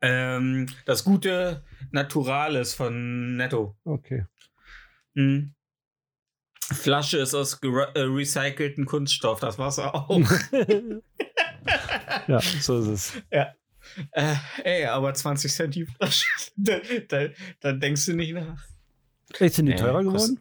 Ähm, 0.00 0.66
das 0.84 1.04
gute 1.04 1.64
Naturales 1.92 2.74
von 2.74 3.36
Netto. 3.36 3.78
Okay. 3.84 4.26
Hm. 5.14 5.54
Flasche 6.72 7.18
ist 7.18 7.34
aus 7.36 7.60
äh, 7.62 8.00
recycelten 8.00 8.86
Kunststoff, 8.86 9.38
das 9.38 9.60
Wasser 9.60 9.94
auch. 9.94 10.10
ja, 12.26 12.40
so 12.40 12.80
ist 12.80 12.86
es. 12.88 13.22
Äh, 14.12 14.34
ey, 14.64 14.84
aber 14.86 15.12
20 15.14 15.52
Cent 15.52 15.74
die 15.74 15.86
Flasche. 15.86 16.26
da, 16.56 16.78
da, 17.08 17.28
da 17.60 17.72
denkst 17.72 18.06
du 18.06 18.12
nicht 18.14 18.32
nach. 18.34 18.62
Echt, 19.38 19.54
sind 19.54 19.66
die 19.66 19.72
Nee, 19.72 19.78
teurer 19.78 20.02
kostet- 20.04 20.36
geworden? 20.36 20.40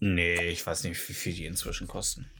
Nee, 0.00 0.48
ich 0.50 0.64
weiß 0.66 0.84
nicht, 0.84 1.08
wie 1.08 1.12
viel 1.12 1.34
die 1.34 1.46
inzwischen 1.46 1.86
kosten. 1.88 2.30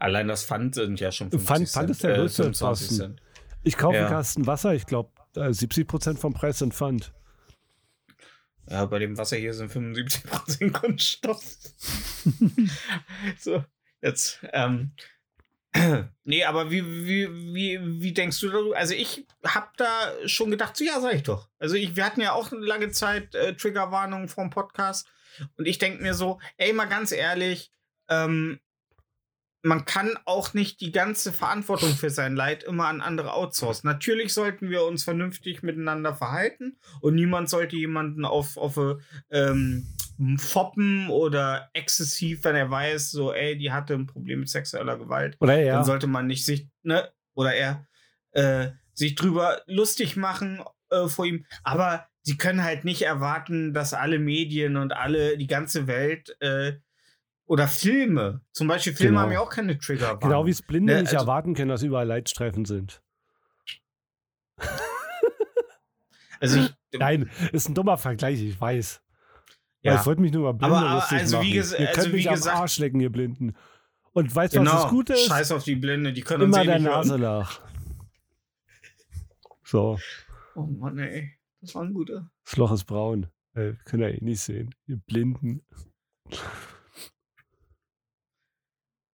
Allein 0.00 0.26
das 0.26 0.44
Pfand 0.44 0.74
sind 0.74 0.98
ja 0.98 1.12
schon 1.12 1.30
50 1.30 1.46
Pfand- 1.48 1.56
Cent. 1.58 1.70
Pfand 1.70 1.90
ist 1.90 2.02
der 2.02 2.12
äh, 2.14 2.16
größte 2.18 2.42
25 2.44 2.88
Posten. 2.88 2.96
Cent. 3.16 3.22
Ich 3.62 3.76
kaufe 3.76 3.96
Ja. 3.96 4.06
einen 4.06 4.10
Kasten 4.10 4.46
Wasser, 4.46 4.74
ich 4.74 4.86
glaube, 4.86 5.10
70% 5.36 6.16
vom 6.18 6.34
Preis 6.34 6.58
sind 6.58 6.74
Pfand. 6.74 7.12
Ja, 8.68 8.84
bei 8.86 8.98
dem 8.98 9.16
Wasser 9.18 9.36
hier 9.36 9.54
sind 9.54 9.70
75% 9.72 10.70
Kunststoff. 10.72 11.42
so, 13.38 13.64
jetzt, 14.00 14.40
ähm. 14.52 14.92
Nee, 16.24 16.44
aber 16.44 16.70
wie, 16.70 16.84
wie, 17.06 17.54
wie, 17.54 17.80
wie 18.00 18.12
denkst 18.12 18.38
du 18.40 18.50
darüber? 18.50 18.76
Also 18.76 18.94
ich 18.94 19.26
hab 19.44 19.76
da 19.76 20.12
schon 20.26 20.50
gedacht, 20.50 20.76
so 20.76 20.84
ja, 20.84 21.00
sag 21.00 21.14
ich 21.14 21.22
doch. 21.22 21.48
Also 21.58 21.74
ich, 21.74 21.96
wir 21.96 22.04
hatten 22.04 22.20
ja 22.20 22.32
auch 22.32 22.52
eine 22.52 22.64
lange 22.64 22.90
Zeit 22.90 23.34
äh, 23.34 23.54
Triggerwarnungen 23.54 24.28
vom 24.28 24.50
Podcast 24.50 25.08
und 25.56 25.66
ich 25.66 25.78
denke 25.78 26.02
mir 26.02 26.14
so, 26.14 26.40
ey, 26.58 26.72
mal 26.72 26.84
ganz 26.84 27.10
ehrlich, 27.12 27.72
ähm, 28.08 28.60
man 29.62 29.84
kann 29.84 30.18
auch 30.24 30.54
nicht 30.54 30.80
die 30.80 30.90
ganze 30.90 31.32
Verantwortung 31.32 31.94
für 31.94 32.10
sein 32.10 32.34
Leid 32.34 32.64
immer 32.64 32.88
an 32.88 33.00
andere 33.00 33.32
outsourcen. 33.32 33.88
Natürlich 33.88 34.34
sollten 34.34 34.70
wir 34.70 34.84
uns 34.84 35.04
vernünftig 35.04 35.62
miteinander 35.62 36.14
verhalten 36.14 36.76
und 37.00 37.14
niemand 37.14 37.48
sollte 37.48 37.76
jemanden 37.76 38.24
auf, 38.24 38.56
auf 38.56 38.76
äh, 38.76 38.96
ähm, 39.30 39.86
foppen 40.38 41.08
oder 41.08 41.68
exzessiv, 41.72 42.44
wenn 42.44 42.56
er 42.56 42.70
weiß, 42.70 43.10
so, 43.10 43.32
ey, 43.32 43.56
die 43.56 43.72
hatte 43.72 43.94
ein 43.94 44.06
Problem 44.06 44.40
mit 44.40 44.48
sexueller 44.48 44.96
Gewalt. 44.98 45.36
Oder 45.40 45.58
ja. 45.58 45.74
Dann 45.76 45.84
sollte 45.84 46.06
man 46.06 46.26
nicht 46.26 46.44
sich, 46.44 46.68
ne, 46.82 47.08
oder 47.34 47.54
er, 47.54 47.86
äh, 48.32 48.70
sich 48.94 49.14
drüber 49.14 49.62
lustig 49.66 50.16
machen 50.16 50.62
äh, 50.90 51.08
vor 51.08 51.24
ihm. 51.26 51.44
Aber 51.64 52.06
sie 52.22 52.36
können 52.36 52.62
halt 52.62 52.84
nicht 52.84 53.02
erwarten, 53.02 53.72
dass 53.74 53.94
alle 53.94 54.18
Medien 54.18 54.76
und 54.76 54.92
alle, 54.92 55.36
die 55.38 55.46
ganze 55.46 55.86
Welt, 55.86 56.36
äh, 56.40 56.74
oder 57.46 57.68
Filme, 57.68 58.40
zum 58.52 58.68
Beispiel 58.68 58.94
Filme 58.94 59.10
Genau. 59.12 59.20
haben 59.22 59.32
ja 59.32 59.40
auch 59.40 59.50
keine 59.50 59.76
Trigger. 59.78 60.16
Genau 60.18 60.46
wie 60.46 60.50
es 60.50 60.62
Blinde 60.62 60.94
Ne, 60.94 61.00
nicht 61.02 61.12
also- 61.12 61.24
erwarten 61.24 61.54
können, 61.54 61.68
dass 61.70 61.82
überall 61.82 62.06
Leitstreifen 62.06 62.64
sind. 62.64 63.02
Also 66.40 66.60
ich, 66.60 66.74
Nein, 66.98 67.30
ist 67.52 67.68
ein 67.68 67.74
dummer 67.74 67.98
Vergleich, 67.98 68.40
ich 68.42 68.58
weiß. 68.60 69.01
Ja. 69.82 69.94
Ich 70.00 70.06
wollte 70.06 70.20
mich 70.22 70.32
nur 70.32 70.42
über 70.48 70.54
Blinde 70.54 70.76
Aber- 70.76 70.86
aber 70.88 71.10
also 71.12 71.40
wie 71.42 71.54
machen. 71.54 71.58
ges- 71.62 71.78
ihr 71.78 71.88
also 71.88 72.00
könnt 72.00 72.12
wie 72.12 72.16
mich 72.16 72.30
am 72.30 72.42
Arsch 72.48 72.78
lecken, 72.78 73.00
ihr 73.00 73.10
Blinden. 73.10 73.56
Und 74.12 74.34
weißt 74.34 74.54
du, 74.54 74.60
was 74.60 74.64
genau, 74.68 74.82
das 74.82 74.90
Gute 74.90 75.12
ist? 75.14 75.26
Scheiß 75.26 75.52
auf 75.52 75.64
die 75.64 75.74
Blinde, 75.76 76.12
die 76.12 76.20
können 76.22 76.44
uns 76.44 76.54
Immer 76.56 76.64
eh 76.64 76.66
der. 76.66 76.78
Nase 76.80 77.18
nach. 77.18 77.60
So, 79.64 79.98
Oh 80.54 80.62
Mann, 80.66 80.98
ey. 80.98 81.32
Das 81.60 81.74
war 81.74 81.82
ein 81.82 81.94
guter. 81.94 82.30
das 82.44 82.56
Loch 82.56 82.72
ist 82.72 82.84
braun. 82.84 83.26
Äh, 83.54 83.72
könnt 83.84 84.02
ihr 84.02 84.08
eh 84.14 84.18
nicht 84.22 84.40
sehen. 84.40 84.74
Ihr 84.86 84.96
Blinden. 84.98 85.64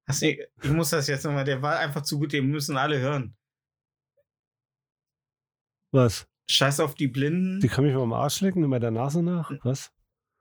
Du, 0.07 0.15
ich 0.25 0.71
muss 0.71 0.91
das 0.91 1.07
jetzt 1.07 1.25
nochmal, 1.25 1.45
der 1.45 1.61
war 1.63 1.79
einfach 1.79 2.03
zu 2.03 2.19
gut, 2.19 2.33
den 2.33 2.47
müssen 2.51 2.77
alle 2.77 2.99
hören. 2.99 3.37
Was? 5.93 6.27
Scheiß 6.51 6.81
auf 6.81 6.95
die 6.95 7.09
Blinden. 7.09 7.61
Die 7.61 7.69
können 7.69 7.87
mich 7.89 7.97
mal 7.97 8.03
am 8.03 8.13
Arsch 8.15 8.41
lecken, 8.41 8.65
immer 8.65 8.81
der 8.81 8.91
Nase 8.91 9.23
nach? 9.23 9.51
Was? 9.63 9.93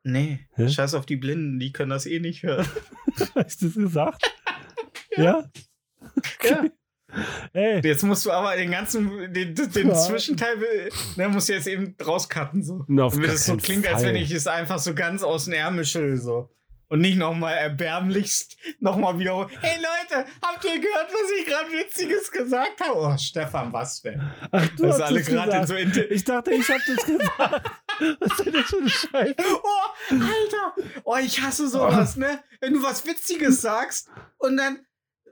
Nee, 0.04 0.40
Hä? 0.56 0.70
scheiß 0.70 0.94
auf 0.96 1.06
die 1.06 1.16
Blinden, 1.18 1.60
die 1.60 1.72
können 1.72 1.90
das 1.92 2.06
eh 2.06 2.20
nicht 2.20 2.44
hören. 2.44 2.68
Hast 3.36 3.62
du 3.62 3.66
das 3.68 3.76
gesagt? 3.76 4.34
ja? 5.16 5.44
Ja. 6.44 6.66
Ey, 7.54 7.80
Jetzt 7.84 8.04
musst 8.04 8.26
du 8.26 8.32
aber 8.32 8.56
den 8.56 8.70
ganzen, 8.72 9.34
den, 9.34 9.56
den 9.56 9.88
Ja. 9.88 9.94
Zwischenteil, 9.96 10.58
ne, 11.16 11.30
musst 11.30 11.50
du 11.50 11.54
jetzt 11.54 11.68
eben 11.68 11.96
rauscutten, 12.06 12.64
so. 12.64 12.84
Na, 12.88 13.08
Damit 13.10 13.30
es 13.32 13.46
so 13.46 13.56
klingt, 13.58 13.88
als 13.88 14.04
wenn 14.04 14.14
Fall. 14.16 14.22
ich 14.24 14.32
es 14.32 14.46
einfach 14.46 14.78
so 14.80 14.94
ganz 14.94 15.24
aus 15.24 15.46
dem 15.46 15.54
Ärmel 15.54 15.86
schüttel, 15.86 16.18
so. 16.18 16.50
Und 16.90 17.02
nicht 17.02 17.18
nochmal 17.18 17.54
erbärmlichst 17.56 18.56
nochmal 18.80 19.18
wiederholen. 19.20 19.50
Hey 19.62 19.76
Leute, 19.78 20.26
habt 20.42 20.64
ihr 20.64 20.80
gehört, 20.80 21.10
was 21.12 21.32
ich 21.40 21.46
gerade 21.46 21.70
Witziges 21.72 22.32
gesagt 22.32 22.80
habe? 22.82 22.94
Oh, 22.98 23.18
Stefan, 23.18 23.74
was 23.74 24.02
denn? 24.02 24.22
Ach, 24.52 24.68
du 24.70 24.84
Das 24.84 24.96
hast 24.96 25.02
alle 25.02 25.22
gerade 25.22 25.68
so 25.68 25.76
Ich 25.76 26.24
dachte, 26.24 26.52
ich 26.54 26.70
habe 26.70 26.82
das 26.88 27.06
gesagt. 27.06 27.72
Was 28.20 28.32
ist 28.32 28.46
denn 28.46 28.54
das 28.54 28.66
für 28.66 28.78
eine 28.78 28.90
Scheiße? 28.90 29.36
Oh, 29.40 30.14
Alter. 30.14 30.76
Oh, 31.04 31.18
ich 31.18 31.42
hasse 31.42 31.68
sowas, 31.68 32.16
ne? 32.16 32.44
Wenn 32.60 32.74
du 32.74 32.84
was 32.84 33.06
Witziges 33.06 33.62
sagst 33.62 34.10
und 34.38 34.58
dann 34.58 34.86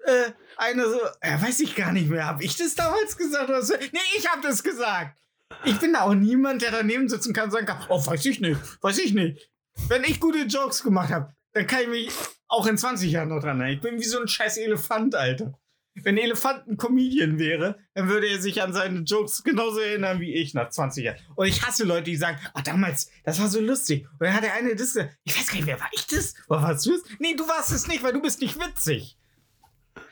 äh, 0.05 0.31
einer 0.57 0.87
so, 0.89 0.99
äh, 1.21 1.41
weiß 1.41 1.59
ich 1.61 1.75
gar 1.75 1.91
nicht 1.91 2.09
mehr, 2.09 2.27
hab 2.27 2.41
ich 2.41 2.55
das 2.57 2.75
damals 2.75 3.17
gesagt? 3.17 3.49
Oder 3.49 3.61
so? 3.61 3.75
Nee, 3.75 3.99
ich 4.17 4.29
hab 4.29 4.41
das 4.41 4.63
gesagt. 4.63 5.17
Ich 5.63 5.79
bin 5.79 5.93
da 5.93 6.01
auch 6.01 6.13
niemand, 6.13 6.61
der 6.61 6.71
daneben 6.71 7.07
sitzen 7.07 7.33
kann 7.33 7.45
und 7.45 7.51
sagen 7.51 7.65
kann, 7.65 7.85
oh, 7.89 8.05
weiß 8.05 8.25
ich 8.25 8.39
nicht, 8.39 8.59
weiß 8.81 8.97
ich 8.99 9.13
nicht. 9.13 9.49
Wenn 9.87 10.03
ich 10.03 10.19
gute 10.19 10.39
Jokes 10.39 10.83
gemacht 10.83 11.11
habe, 11.11 11.33
dann 11.53 11.67
kann 11.67 11.81
ich 11.81 11.87
mich 11.87 12.11
auch 12.47 12.65
in 12.67 12.77
20 12.77 13.11
Jahren 13.11 13.29
noch 13.29 13.39
dran 13.39 13.59
erinnern. 13.59 13.75
Ich 13.75 13.81
bin 13.81 13.99
wie 13.99 14.03
so 14.03 14.19
ein 14.19 14.27
scheiß 14.27 14.57
Elefant, 14.57 15.15
Alter. 15.15 15.57
Wenn 16.03 16.17
Elefant 16.17 16.67
ein 16.67 16.77
Comedian 16.77 17.39
wäre, 17.39 17.77
dann 17.93 18.09
würde 18.09 18.27
er 18.27 18.41
sich 18.41 18.61
an 18.61 18.73
seine 18.73 18.99
Jokes 18.99 19.43
genauso 19.43 19.79
erinnern 19.79 20.19
wie 20.19 20.33
ich 20.33 20.53
nach 20.53 20.69
20 20.69 21.05
Jahren. 21.05 21.17
Und 21.35 21.47
ich 21.47 21.65
hasse 21.65 21.85
Leute, 21.85 22.03
die 22.03 22.17
sagen, 22.17 22.37
oh, 22.53 22.59
damals, 22.63 23.09
das 23.23 23.39
war 23.39 23.47
so 23.47 23.61
lustig. 23.61 24.05
Und 24.19 24.21
dann 24.27 24.33
hat 24.33 24.43
der 24.43 24.53
eine 24.53 24.75
gesagt. 24.75 25.17
Ich 25.23 25.37
weiß 25.37 25.47
gar 25.47 25.55
nicht 25.55 25.65
mehr, 25.65 25.79
war 25.79 25.89
ich 25.93 26.05
das? 26.07 26.33
War 26.47 26.61
warst 26.61 26.85
du 26.85 26.91
das? 26.91 27.01
Nee, 27.19 27.35
du 27.35 27.47
warst 27.47 27.71
es 27.71 27.87
nicht, 27.87 28.03
weil 28.03 28.11
du 28.13 28.21
bist 28.21 28.41
nicht 28.41 28.59
witzig. 28.59 29.17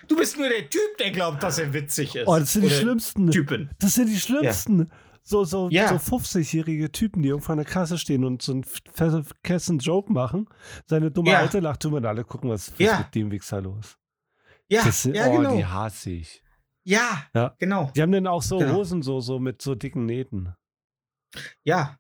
Du 0.08 0.16
bist 0.16 0.38
nur 0.38 0.48
der 0.50 0.70
Typ, 0.70 0.98
der 1.00 1.12
glaubt, 1.12 1.44
dass 1.44 1.60
er 1.60 1.74
witzig 1.74 2.16
ist. 2.16 2.28
Oh, 2.28 2.38
das 2.38 2.54
sind 2.54 2.62
die 2.64 2.68
Oder 2.68 2.76
schlimmsten. 2.78 3.32
Typen. 3.32 3.70
Das 3.80 3.96
sind 3.96 4.08
die 4.08 4.20
schlimmsten. 4.20 4.90
So, 5.22 5.46
so, 5.46 5.70
Ja. 5.70 5.88
so 5.88 5.96
50-jährige 6.18 6.92
Typen, 6.92 7.22
die 7.24 7.30
irgendwo 7.30 7.52
an 7.54 7.58
der 7.58 7.66
Kasse 7.66 7.98
stehen 7.98 8.24
und 8.26 8.42
so 8.42 8.52
einen 8.54 8.64
verkessen 8.64 9.80
Joke 9.80 10.12
machen. 10.12 10.48
Seine 10.86 11.12
dumme 11.12 11.32
Ja. 11.32 11.40
Alte 11.40 11.60
lacht 11.62 11.84
drüber 11.84 11.98
und 11.98 12.06
alle 12.06 12.24
gucken, 12.26 12.50
was, 12.50 12.72
was 12.74 12.80
Ja. 12.80 12.98
mit 13.00 13.16
dem 13.16 13.32
Wichser 13.32 13.62
los. 13.62 13.98
Ja, 14.70 14.84
Das 14.84 15.04
sind, 15.04 15.16
ja, 15.16 15.28
oh, 15.28 15.38
genau. 15.38 15.56
die 15.58 15.66
hasse 15.66 16.12
ich. 16.12 16.42
Ja, 16.86 17.26
Ja. 17.34 17.56
genau. 17.60 17.92
Die 17.96 18.02
haben 18.02 18.12
dann 18.12 18.28
auch 18.28 18.42
so 18.42 18.58
Genau. 18.60 18.74
Hosen 18.76 19.02
so, 19.02 19.20
so 19.22 19.40
mit 19.40 19.62
so 19.62 19.76
dicken 19.76 20.06
Nähten. 20.06 20.54
Ja. 21.64 21.98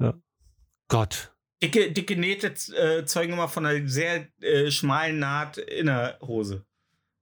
Gott. 0.90 1.34
Dicke, 1.62 1.92
dicke 1.92 2.16
Nähte 2.18 2.48
äh, 2.76 3.06
zeugen 3.06 3.34
immer 3.34 3.48
von 3.48 3.66
einer 3.66 3.88
sehr 3.88 4.28
äh, 4.42 4.70
schmalen 4.70 5.20
Naht 5.20 5.58
in 5.58 5.86
der 5.86 6.20
Hose. 6.22 6.66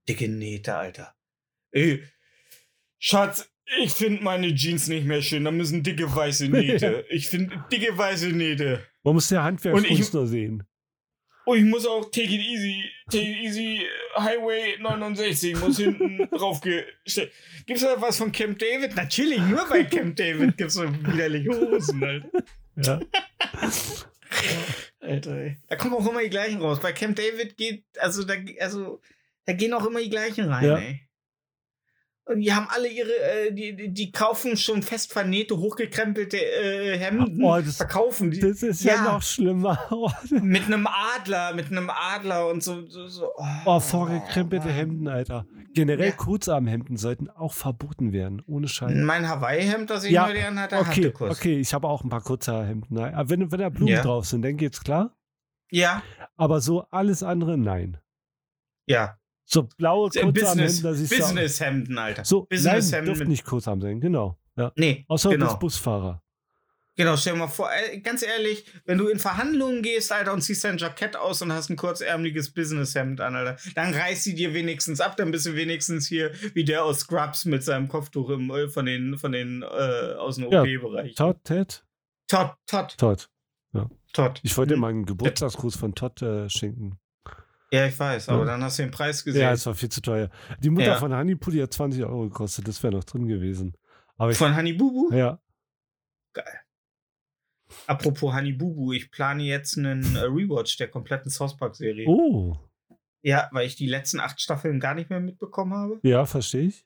Dicke 0.08 0.28
Nähte, 0.28 0.74
Alter. 0.74 1.14
Ey, 1.70 2.02
Schatz, 2.98 3.48
ich 3.80 3.92
finde 3.92 4.22
meine 4.22 4.52
Jeans 4.54 4.88
nicht 4.88 5.06
mehr 5.06 5.22
schön. 5.22 5.44
Da 5.44 5.50
müssen 5.52 5.82
dicke 5.82 6.12
weiße 6.14 6.48
Nähte. 6.50 7.04
Ich 7.08 7.28
finde 7.28 7.64
dicke 7.70 7.96
weiße 7.96 8.28
Nähte. 8.30 8.84
Man 9.04 9.14
muss 9.14 9.30
ja 9.30 9.42
Handwerkskunst 9.44 9.90
ich- 10.08 10.12
nur 10.12 10.26
sehen. 10.26 10.64
Oh, 11.44 11.54
ich 11.54 11.64
muss 11.64 11.86
auch 11.86 12.04
Take 12.10 12.22
It 12.34 12.40
Easy, 12.40 12.84
Take 13.10 13.24
It 13.24 13.36
Easy 13.38 13.82
Highway 14.16 14.76
69 14.78 15.56
muss 15.58 15.76
hinten 15.78 16.28
drauf 16.30 16.60
gestellt. 16.60 17.32
Gibt's 17.66 17.82
da 17.82 18.00
was 18.00 18.16
von 18.18 18.30
Camp 18.30 18.58
David? 18.58 18.94
Natürlich, 18.94 19.40
nur 19.40 19.66
bei 19.68 19.82
Camp 19.84 20.14
David 20.16 20.56
gibt's 20.56 20.74
so 20.74 20.84
widerliche 20.84 21.50
Hosen, 21.50 22.02
Alter. 22.04 22.30
Ja. 22.76 23.00
Alter, 25.00 25.36
ey. 25.36 25.56
Da 25.68 25.76
kommen 25.76 25.94
auch 25.94 26.08
immer 26.08 26.22
die 26.22 26.30
gleichen 26.30 26.60
raus. 26.60 26.80
Bei 26.80 26.92
Camp 26.92 27.16
David 27.16 27.56
geht, 27.56 27.84
also 27.98 28.24
da, 28.24 28.34
also, 28.60 29.00
da 29.46 29.52
gehen 29.52 29.72
auch 29.74 29.84
immer 29.86 30.00
die 30.00 30.10
gleichen 30.10 30.48
rein, 30.48 30.64
Ja. 30.64 30.76
ey. 30.78 31.00
Und 32.24 32.38
die 32.40 32.52
haben 32.52 32.68
alle 32.70 32.86
ihre, 32.88 33.10
äh, 33.10 33.52
die, 33.52 33.92
die, 33.92 34.12
kaufen 34.12 34.56
schon 34.56 34.82
fest 34.82 35.12
vernähte, 35.12 35.56
hochgekrempelte 35.58 36.36
äh, 36.36 36.96
Hemden, 36.96 37.42
Oh, 37.42 37.56
das- 37.60 37.78
verkaufen 37.78 38.30
die 38.30 38.38
Das 38.38 38.62
ist 38.62 38.84
ja, 38.84 38.94
Ja. 38.94 39.02
noch 39.12 39.22
schlimmer. 39.22 39.86
Oh, 39.90 40.08
mit 40.40 40.66
einem 40.66 40.86
Adler, 40.86 41.52
mit 41.52 41.66
einem 41.72 41.90
Adler 41.90 42.48
und 42.48 42.62
so. 42.62 42.86
so, 42.88 43.08
so. 43.08 43.32
oh 43.66 43.80
vorgekrempelte 43.80 44.66
Mann. 44.68 44.74
Hemden, 44.76 45.08
Alter. 45.08 45.46
Generell 45.74 46.10
Ja. 46.10 46.14
Kurzarmhemden 46.14 46.96
sollten 46.96 47.28
auch 47.28 47.54
verboten 47.54 48.12
werden. 48.12 48.40
Ohne 48.46 48.68
Scheiß. 48.68 48.92
Mein 48.94 49.28
Hawaii-Hemd, 49.28 49.90
das 49.90 50.04
ich 50.04 50.12
Ja, 50.12 50.28
heute 50.28 50.46
anhatte, 50.46 50.76
Okay, 50.78 50.88
hatte 50.90 51.12
kurz. 51.12 51.38
okay, 51.38 51.58
ich 51.58 51.74
habe 51.74 51.88
auch 51.88 52.04
ein 52.04 52.08
paar 52.10 52.22
Kurzhaarhemden. 52.22 52.98
Aber 52.98 53.30
wenn, 53.30 53.50
wenn 53.50 53.58
da 53.58 53.68
Blumen 53.68 53.94
Ja. 53.94 54.02
drauf 54.02 54.26
sind, 54.26 54.42
dann 54.42 54.56
geht's 54.56 54.80
klar. 54.84 55.16
Ja, 55.72 56.02
Aber 56.36 56.60
so 56.60 56.82
alles 56.90 57.22
andere, 57.24 57.58
nein. 57.58 57.98
ja. 58.86 59.16
So 59.52 59.64
blaue 59.76 60.08
Äh, 60.14 60.20
Kurzarmhemden, 60.22 60.32
Business, 60.34 60.82
da 60.82 60.94
siehst 60.94 61.12
du. 61.12 61.16
Business-Hemden, 61.18 61.98
Alter. 61.98 62.24
So, 62.24 62.38
nein, 62.40 62.46
Business-Hemden 62.50 63.14
dürfen 63.14 63.28
nicht 63.28 63.44
Kurzarm 63.44 63.80
sein, 63.80 64.00
genau. 64.00 64.38
Ja. 64.56 64.72
Nee, 64.76 65.04
Außer 65.08 65.28
du 65.30 65.34
genau. 65.36 65.46
bist 65.48 65.60
Busfahrer. 65.60 66.22
Genau, 66.94 67.16
stell 67.16 67.32
dir 67.32 67.38
mal 67.38 67.48
vor, 67.48 67.70
äh, 67.72 67.98
ganz 68.00 68.22
ehrlich, 68.22 68.66
wenn 68.84 68.98
du 68.98 69.08
in 69.08 69.18
Verhandlungen 69.18 69.82
gehst, 69.82 70.12
Alter, 70.12 70.34
und 70.34 70.42
ziehst 70.42 70.62
dein 70.64 70.76
Jackett 70.76 71.16
aus 71.16 71.40
und 71.40 71.50
hast 71.50 71.70
ein 71.70 71.76
kurzärmeliges 71.76 72.52
Businesshemd 72.52 73.20
an, 73.22 73.34
Alter, 73.34 73.56
dann 73.74 73.94
reiß 73.94 74.24
sie 74.24 74.34
dir 74.34 74.52
wenigstens 74.52 75.00
ab, 75.00 75.16
dann 75.16 75.30
bist 75.30 75.46
du 75.46 75.54
wenigstens 75.54 76.06
hier 76.06 76.32
wie 76.52 76.64
der 76.64 76.84
aus 76.84 77.00
Scrubs 77.00 77.46
mit 77.46 77.62
seinem 77.64 77.88
Kopftuch 77.88 78.28
im, 78.30 78.50
äh, 78.50 78.68
von 78.68 78.84
den, 78.84 79.16
von 79.16 79.32
den, 79.32 79.62
äh, 79.62 79.66
aus 80.18 80.36
dem 80.36 80.50
Ja. 80.50 80.60
OP-Bereich. 80.62 81.14
Todd, 81.14 81.38
Ted? 81.44 81.82
Todd, 82.28 82.52
Todd, 82.66 82.94
Todd. 82.98 83.28
Todd. 84.12 84.40
Ich 84.42 84.54
wollte 84.58 84.74
Hm. 84.74 84.80
mal 84.80 84.88
einen 84.90 85.06
Geburtstagsgruß 85.06 85.76
von 85.76 85.94
Todd 85.94 86.20
äh, 86.20 86.50
schenken. 86.50 86.98
Ja, 87.72 87.86
ich 87.86 87.98
weiß, 87.98 88.28
aber 88.28 88.40
Ja. 88.40 88.44
dann 88.44 88.62
hast 88.62 88.78
du 88.78 88.82
den 88.82 88.90
Preis 88.90 89.24
gesehen. 89.24 89.40
Ja, 89.42 89.52
es 89.52 89.64
war 89.64 89.74
viel 89.74 89.88
zu 89.88 90.02
teuer. 90.02 90.28
Die 90.60 90.68
Mutter 90.70 90.86
Ja. 90.88 90.96
von 90.96 91.14
Honeypoo, 91.16 91.50
die 91.50 91.62
hat 91.62 91.72
20 91.72 92.04
Euro 92.04 92.24
gekostet. 92.28 92.68
Das 92.68 92.82
wäre 92.82 92.92
noch 92.94 93.04
drin 93.04 93.26
gewesen. 93.26 93.74
Aber 94.18 94.30
ich, 94.30 94.36
Von 94.36 94.54
Honey 94.54 94.74
Bubu? 94.74 95.10
ja, 95.14 95.40
Apropos 97.86 98.34
Honey 98.34 98.52
Bubu, 98.52 98.92
ich 98.92 99.10
plane 99.10 99.42
jetzt 99.44 99.78
einen 99.78 100.16
äh, 100.16 100.20
Rewatch 100.24 100.76
der 100.76 100.88
kompletten 100.88 101.30
South 101.30 101.56
Park-Serie. 101.56 102.06
oh, 102.06 102.54
Ja, 103.22 103.48
weil 103.52 103.66
ich 103.66 103.76
die 103.76 103.86
letzten 103.86 104.20
acht 104.20 104.40
Staffeln 104.40 104.78
gar 104.78 104.94
nicht 104.94 105.08
mehr 105.10 105.20
mitbekommen 105.20 105.72
habe. 105.72 105.98
ja, 106.02 106.26
verstehe 106.26 106.66
ich. 106.66 106.84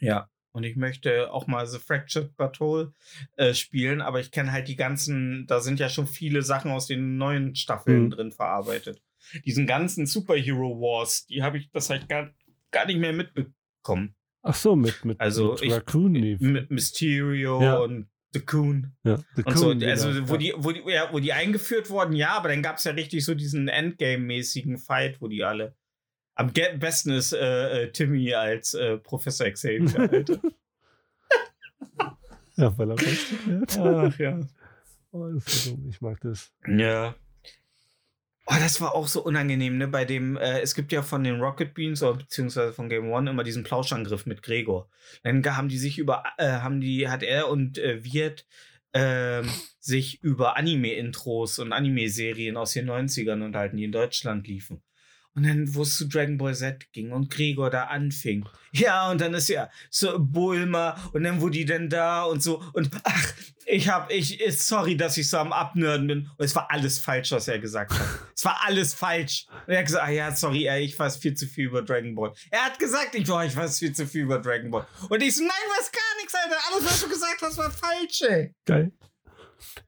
Ja. 0.00 0.30
Und 0.52 0.62
ich 0.64 0.76
möchte 0.76 1.30
auch 1.32 1.46
mal 1.46 1.66
The 1.66 1.78
Fractured 1.78 2.36
But 2.36 2.60
Whole 2.60 2.94
äh, 3.36 3.52
spielen, 3.54 4.00
aber 4.00 4.20
ich 4.20 4.30
kenne 4.30 4.52
halt 4.52 4.68
die 4.68 4.76
ganzen, 4.76 5.46
da 5.46 5.60
sind 5.60 5.80
ja 5.80 5.88
schon 5.88 6.06
viele 6.06 6.42
Sachen 6.42 6.70
aus 6.70 6.86
den 6.86 7.16
neuen 7.18 7.54
Staffeln 7.56 8.04
Mhm. 8.06 8.10
drin 8.10 8.32
verarbeitet. 8.32 9.02
Diesen 9.44 9.66
ganzen 9.66 10.06
Superhero 10.06 10.80
Wars, 10.80 11.26
die 11.26 11.42
habe 11.42 11.58
ich 11.58 11.70
das 11.70 11.90
halt 11.90 12.08
gar, 12.08 12.30
gar 12.70 12.86
nicht 12.86 12.98
mehr 12.98 13.12
mitbekommen. 13.12 14.14
Ach 14.42 14.54
so, 14.54 14.76
mit, 14.76 15.04
mit, 15.04 15.20
Also 15.20 15.52
mit 15.52 15.62
ich- 15.62 15.72
Raccoon. 15.72 16.12
Nee. 16.12 16.36
Mit 16.40 16.70
Mysterio 16.70 17.62
Ja. 17.62 17.76
und 17.78 18.08
The 18.34 18.40
Coon. 18.40 18.92
Ja, 19.04 19.18
The 19.36 19.42
Und 19.44 19.56
so, 19.58 19.64
Coon, 19.66 19.84
also 19.84 20.08
genau, 20.12 20.28
wo, 20.28 20.32
ja. 20.34 20.38
die, 20.38 20.54
wo, 20.56 20.72
die, 20.72 20.82
ja, 20.90 21.08
wo 21.12 21.20
die 21.20 21.32
eingeführt 21.32 21.88
wurden, 21.88 22.14
ja, 22.14 22.30
aber 22.36 22.48
dann 22.48 22.62
gab 22.62 22.76
es 22.78 22.84
ja 22.84 22.90
richtig 22.92 23.24
so 23.24 23.34
diesen 23.34 23.68
Endgame-mäßigen 23.68 24.78
Fight, 24.78 25.20
wo 25.20 25.28
die 25.28 25.44
alle. 25.44 25.76
Am 26.34 26.52
besten 26.52 27.10
ist 27.12 27.32
äh, 27.32 27.84
äh, 27.84 27.92
Timmy 27.92 28.34
als 28.34 28.74
äh, 28.74 28.98
Professor 28.98 29.48
Xavier, 29.48 30.00
Alter. 30.10 30.40
Ja, 32.56 32.76
weil 32.78 32.90
er. 32.90 32.96
Ach 34.06 34.18
ja. 34.18 34.40
Oh, 35.10 35.26
ist 35.26 35.48
so 35.64 35.70
dumm. 35.72 35.88
Ich 35.88 36.00
mag 36.00 36.20
das. 36.20 36.52
Ja. 36.68 37.14
Oh, 38.46 38.54
das 38.60 38.80
war 38.80 38.94
auch 38.94 39.06
so 39.06 39.22
unangenehm, 39.22 39.78
ne? 39.78 39.88
Bei 39.88 40.04
dem, 40.04 40.36
äh, 40.36 40.60
es 40.60 40.74
gibt 40.74 40.92
ja 40.92 41.02
von 41.02 41.24
den 41.24 41.40
Rocket 41.40 41.72
Beans 41.72 42.02
oder 42.02 42.18
beziehungsweise 42.18 42.74
von 42.74 42.90
Game 42.90 43.10
One 43.10 43.30
immer 43.30 43.42
diesen 43.42 43.64
Plauschangriff 43.64 44.26
mit 44.26 44.42
Gregor. 44.42 44.90
Dann 45.22 45.42
haben 45.56 45.68
die 45.68 45.78
sich 45.78 45.98
über, 45.98 46.24
äh, 46.36 46.48
haben 46.58 46.80
die, 46.80 47.08
hat 47.08 47.22
er 47.22 47.48
und 47.48 47.78
äh, 47.78 48.04
Wirt 48.04 48.46
ähm, 48.92 49.50
sich 49.80 50.22
über 50.22 50.56
Anime-Intros 50.58 51.58
und 51.58 51.72
Anime-Serien 51.72 52.56
aus 52.58 52.74
den 52.74 52.88
90ern 52.88 53.42
unterhalten, 53.42 53.78
die 53.78 53.84
in 53.84 53.92
Deutschland 53.92 54.46
liefen. 54.46 54.82
Und 55.36 55.42
dann, 55.44 55.74
wo 55.74 55.82
es 55.82 55.96
zu 55.96 56.06
Dragon 56.06 56.38
Ball 56.38 56.54
Z 56.54 56.92
ging 56.92 57.10
und 57.10 57.28
Gregor 57.28 57.68
da 57.68 57.84
anfing. 57.84 58.46
Ja, 58.72 59.10
und 59.10 59.20
dann 59.20 59.34
ist 59.34 59.48
ja 59.48 59.68
so 59.90 60.16
Bulma 60.18 60.96
und 61.12 61.24
dann, 61.24 61.40
wo 61.40 61.48
die 61.48 61.64
denn 61.64 61.88
da 61.88 62.22
und 62.22 62.40
so. 62.42 62.62
Und 62.72 62.90
ach, 63.02 63.32
ich 63.66 63.88
hab, 63.88 64.12
ich, 64.12 64.40
sorry, 64.56 64.96
dass 64.96 65.16
ich 65.16 65.28
so 65.28 65.38
am 65.38 65.52
Abnörden 65.52 66.06
bin. 66.06 66.30
Und 66.36 66.44
es 66.44 66.54
war 66.54 66.70
alles 66.70 66.98
falsch, 67.00 67.32
was 67.32 67.48
er 67.48 67.58
gesagt 67.58 67.92
hat. 67.92 68.06
es 68.34 68.44
war 68.44 68.60
alles 68.64 68.94
falsch. 68.94 69.46
Und 69.66 69.72
er 69.72 69.78
hat 69.80 69.86
gesagt, 69.86 70.06
ah 70.06 70.10
ja, 70.10 70.34
sorry, 70.34 70.66
ey, 70.66 70.84
ich 70.84 70.96
weiß 70.96 71.16
viel 71.16 71.34
zu 71.34 71.46
viel 71.46 71.66
über 71.66 71.82
Dragon 71.82 72.14
Ball. 72.14 72.32
Er 72.50 72.66
hat 72.66 72.78
gesagt, 72.78 73.14
ich, 73.14 73.22
ich 73.22 73.28
weiß 73.56 73.78
viel 73.78 73.92
zu 73.92 74.06
viel 74.06 74.22
über 74.22 74.38
Dragon 74.38 74.70
Ball. 74.70 74.86
Und 75.08 75.20
ich 75.22 75.34
so, 75.34 75.42
nein, 75.42 75.50
was 75.78 75.90
gar 75.90 76.16
nichts, 76.18 76.34
Alter. 76.34 76.56
Alles, 76.72 76.84
was 76.84 77.00
du 77.00 77.08
gesagt 77.08 77.42
hast, 77.42 77.58
war 77.58 77.70
falsch, 77.70 78.22
ey. 78.22 78.54
Geil. 78.66 78.92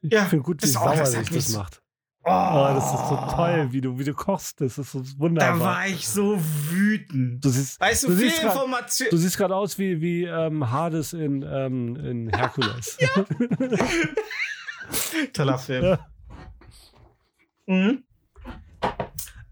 Ich 0.01 0.13
Ja, 0.13 0.25
finde 0.25 0.43
gut, 0.45 0.63
wie 0.63 0.67
sauer 0.67 0.97
das 0.97 1.13
sich 1.13 1.29
das 1.29 1.49
macht. 1.51 1.83
Oh, 2.29 2.33
Oh, 2.33 2.75
das 2.75 2.85
ist 2.93 3.09
so 3.09 3.17
toll, 3.37 3.69
wie 3.71 3.81
du, 3.81 3.97
wie 3.99 4.05
du 4.05 4.13
kochst. 4.13 4.61
Das 4.61 4.77
ist 4.79 4.91
so 4.93 5.01
Da 5.01 5.07
wunderbar. 5.19 5.61
war 5.61 5.87
ich 5.87 6.09
so 6.09 6.37
wütend. 6.71 7.45
Du 7.45 7.49
siehst, 7.49 7.81
Weißt 7.81 8.03
du, 8.03 8.09
Du 8.09 8.17
viel 8.17 8.33
Information. 8.33 9.09
du 9.11 9.17
siehst 9.17 9.37
gerade 9.37 9.55
aus 9.55 9.79
wie, 9.79 10.01
wie 10.01 10.25
ähm, 10.25 10.69
Hades 10.71 11.13
in, 11.13 11.43
ähm, 11.43 11.95
in 11.97 12.29
Herkules. 12.35 12.99
Toller 15.33 15.59
Film. 15.59 15.85
Ja. 15.85 16.07
Mhm. 17.67 18.05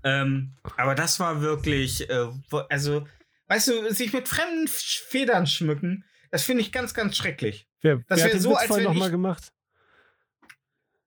Ähm, 0.02 0.52
aber 0.76 0.94
das 0.94 1.18
war 1.20 1.40
wirklich, 1.40 2.08
äh, 2.10 2.26
also, 2.68 3.06
weißt 3.48 3.68
du, 3.68 3.94
sich 3.94 4.12
mit 4.12 4.28
fremden 4.28 4.68
Federn 4.68 5.46
schmücken, 5.46 6.04
das 6.30 6.42
finde 6.42 6.62
ich 6.62 6.72
ganz, 6.72 6.92
ganz 6.92 7.16
schrecklich. 7.16 7.66
Wer, 7.80 7.96
Das 8.08 8.08
wer 8.08 8.16
wär 8.18 8.24
hat 8.24 8.32
den 8.34 8.40
so, 8.40 8.50
Witz 8.50 8.58
als 8.58 8.76
nochmal 8.82 9.08
ich- 9.08 9.12
gemacht? 9.12 9.52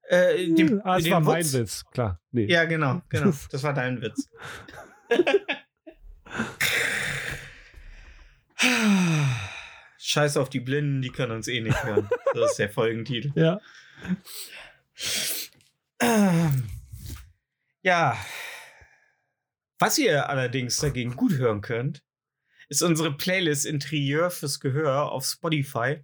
Äh, 0.10 0.53
dem, 0.53 0.82
ah, 0.86 0.97
es 0.97 1.10
war 1.10 1.20
mein 1.20 1.43
Wutz- 1.43 1.53
Witz, 1.53 1.84
klar. 1.91 2.22
Nee. 2.32 2.45
Ja, 2.45 2.66
genau, 2.66 3.01
genau. 3.10 3.32
Das 3.51 3.64
war 3.64 3.74
dein 3.74 4.01
Witz. 4.01 4.30
Scheiß 9.99 10.38
auf 10.38 10.49
die 10.49 10.60
Blinden, 10.60 11.01
die 11.01 11.10
können 11.10 11.32
uns 11.32 11.47
eh 11.47 11.60
nicht 11.62 11.84
hören. 11.84 12.08
Das 12.34 12.51
ist 12.51 12.60
der 12.60 12.70
Folgentitel. 12.70 13.32
Ja. 13.36 13.60
Ähm, 15.99 16.68
ja. 17.82 18.18
Was 19.80 19.97
ihr 19.97 20.30
allerdings 20.30 20.78
dagegen 20.78 21.16
gut 21.16 21.34
hören 21.34 21.62
könnt, 21.62 22.03
ist 22.70 22.82
unsere 22.82 23.16
Playlist 23.16 23.66
Interieur 23.66 24.30
fürs 24.30 24.60
Gehör 24.60 25.12
auf 25.12 25.26
Spotify. 25.26 26.03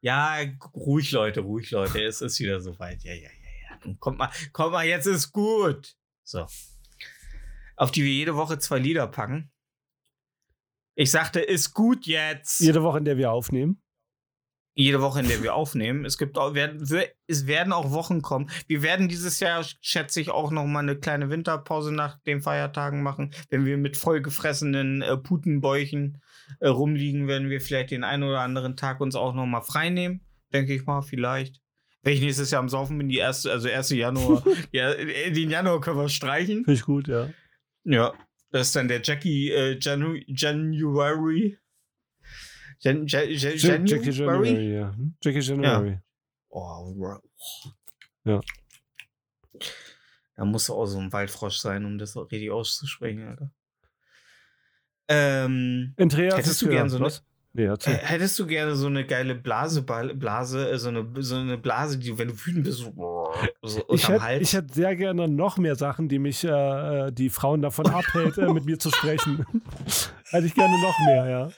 Ja, 0.00 0.38
ruhig, 0.74 1.10
Leute, 1.12 1.40
ruhig, 1.40 1.70
Leute. 1.70 2.02
Es 2.04 2.20
ist 2.20 2.38
wieder 2.40 2.60
soweit. 2.60 3.02
Ja, 3.02 3.12
ja, 3.12 3.20
ja, 3.22 3.88
ja. 3.88 3.94
Kommt 3.98 4.18
mal, 4.18 4.30
kommt 4.52 4.72
mal, 4.72 4.86
jetzt 4.86 5.06
ist 5.06 5.32
gut. 5.32 5.94
So. 6.24 6.46
Auf 7.76 7.90
die 7.90 8.04
wir 8.04 8.12
jede 8.12 8.36
Woche 8.36 8.58
zwei 8.58 8.78
Lieder 8.78 9.06
packen. 9.06 9.50
Ich 10.94 11.10
sagte, 11.10 11.40
ist 11.40 11.72
gut 11.72 12.06
jetzt. 12.06 12.60
Jede 12.60 12.82
Woche, 12.82 12.98
in 12.98 13.04
der 13.04 13.16
wir 13.16 13.32
aufnehmen. 13.32 13.81
Jede 14.74 15.00
Woche, 15.02 15.20
in 15.20 15.28
der 15.28 15.42
wir 15.42 15.54
aufnehmen. 15.54 16.04
Es 16.06 16.16
gibt 16.16 16.38
auch, 16.38 16.54
werden, 16.54 16.88
wir- 16.88 17.08
es 17.26 17.46
werden 17.46 17.72
auch 17.72 17.90
Wochen 17.90 18.22
kommen. 18.22 18.48
Wir 18.68 18.82
werden 18.82 19.08
dieses 19.08 19.38
Jahr, 19.40 19.64
schätze 19.80 20.20
ich, 20.20 20.30
auch 20.30 20.50
noch 20.50 20.64
mal 20.66 20.80
eine 20.80 20.96
kleine 20.96 21.28
Winterpause 21.28 21.92
nach 21.92 22.18
den 22.22 22.40
Feiertagen 22.40 23.02
machen. 23.02 23.32
Wenn 23.50 23.64
wir 23.66 23.76
mit 23.76 23.96
vollgefressenen 23.98 25.02
äh, 25.02 25.16
Putenbäuchen 25.18 26.22
äh, 26.60 26.68
rumliegen, 26.68 27.28
werden 27.28 27.50
wir 27.50 27.60
vielleicht 27.60 27.90
den 27.90 28.02
einen 28.04 28.22
oder 28.22 28.40
anderen 28.40 28.76
Tag 28.76 29.00
uns 29.00 29.14
auch 29.14 29.34
noch 29.34 29.46
mal 29.46 29.60
frei 29.62 29.90
nehmen. 29.90 30.22
Denke 30.52 30.74
ich 30.74 30.86
mal, 30.86 31.02
vielleicht. 31.02 31.60
Wenn 32.02 32.14
ich 32.14 32.20
nächstes 32.20 32.50
Jahr 32.50 32.60
am 32.60 32.68
Saufen 32.68 32.98
bin, 32.98 33.08
die 33.08 33.18
erste, 33.18 33.52
also 33.52 33.68
1. 33.68 33.90
Januar, 33.90 34.42
ja, 34.72 34.90
äh, 34.92 35.30
den 35.32 35.50
Januar 35.50 35.80
können 35.80 35.98
wir 35.98 36.08
streichen. 36.08 36.64
Finde 36.64 36.72
ich 36.72 36.82
gut, 36.82 37.08
ja. 37.08 37.28
Ja, 37.84 38.12
das 38.50 38.68
ist 38.68 38.76
dann 38.76 38.88
der 38.88 39.02
Jackie 39.02 39.50
äh, 39.50 39.78
Janu 39.80 40.14
January. 40.26 41.58
Jan, 42.82 43.06
Jan, 43.06 43.28
Jan, 43.30 43.86
Ja- 43.86 43.96
Jackie 43.96 44.10
January? 44.10 44.74
Ja. 44.74 44.94
Hm? 44.94 45.14
Jackie 45.22 45.40
January. 45.40 45.98
Oh, 46.48 46.92
bro. 46.94 47.18
Ja. 48.24 48.40
Da 50.36 50.44
muss 50.44 50.68
auch 50.70 50.86
so 50.86 50.98
ein 50.98 51.12
Waldfrosch 51.12 51.58
sein, 51.58 51.84
um 51.84 51.98
das 51.98 52.16
richtig 52.16 52.50
auszusprechen, 52.50 53.28
Alter. 53.28 53.50
Ähm, 55.08 55.94
Andreas 55.98 56.36
Hättest 56.36 56.62
du 56.62 56.68
gern 56.68 56.88
so 56.88 56.96
eine-? 56.96 57.12
Nee, 57.54 57.66
äh, 57.66 57.76
hättest 57.84 58.38
du 58.38 58.46
gerne 58.46 58.74
so 58.74 58.86
eine 58.86 59.06
geile 59.06 59.34
Blase, 59.34 59.82
Blase, 59.82 60.70
äh, 60.70 60.78
so 60.78 60.88
eine, 60.88 61.06
so 61.18 61.36
eine 61.36 61.58
Blase, 61.58 61.98
die, 61.98 62.16
wenn 62.16 62.28
du 62.28 62.34
wütend 62.46 62.64
bist, 62.64 62.78
so, 62.78 63.30
so 63.62 63.84
Ich 63.90 64.08
hätte, 64.08 64.22
Hals? 64.22 64.42
ich 64.42 64.54
hätte 64.54 64.72
sehr 64.72 64.96
gerne 64.96 65.28
noch 65.28 65.58
mehr 65.58 65.76
Sachen, 65.76 66.08
die 66.08 66.18
mich, 66.18 66.44
äh, 66.44 66.48
äh, 67.08 67.12
die 67.12 67.28
Frauen 67.28 67.60
davon 67.60 67.86
abhält, 67.88 68.38
äh, 68.38 68.50
mit 68.50 68.64
mir 68.64 68.78
zu 68.78 68.90
sprechen. 68.90 69.44
Hätte 70.30 70.46
ich 70.46 70.54
gerne 70.54 70.80
noch 70.80 70.98
mehr, 71.06 71.28
ja. 71.28 71.50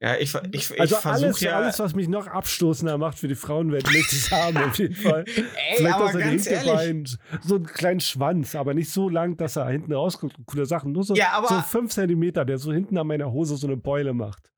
Ja, 0.00 0.16
ich, 0.16 0.32
ich, 0.52 0.70
ich 0.70 0.80
Also 0.80 0.96
versuche 0.96 1.26
alles, 1.26 1.40
ja. 1.40 1.56
alles, 1.58 1.78
was 1.80 1.94
mich 1.94 2.08
noch 2.08 2.26
abstoßender 2.28 2.98
macht 2.98 3.18
für 3.18 3.26
die 3.28 3.34
Frauenwelt, 3.34 3.84
möchte 3.92 4.14
ich 4.14 4.30
haben, 4.30 4.56
auf 4.56 4.78
jeden 4.78 4.94
Fall. 5.02 5.24
ey, 5.26 5.44
Vielleicht 5.76 5.94
aber 5.94 6.12
so 6.12 6.18
ein 6.18 6.24
ganz 6.24 6.46
ehrlich. 6.46 6.70
Hinterbein, 6.80 7.04
so 7.42 7.54
einen 7.56 7.66
kleinen 7.66 8.00
Schwanz, 8.00 8.54
aber 8.54 8.74
nicht 8.74 8.90
so 8.90 9.08
lang, 9.08 9.36
dass 9.36 9.56
er 9.56 9.68
hinten 9.68 9.92
rauskommt. 9.92 10.34
Coole 10.46 10.66
Sachen. 10.66 10.92
Nur 10.92 11.02
so, 11.04 11.14
Ja, 11.16 11.32
aber- 11.32 11.48
so 11.48 11.60
fünf 11.62 11.92
Zentimeter, 11.92 12.44
der 12.44 12.58
so 12.58 12.72
hinten 12.72 12.96
an 12.96 13.06
meiner 13.08 13.32
Hose 13.32 13.56
so 13.56 13.66
eine 13.66 13.76
Beule 13.76 14.12
macht. 14.14 14.50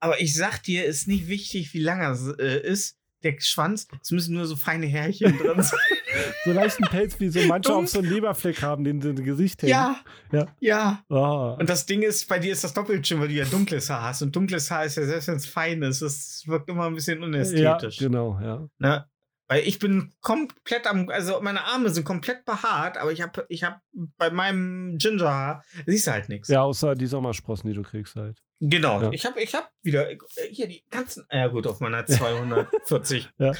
Aber 0.00 0.20
ich 0.20 0.34
sag 0.34 0.62
dir, 0.62 0.84
ist 0.84 1.06
nicht 1.08 1.28
wichtig, 1.28 1.72
wie 1.72 1.80
lang 1.80 2.00
er 2.00 2.38
äh, 2.38 2.60
ist. 2.60 2.98
Der 3.22 3.34
Schwanz, 3.40 3.88
es 4.02 4.10
müssen 4.10 4.34
nur 4.34 4.46
so 4.46 4.54
feine 4.56 4.86
Härchen 4.86 5.38
drin 5.38 5.62
sein. 5.62 5.78
So 6.44 6.52
leichten 6.52 6.84
Pelz, 6.84 7.18
wie 7.20 7.28
so 7.28 7.40
manche 7.46 7.74
auf 7.74 7.88
so 7.88 7.98
ein 7.98 8.04
Leberfleck 8.04 8.62
haben, 8.62 8.84
den 8.84 9.00
sie 9.00 9.10
im 9.10 9.24
Gesicht 9.24 9.62
hängen. 9.62 9.70
ja, 9.70 9.96
Ja. 10.32 10.46
ja. 10.60 11.02
Ah. 11.08 11.56
Und 11.58 11.68
das 11.68 11.86
Ding 11.86 12.02
ist, 12.02 12.28
bei 12.28 12.38
dir 12.38 12.52
ist 12.52 12.64
das 12.64 12.72
doppelt 12.74 13.06
schön, 13.06 13.20
weil 13.20 13.28
du 13.28 13.34
ja 13.34 13.44
dunkles 13.44 13.90
Haar 13.90 14.02
hast. 14.02 14.22
Und 14.22 14.34
dunkles 14.34 14.70
Haar 14.70 14.84
ist 14.84 14.96
ja 14.96 15.04
selbst 15.04 15.28
wenn 15.28 15.36
es 15.36 15.46
fein 15.46 15.82
ist, 15.82 16.02
das 16.02 16.44
wirkt 16.46 16.68
immer 16.68 16.86
ein 16.86 16.94
bisschen 16.94 17.20
ja, 17.20 17.26
unästhetisch. 17.26 17.98
genau, 17.98 18.38
ja. 18.40 18.66
Ne? 18.78 19.06
Weil 19.48 19.62
ich 19.62 19.78
bin 19.78 20.12
komplett 20.22 20.86
am, 20.88 21.08
also 21.08 21.40
meine 21.40 21.64
Arme 21.64 21.90
sind 21.90 22.04
komplett 22.04 22.44
behaart, 22.44 22.96
aber 22.98 23.12
ich 23.12 23.22
habe 23.22 23.46
ich 23.48 23.62
hab 23.62 23.80
bei 24.18 24.30
meinem 24.30 24.98
Gingerhaar, 24.98 25.62
siehst 25.86 26.08
du 26.08 26.10
halt 26.12 26.28
nichts. 26.28 26.48
Ja, 26.48 26.62
außer 26.62 26.94
die 26.96 27.06
Sommersprossen, 27.06 27.68
die 27.70 27.76
du 27.76 27.82
kriegst 27.82 28.16
halt. 28.16 28.42
Genau. 28.60 29.02
Ja. 29.02 29.10
Ich 29.12 29.26
habe 29.26 29.40
ich 29.42 29.54
hab 29.54 29.70
wieder 29.82 30.10
äh, 30.10 30.16
hier 30.50 30.66
die 30.66 30.82
ganzen, 30.90 31.26
ja 31.30 31.46
gut, 31.48 31.66
auf 31.66 31.80
meiner 31.80 32.06
240 32.06 33.28
Ja. 33.38 33.52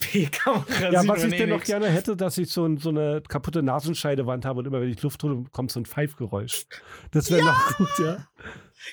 P-Kamera. 0.00 0.90
Ja, 0.90 1.08
was 1.08 1.24
ich 1.24 1.32
eh 1.32 1.38
denn 1.38 1.48
noch 1.48 1.64
gerne 1.64 1.88
hätte, 1.88 2.16
dass 2.16 2.36
ich 2.36 2.50
so, 2.50 2.66
ein, 2.66 2.76
so 2.76 2.90
eine 2.90 3.22
kaputte 3.26 3.62
Nasenscheidewand 3.62 4.44
habe 4.44 4.58
und 4.58 4.66
immer 4.66 4.82
wenn 4.82 4.90
ich 4.90 5.02
Luft 5.02 5.22
hole, 5.22 5.44
kommt 5.50 5.70
so 5.70 5.80
ein 5.80 5.86
Pfeifgeräusch. 5.86 6.66
Das 7.10 7.30
wäre 7.30 7.44
noch 7.44 7.76
gut, 7.76 7.98
ja. 7.98 8.28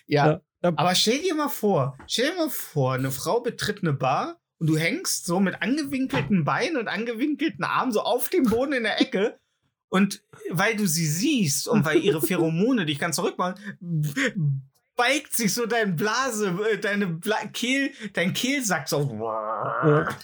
Ja. 0.08 0.28
Ja. 0.28 0.42
Ja. 0.64 0.74
Aber 0.78 0.96
stell 0.96 1.22
dir 1.22 1.36
mal 1.36 1.50
vor, 1.50 1.98
stell 2.08 2.32
dir 2.32 2.38
mal 2.38 2.50
vor, 2.50 2.94
eine 2.94 3.12
Frau 3.12 3.42
betritt 3.42 3.84
eine 3.84 3.94
Bar 3.94 4.40
und 4.58 4.68
du 4.68 4.78
hängst 4.78 5.26
so 5.26 5.40
mit 5.40 5.62
angewinkelten 5.62 6.44
Beinen 6.44 6.78
und 6.78 6.88
angewinkelten 6.88 7.64
Armen 7.64 7.92
so 7.92 8.02
auf 8.02 8.30
dem 8.30 8.46
Boden 8.46 8.74
in 8.74 8.84
der 8.84 9.00
Ecke 9.00 9.38
und 9.90 10.24
weil 10.50 10.76
du 10.76 10.88
sie 10.88 11.06
siehst 11.06 11.68
und 11.68 11.86
weil 11.86 12.00
ihre 12.00 12.22
Pheromone 12.26 12.86
dich 12.86 13.00
ganz 13.00 13.18
verrückt 13.18 13.38
beigt 14.96 15.34
sich 15.34 15.54
so 15.54 15.66
dein 15.66 15.96
Blase, 15.96 16.58
äh, 16.72 16.78
deine 16.78 17.08
Bla 17.08 17.46
Kehl, 17.48 17.92
dein 18.14 18.34
Kehlsack 18.34 18.88
so. 18.90 19.02
Ja. 19.22 20.08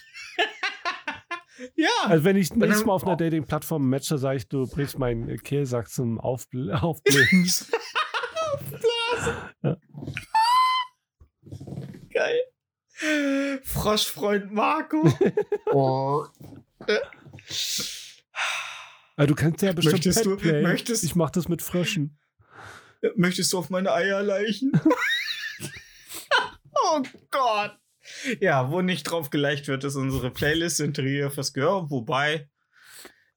Ja. 1.76 1.89
Also 2.05 2.24
wenn 2.24 2.38
ich 2.38 2.51
nächstes 2.55 2.86
Mal 2.86 2.93
auf 2.93 3.05
einer 3.05 3.15
Dating-Plattform 3.17 3.88
matche, 3.88 4.17
sage 4.17 4.38
ich, 4.38 4.47
du 4.47 4.65
bringst 4.65 4.97
meinen 4.97 5.38
Kehlsack 5.43 5.89
zum 5.89 6.19
Aufbl 6.19 6.72
Aufblähen. 6.82 7.47
Geil. 12.13 12.39
Froschfreund 13.63 14.51
Marco. 14.51 15.07
oh. 15.72 16.26
Also 19.15 19.28
du 19.28 19.36
kannst 19.36 19.61
ja 19.61 19.72
bestimmt 19.74 19.93
Möchtest 19.93 20.26
du- 20.26 20.36
Petplay. 20.38 20.61
möchtest- 20.63 21.03
Ich 21.03 21.15
mach 21.15 21.30
das 21.30 21.47
mit 21.47 21.61
Fröschen. 21.61 22.17
Möchtest 23.16 23.52
du 23.54 23.58
auf 23.58 23.70
meine 23.70 23.91
Eier 23.93 24.22
leichen? 24.24 24.72
oh 26.74 27.02
Gott. 27.32 27.78
Ja, 28.39 28.72
wo 28.72 28.82
nicht 28.82 29.04
drauf 29.04 29.30
geleicht 29.30 29.68
wird, 29.68 29.84
ist 29.84 29.95
unsere 29.95 30.32
Playlist 30.32 30.80
Interieur 30.80 31.32
fürs 31.32 31.54
Gehör. 31.54 31.89
Wobei, 31.89 32.49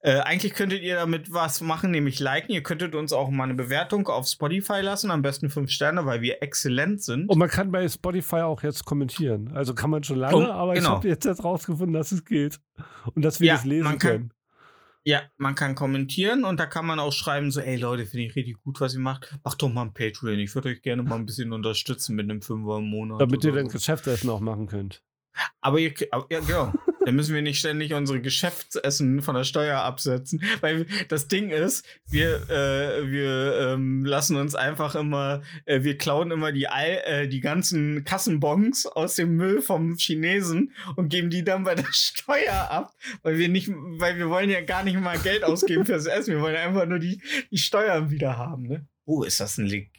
äh, 0.01 0.21
eigentlich 0.21 0.55
könntet 0.55 0.83
ihr 0.83 0.97
damit 0.97 1.33
was 1.33 1.61
machen, 1.61 1.91
nämlich 1.91 2.19
liken. 2.21 2.53
Ihr 2.53 2.63
könntet 2.63 2.95
uns 2.95 3.13
auch 3.13 3.31
mal 3.31 3.45
eine 3.45 3.55
Bewertung 3.55 4.09
auf 4.09 4.27
Spotify 4.27 4.81
lassen, 4.81 5.11
am 5.11 5.23
besten 5.23 5.49
fünf 5.51 5.71
Sterne, 5.71 6.05
weil 6.07 6.21
wir 6.23 6.43
exzellent 6.43 7.03
sind. 7.03 7.29
Und 7.31 7.39
man 7.39 7.49
kann 7.49 7.71
bei 7.71 7.87
Spotify 7.89 8.37
auch 8.41 8.63
jetzt 8.63 8.85
kommentieren. 8.85 9.53
Also 9.55 9.75
kann 9.75 9.91
man 9.91 10.03
schon 10.03 10.19
lange, 10.19 10.37
Und- 10.37 10.47
aber 10.47 10.73
ich 10.75 10.81
genau. 10.81 10.97
habe 10.97 11.09
jetzt, 11.09 11.25
jetzt 11.25 11.45
rausgefunden, 11.45 11.93
dass 11.95 12.13
es 12.13 12.25
geht. 12.25 12.59
Und 13.15 13.23
dass 13.25 13.41
wir 13.41 13.49
Ja, 13.49 13.55
das 13.55 13.65
lesen 13.65 13.85
man 13.85 13.99
kann- 13.99 14.11
können. 14.11 14.33
Ja, 15.07 15.23
man 15.37 15.55
kann 15.55 15.75
kommentieren 15.75 16.45
und 16.45 16.59
da 16.59 16.65
kann 16.65 16.87
man 16.87 16.99
auch 16.99 17.13
schreiben, 17.13 17.51
so, 17.51 17.61
ey 17.61 17.77
Leute, 17.77 18.07
finde 18.07 18.25
ich 18.27 18.37
richtig 18.37 18.63
gut, 18.63 18.81
was 18.81 18.95
ihr 18.95 19.01
macht. 19.01 19.39
Macht 19.45 19.61
doch 19.61 19.69
mal 19.69 19.83
ein 19.83 19.93
Patreon. 19.93 20.39
Ich 20.39 20.55
würde 20.55 20.71
euch 20.71 20.81
gerne 20.81 21.03
mal 21.03 21.17
ein 21.17 21.27
bisschen 21.27 21.53
unterstützen 21.53 22.17
mit 22.17 22.31
einem 22.31 22.41
Fünfer 22.41 22.79
im 22.79 22.89
Monat. 22.89 23.21
Damit 23.21 23.45
ihr 23.45 23.53
oder 23.53 23.61
dann 23.61 23.71
so. 23.71 23.77
Geschäftsessen 23.79 24.31
auch 24.31 24.41
machen 24.41 24.67
könnt. 24.67 25.03
Aber 25.61 25.79
ihr, 25.79 25.93
aber, 26.11 26.27
ja, 26.31 26.41
genau. 26.41 26.73
Dann 27.05 27.17
müssen 27.17 27.35
wir 27.35 27.43
nicht 27.43 27.59
ständig 27.59 27.93
unsere 27.95 28.21
Geschäftsessen 28.21 29.23
von 29.23 29.35
der 29.35 29.45
Steuer 29.45 29.81
absetzen. 29.81 30.43
Weil 30.61 30.87
das 31.09 31.29
Ding 31.29 31.51
ist, 31.51 31.85
wir, 32.09 32.49
äh, 32.51 33.11
wir 33.11 33.73
ähm, 33.75 34.05
lassen 34.05 34.37
uns 34.37 34.55
einfach 34.55 34.95
immer, 34.95 35.43
äh, 35.67 35.83
wir 35.83 35.99
klauen 35.99 36.31
immer 36.31 36.53
die, 36.53 36.69
Ei- 36.69 37.03
äh, 37.05 37.29
die 37.29 37.41
ganzen 37.41 38.05
Kassenbons 38.05 38.87
aus 38.87 39.17
dem 39.17 39.37
Müll 39.37 39.61
vom 39.63 39.97
Chinesen 39.97 40.73
und 40.97 41.09
geben 41.09 41.31
die 41.31 41.45
dann 41.45 41.65
bei 41.65 41.75
der 41.75 41.87
Steuer 41.93 42.71
ab. 42.71 42.95
Weil 43.23 43.39
wir 43.39 43.49
nicht, 43.49 43.69
weil 43.71 44.17
wir 44.19 44.31
wollen 44.31 44.51
ja 44.51 44.63
gar 44.63 44.83
nicht 44.85 44.99
mal 44.99 45.19
Geld 45.19 45.45
ausgeben 45.45 45.85
fürs 45.85 46.07
Essen. 46.07 46.35
Wir 46.35 46.41
wollen 46.41 46.57
einfach 46.57 46.87
nur 46.87 46.99
die, 46.99 47.21
die 47.51 47.59
Steuern 47.59 48.11
wieder 48.11 48.37
haben, 48.39 48.63
ne? 48.67 48.87
Oh, 49.05 49.23
ist 49.23 49.41
das 49.41 49.59
ein 49.59 49.67
Leg. 49.67 49.91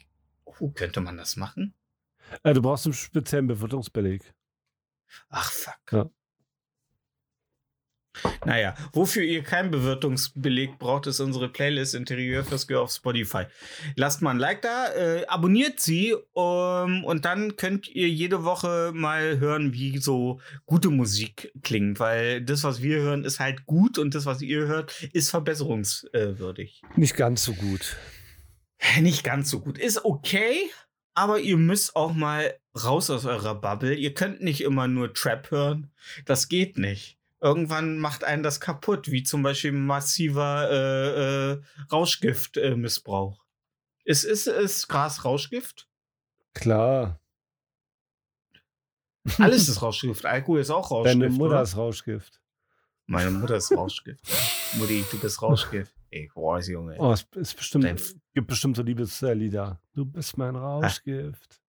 Oh, 0.44 0.70
könnte 0.70 1.00
man 1.00 1.16
das 1.16 1.36
machen? 1.36 1.74
Äh, 2.42 2.54
du 2.54 2.62
brauchst 2.62 2.86
einen 2.86 2.94
speziellen 2.94 3.46
Bewirtungsbeleg. 3.46 4.34
Ach, 5.28 5.52
fuck. 5.52 5.92
Ja. 5.92 6.10
Naja, 8.44 8.74
wofür 8.92 9.22
ihr 9.22 9.42
keinen 9.42 9.70
Bewirtungsbeleg 9.70 10.78
braucht, 10.78 11.06
ist 11.06 11.20
unsere 11.20 11.48
Playlist 11.48 11.94
Interieur 11.94 12.44
fürs 12.44 12.66
Gehör 12.66 12.82
auf 12.82 12.92
Spotify. 12.92 13.44
Lasst 13.96 14.22
mal 14.22 14.30
ein 14.30 14.38
Like 14.38 14.62
da, 14.62 14.92
äh, 14.94 15.26
abonniert 15.26 15.80
sie 15.80 16.14
um, 16.32 17.04
und 17.04 17.24
dann 17.24 17.56
könnt 17.56 17.88
ihr 17.88 18.08
jede 18.08 18.44
Woche 18.44 18.92
mal 18.94 19.38
hören, 19.38 19.72
wie 19.72 19.98
so 19.98 20.40
gute 20.64 20.90
Musik 20.90 21.52
klingt, 21.62 22.00
weil 22.00 22.42
das, 22.42 22.64
was 22.64 22.82
wir 22.82 23.00
hören, 23.00 23.24
ist 23.24 23.40
halt 23.40 23.66
gut 23.66 23.98
und 23.98 24.14
das, 24.14 24.26
was 24.26 24.42
ihr 24.42 24.66
hört, 24.66 25.02
ist 25.12 25.30
verbesserungswürdig. 25.30 26.82
Nicht 26.96 27.16
ganz 27.16 27.44
so 27.44 27.52
gut. 27.54 27.96
Nicht 29.00 29.24
ganz 29.24 29.50
so 29.50 29.60
gut. 29.60 29.78
Ist 29.78 30.04
okay, 30.04 30.70
aber 31.14 31.40
ihr 31.40 31.56
müsst 31.56 31.96
auch 31.96 32.12
mal 32.12 32.54
raus 32.84 33.08
aus 33.10 33.24
eurer 33.24 33.54
Bubble. 33.54 33.94
Ihr 33.94 34.12
könnt 34.12 34.42
nicht 34.42 34.60
immer 34.60 34.86
nur 34.86 35.14
Trap 35.14 35.50
hören. 35.50 35.90
Das 36.26 36.48
geht 36.48 36.76
nicht. 36.76 37.15
Irgendwann 37.40 37.98
macht 37.98 38.24
einen 38.24 38.42
das 38.42 38.60
kaputt, 38.60 39.10
wie 39.10 39.22
zum 39.22 39.42
Beispiel 39.42 39.72
massiver 39.72 40.70
äh, 40.70 41.52
äh, 41.52 41.62
Rauschgiftmissbrauch. 41.92 43.44
ist, 44.04 44.24
ist, 44.24 44.46
ist 44.46 44.88
Gras 44.88 45.24
Rauschgift? 45.24 45.88
Klar. 46.54 47.20
Alles 49.38 49.68
ist 49.68 49.80
Rauschgift. 49.82 50.24
Alkohol 50.24 50.60
ist 50.60 50.70
auch 50.70 50.90
Rauschgift. 50.90 51.20
Deine 51.22 51.28
Mutter 51.32 51.54
oder? 51.54 51.62
ist 51.62 51.76
Rauschgift. 51.76 52.40
Meine 53.06 53.30
Mutter 53.30 53.56
ist 53.56 53.70
Rauschgift. 53.72 54.20
Mutti, 54.78 55.04
du 55.10 55.18
bist 55.18 55.40
Rauschgift. 55.42 55.94
Ey, 56.10 56.30
boah, 56.34 56.58
Junge. 56.60 56.96
Oh, 56.98 57.12
es 57.12 57.26
ist 57.34 57.56
bestimmt, 57.56 57.84
Dein- 57.84 58.00
gibt 58.34 58.46
bestimmt 58.48 58.76
so 58.76 58.82
Liebeslieder. 58.82 59.80
Du 59.92 60.04
bist 60.04 60.38
mein 60.38 60.56
Rauschgift. 60.56 61.60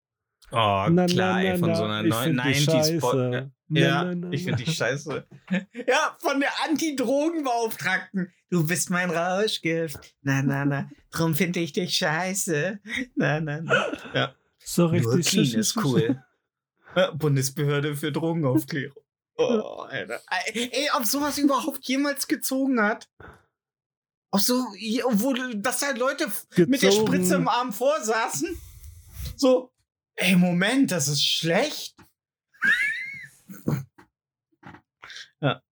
Oh, 0.53 0.87
Na, 0.91 1.07
klar, 1.07 1.33
na, 1.35 1.43
ey, 1.43 1.59
von 1.59 1.69
na, 1.71 1.75
so 1.77 1.85
einer 1.85 2.05
ich 2.05 2.11
neuen 2.11 2.41
find 2.41 2.45
dich 2.57 2.69
90s 2.69 3.01
Pop. 3.01 3.13
scheiße. 3.13 3.51
Na, 3.69 3.81
Ja, 3.81 4.05
na, 4.05 4.15
na, 4.15 4.31
ich 4.33 4.45
finde 4.45 4.63
dich 4.65 4.75
scheiße. 4.77 5.27
Ja, 5.89 6.17
von 6.21 6.39
der 6.41 6.51
Anti-Drogen-Beauftragten. 6.65 8.33
Du 8.51 8.65
bist 8.67 8.91
mein 8.91 9.11
Rauschgift. 9.11 9.99
Na, 10.23 10.43
na, 10.43 10.65
na. 10.65 10.89
Drum 11.11 11.35
finde 11.35 11.61
ich 11.61 11.73
dich 11.73 11.95
scheiße. 11.97 12.79
Na, 13.17 13.41
na, 13.41 13.61
na. 13.61 13.93
Ja, 14.15 14.35
So 14.63 14.89
nur 14.89 14.93
richtig. 15.15 15.51
clean 15.51 15.61
ist 15.61 15.77
cool. 15.79 16.23
Bundesbehörde 17.15 17.97
für 17.97 18.13
Drogenaufklärung. 18.13 18.97
Oh, 19.39 19.83
Alter. 19.91 20.19
Ey, 20.55 20.89
ob 20.97 21.05
sowas 21.05 21.37
überhaupt 21.37 21.87
jemals 21.87 22.27
gezogen 22.27 22.81
hat? 22.81 23.07
Ob 24.31 24.41
so, 24.41 24.55
wo, 24.55 25.35
dass 25.57 25.81
da 25.81 25.91
Leute 25.91 26.29
mit 26.57 26.81
der 26.81 26.89
Gezogen. 26.89 27.07
Spritze 27.07 27.35
im 27.35 27.47
Arm 27.47 27.71
vorsaßen? 27.71 28.57
So, 29.37 29.71
ey, 30.17 30.37
Moment, 30.37 30.91
das 30.93 31.09
ist 31.09 31.25
schlecht. 31.25 31.97
ja. 35.41 35.63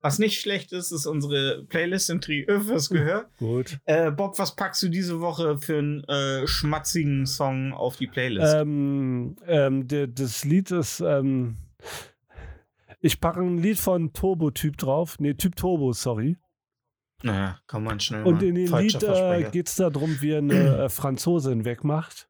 Was 0.00 0.18
nicht 0.18 0.40
schlecht 0.40 0.72
ist, 0.72 0.90
ist 0.90 1.04
unsere 1.06 1.64
Playlist 1.64 2.08
in 2.08 2.20
Triö 2.22 2.60
fürs 2.60 2.88
Gehör. 2.88 3.28
Gut. 3.38 3.78
Äh, 3.84 4.10
Bob, 4.10 4.38
was 4.38 4.56
packst 4.56 4.82
du 4.82 4.88
diese 4.88 5.20
Woche 5.20 5.58
für 5.58 5.78
einen 5.78 6.04
äh, 6.04 6.46
schmatzigen 6.46 7.26
Song 7.26 7.74
auf 7.74 7.96
die 7.96 8.06
Playlist? 8.06 8.54
Ähm, 8.54 9.36
ähm, 9.46 9.86
der, 9.86 10.06
das 10.06 10.44
Lied 10.44 10.70
ist. 10.70 11.00
Ähm, 11.00 11.56
ich 13.00 13.20
packe 13.20 13.40
ein 13.40 13.58
Lied 13.58 13.78
von 13.78 14.12
Turbo-Typ 14.12 14.78
drauf. 14.78 15.16
Nee, 15.18 15.34
Typ 15.34 15.56
Turbo, 15.56 15.92
sorry. 15.92 16.38
naja, 17.22 17.58
kann 17.66 17.84
man 17.84 18.00
schnell 18.00 18.24
Und 18.24 18.42
in 18.42 18.54
dem 18.54 18.74
Lied 18.74 19.02
äh, 19.02 19.50
geht 19.50 19.68
es 19.68 19.76
darum, 19.76 20.20
wie 20.22 20.36
eine 20.36 20.84
äh, 20.84 20.88
Franzosin 20.88 21.66
wegmacht. 21.66 22.29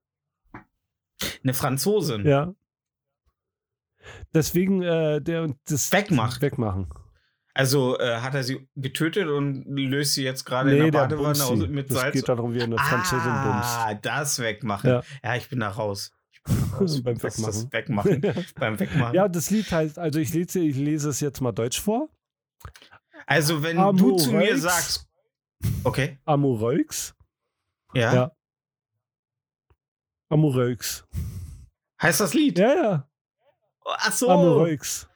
Eine 1.42 1.54
Franzosin. 1.54 2.26
Ja. 2.26 2.54
Deswegen, 4.34 4.82
äh, 4.82 5.20
der 5.20 5.42
und 5.42 5.56
das. 5.68 5.92
Wegmacht. 5.92 6.40
Wegmachen. 6.40 6.88
Also 7.52 7.98
äh, 7.98 8.18
hat 8.18 8.34
er 8.34 8.44
sie 8.44 8.68
getötet 8.76 9.28
und 9.28 9.64
löst 9.66 10.14
sie 10.14 10.22
jetzt 10.22 10.44
gerade 10.44 10.70
in 10.70 10.76
Nee, 10.84 10.90
der 10.90 11.08
der 11.08 11.16
Badewanne 11.16 11.44
aus, 11.44 11.68
mit 11.68 11.90
Das 11.90 11.98
Salz? 11.98 12.12
geht 12.14 12.28
darum, 12.28 12.54
wie 12.54 12.62
eine 12.62 12.78
Französin 12.78 13.30
ah, 13.30 13.94
das 13.94 14.38
wegmachen. 14.38 14.88
Ja. 14.88 15.02
Ja. 15.22 15.34
ich 15.36 15.48
bin 15.48 15.60
da 15.60 15.68
raus. 15.68 16.12
Ich 16.30 16.42
bin 16.44 16.56
da 16.70 16.76
raus. 16.78 17.02
Beim 17.02 17.16
ist 17.16 17.24
das 17.46 17.72
Wegmachen. 17.72 18.22
Wegmachen. 18.22 18.46
Beim 18.54 18.78
Wegmachen. 18.80 19.14
Ja, 19.14 19.28
das 19.28 19.50
Lied 19.50 19.70
heißt, 19.70 19.98
also 19.98 20.20
ich 20.20 20.32
lese, 20.32 20.60
ich 20.60 20.76
lese 20.76 21.08
es 21.08 21.20
jetzt 21.20 21.40
mal 21.40 21.52
deutsch 21.52 21.80
vor. 21.80 22.08
also, 23.26 23.62
wenn 23.64 23.76
du 23.76 23.82
Amoureux. 23.82 24.22
zu 24.24 24.32
mir 24.32 24.56
sagst. 24.56 25.08
Okay. 25.82 26.18
Amoureux. 26.24 27.14
Ja. 27.94 28.14
Ja. 28.14 28.32
Amoureux. 30.30 31.04
Heißt 32.00 32.20
das 32.20 32.32
Lied? 32.32 32.58
Ja, 32.58 32.74
ja. 32.74 33.08
Ach 33.84 34.12
so. 34.12 34.30
Amoureux. 34.30 35.06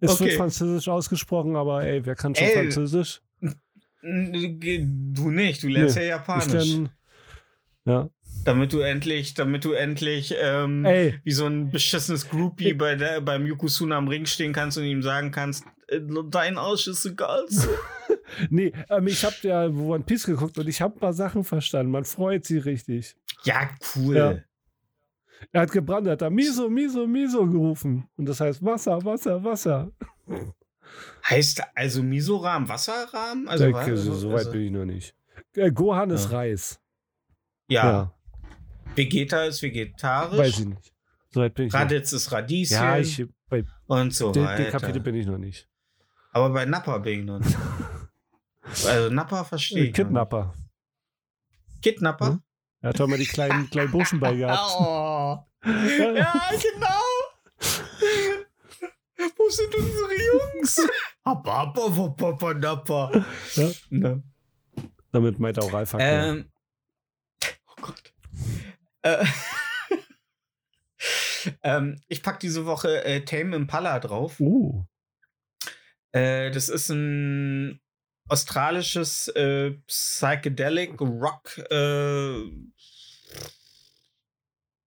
Es 0.00 0.10
Okay. 0.12 0.24
wird 0.24 0.32
französisch 0.34 0.88
ausgesprochen, 0.88 1.56
aber 1.56 1.84
ey, 1.84 2.04
wer 2.04 2.14
kann 2.14 2.34
schon 2.34 2.46
Ey. 2.46 2.54
französisch? 2.54 3.22
Du 4.02 5.30
nicht, 5.30 5.62
du 5.62 5.68
lernst 5.68 5.96
Nee, 5.96 6.02
ja 6.08 6.16
Japanisch. 6.16 6.46
dann, 6.52 6.90
ja. 7.84 8.08
Damit 8.44 8.72
du 8.72 8.80
endlich, 8.80 9.34
damit 9.34 9.64
du 9.64 9.72
endlich 9.72 10.34
ähm, 10.38 10.84
wie 10.84 11.32
so 11.32 11.46
ein 11.46 11.70
beschissenes 11.70 12.28
Groupie 12.28 12.72
bei 12.74 12.94
der, 12.96 13.20
beim 13.20 13.46
Yokozuna 13.46 13.96
am 13.98 14.08
Ring 14.08 14.24
stehen 14.26 14.52
kannst 14.54 14.78
und 14.78 14.84
ihm 14.84 15.02
sagen 15.02 15.30
kannst, 15.30 15.64
äh, 15.88 16.00
dein 16.30 16.56
Arsch 16.58 16.86
ist 16.88 17.04
egal. 17.06 17.44
nee, 18.50 18.72
ähm, 18.88 19.06
ich 19.06 19.24
habe 19.24 19.34
ja 19.42 19.66
One 19.66 20.04
Piece 20.04 20.26
geguckt 20.26 20.58
und 20.58 20.68
ich 20.68 20.80
habe 20.80 20.94
ein 20.96 21.00
paar 21.00 21.12
Sachen 21.12 21.44
verstanden. 21.44 21.90
Man 21.92 22.04
freut 22.04 22.44
sich 22.44 22.64
richtig. 22.64 23.16
ja, 23.44 23.68
cool. 23.96 24.16
Ja. 24.16 24.38
Er 25.52 25.62
hat 25.62 25.72
gebrannt, 25.72 26.06
er 26.06 26.12
hat 26.12 26.22
da 26.22 26.28
Miso, 26.30 26.68
Miso, 26.68 27.06
Miso 27.06 27.46
gerufen. 27.46 28.06
Und 28.16 28.26
das 28.26 28.40
heißt 28.40 28.62
Wasser, 28.64 29.02
Wasser, 29.04 29.42
Wasser. 29.42 29.90
Heißt 31.28 31.62
also 31.74 32.02
Misorahmen 32.02 32.68
Wasserrahmen? 32.68 33.48
Also, 33.48 33.64
Also, 33.64 33.78
okay, 33.78 33.96
so, 33.96 34.14
so 34.14 34.28
weit 34.30 34.38
also, 34.38 34.52
bin 34.52 34.60
ich 34.62 34.70
noch 34.70 34.84
nicht. 34.84 35.14
Äh, 35.54 35.70
Gohan 35.72 36.10
ist 36.10 36.30
Ja. 36.30 36.36
Reis. 36.36 36.80
ja. 37.68 38.14
Vegeta 38.96 39.44
ist 39.44 39.62
vegetarisch. 39.62 40.36
weiß 40.38 40.58
ich 40.58 40.66
nicht. 40.66 40.92
So 41.32 41.40
weit 41.40 41.54
bin 41.54 41.68
ich 41.68 41.72
Raditz 41.74 42.12
ist 42.12 42.26
noch. 42.26 42.38
Radieschen 42.38 42.76
Ja, 42.76 42.98
ich, 42.98 43.24
bei 43.48 43.64
und 43.86 44.12
so 44.12 44.32
dem, 44.32 44.42
weiter. 44.44 44.64
dem 44.64 44.72
Kapitel 44.72 45.00
bin 45.00 45.14
ich 45.14 45.26
noch 45.26 45.38
nicht. 45.38 45.68
Aber 46.32 46.50
bei 46.50 46.64
Nappa 46.64 46.98
bin 46.98 47.20
ich 47.20 47.24
noch 47.24 47.38
nicht. 47.38 47.56
also 48.62 49.10
Nappa 49.10 49.44
verstehe 49.44 49.86
ich. 49.86 49.94
Kidnapper. 49.94 50.54
Kidnapper? 51.82 52.26
Hm? 52.28 52.42
Er 52.82 52.90
hat 52.90 53.00
doch 53.00 53.06
mal 53.06 53.18
die 53.18 53.26
kleinen, 53.26 53.68
kleinen 53.70 53.90
Burschen 53.90 54.20
bei 54.20 54.34
gehabt. 54.34 54.74
Oh. 54.78 55.38
Ja, 55.64 56.50
genau. 56.50 57.02
Wo 59.36 59.48
sind 59.50 59.74
unsere 59.74 60.14
Jungs? 60.14 60.80
Abba, 61.24 61.62
abba, 61.62 62.14
abba, 62.28 62.54
nappa. 62.54 63.24
Ja. 63.54 63.70
Ne. 63.90 64.22
Damit 65.12 65.38
meint 65.38 65.58
er 65.58 65.64
auch 65.64 65.72
Oralverkehr. 65.72 66.24
Ähm, 66.24 66.50
oh 67.66 67.82
Gott. 67.82 68.14
Äh, 69.02 69.24
ähm, 71.62 72.00
ich 72.08 72.22
packe 72.22 72.38
diese 72.38 72.64
Woche 72.64 73.04
äh, 73.04 73.24
Tame 73.24 73.56
Impala 73.56 73.98
drauf. 74.00 74.40
uh, 74.40 74.84
Äh, 76.12 76.50
das 76.50 76.68
ist 76.70 76.88
ein 76.88 77.80
australisches 78.30 79.28
äh, 79.28 79.72
Psychedelic 79.86 81.00
Rock, 81.00 81.58
äh, 81.70 82.44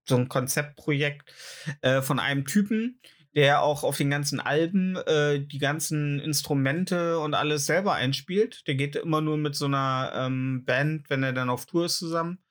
so 0.05 0.15
ein 0.15 0.29
Konzeptprojekt 0.29 1.33
äh, 1.81 2.01
von 2.01 2.19
einem 2.19 2.45
Typen, 2.45 2.99
der 3.35 3.61
auch 3.61 3.83
auf 3.83 3.97
den 3.97 4.09
ganzen 4.09 4.39
Alben 4.39 4.95
äh, 4.95 5.39
die 5.39 5.59
ganzen 5.59 6.19
Instrumente 6.19 7.19
und 7.19 7.33
alles 7.33 7.65
selber 7.65 7.93
einspielt. 7.93 8.67
Der 8.67 8.75
geht 8.75 8.95
immer 8.95 9.21
nur 9.21 9.37
mit 9.37 9.55
so 9.55 9.65
einer 9.65 10.11
ähm, 10.15 10.63
Band, 10.65 11.09
wenn 11.09 11.23
er 11.23 11.33
dann 11.33 11.49
auf 11.49 11.65
Tour 11.65 11.85
ist 11.85 11.97
zusammen. 11.97 12.42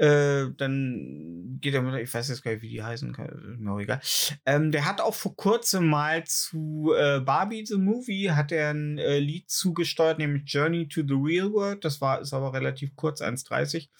Äh, 0.00 0.54
dann 0.56 1.58
geht 1.60 1.74
er 1.74 1.82
mit, 1.82 2.00
ich 2.00 2.12
weiß 2.12 2.30
jetzt 2.30 2.42
gar 2.42 2.52
nicht, 2.52 2.62
wie 2.62 2.70
die 2.70 2.82
heißen, 2.82 3.14
mir 3.58 3.78
egal. 3.80 4.00
Ähm, 4.46 4.72
der 4.72 4.86
hat 4.86 5.02
auch 5.02 5.14
vor 5.14 5.36
kurzem 5.36 5.88
mal 5.88 6.24
zu 6.24 6.94
äh, 6.96 7.20
Barbie 7.20 7.66
the 7.66 7.76
Movie 7.76 8.30
hat 8.30 8.50
er 8.50 8.70
ein 8.70 8.96
äh, 8.96 9.18
Lied 9.18 9.50
zugesteuert, 9.50 10.16
nämlich 10.16 10.50
Journey 10.50 10.88
to 10.88 11.02
the 11.06 11.12
Real 11.12 11.52
World. 11.52 11.84
Das 11.84 12.00
war 12.00 12.18
ist 12.22 12.32
aber 12.32 12.54
relativ 12.54 12.96
kurz, 12.96 13.20
1,30. 13.20 13.90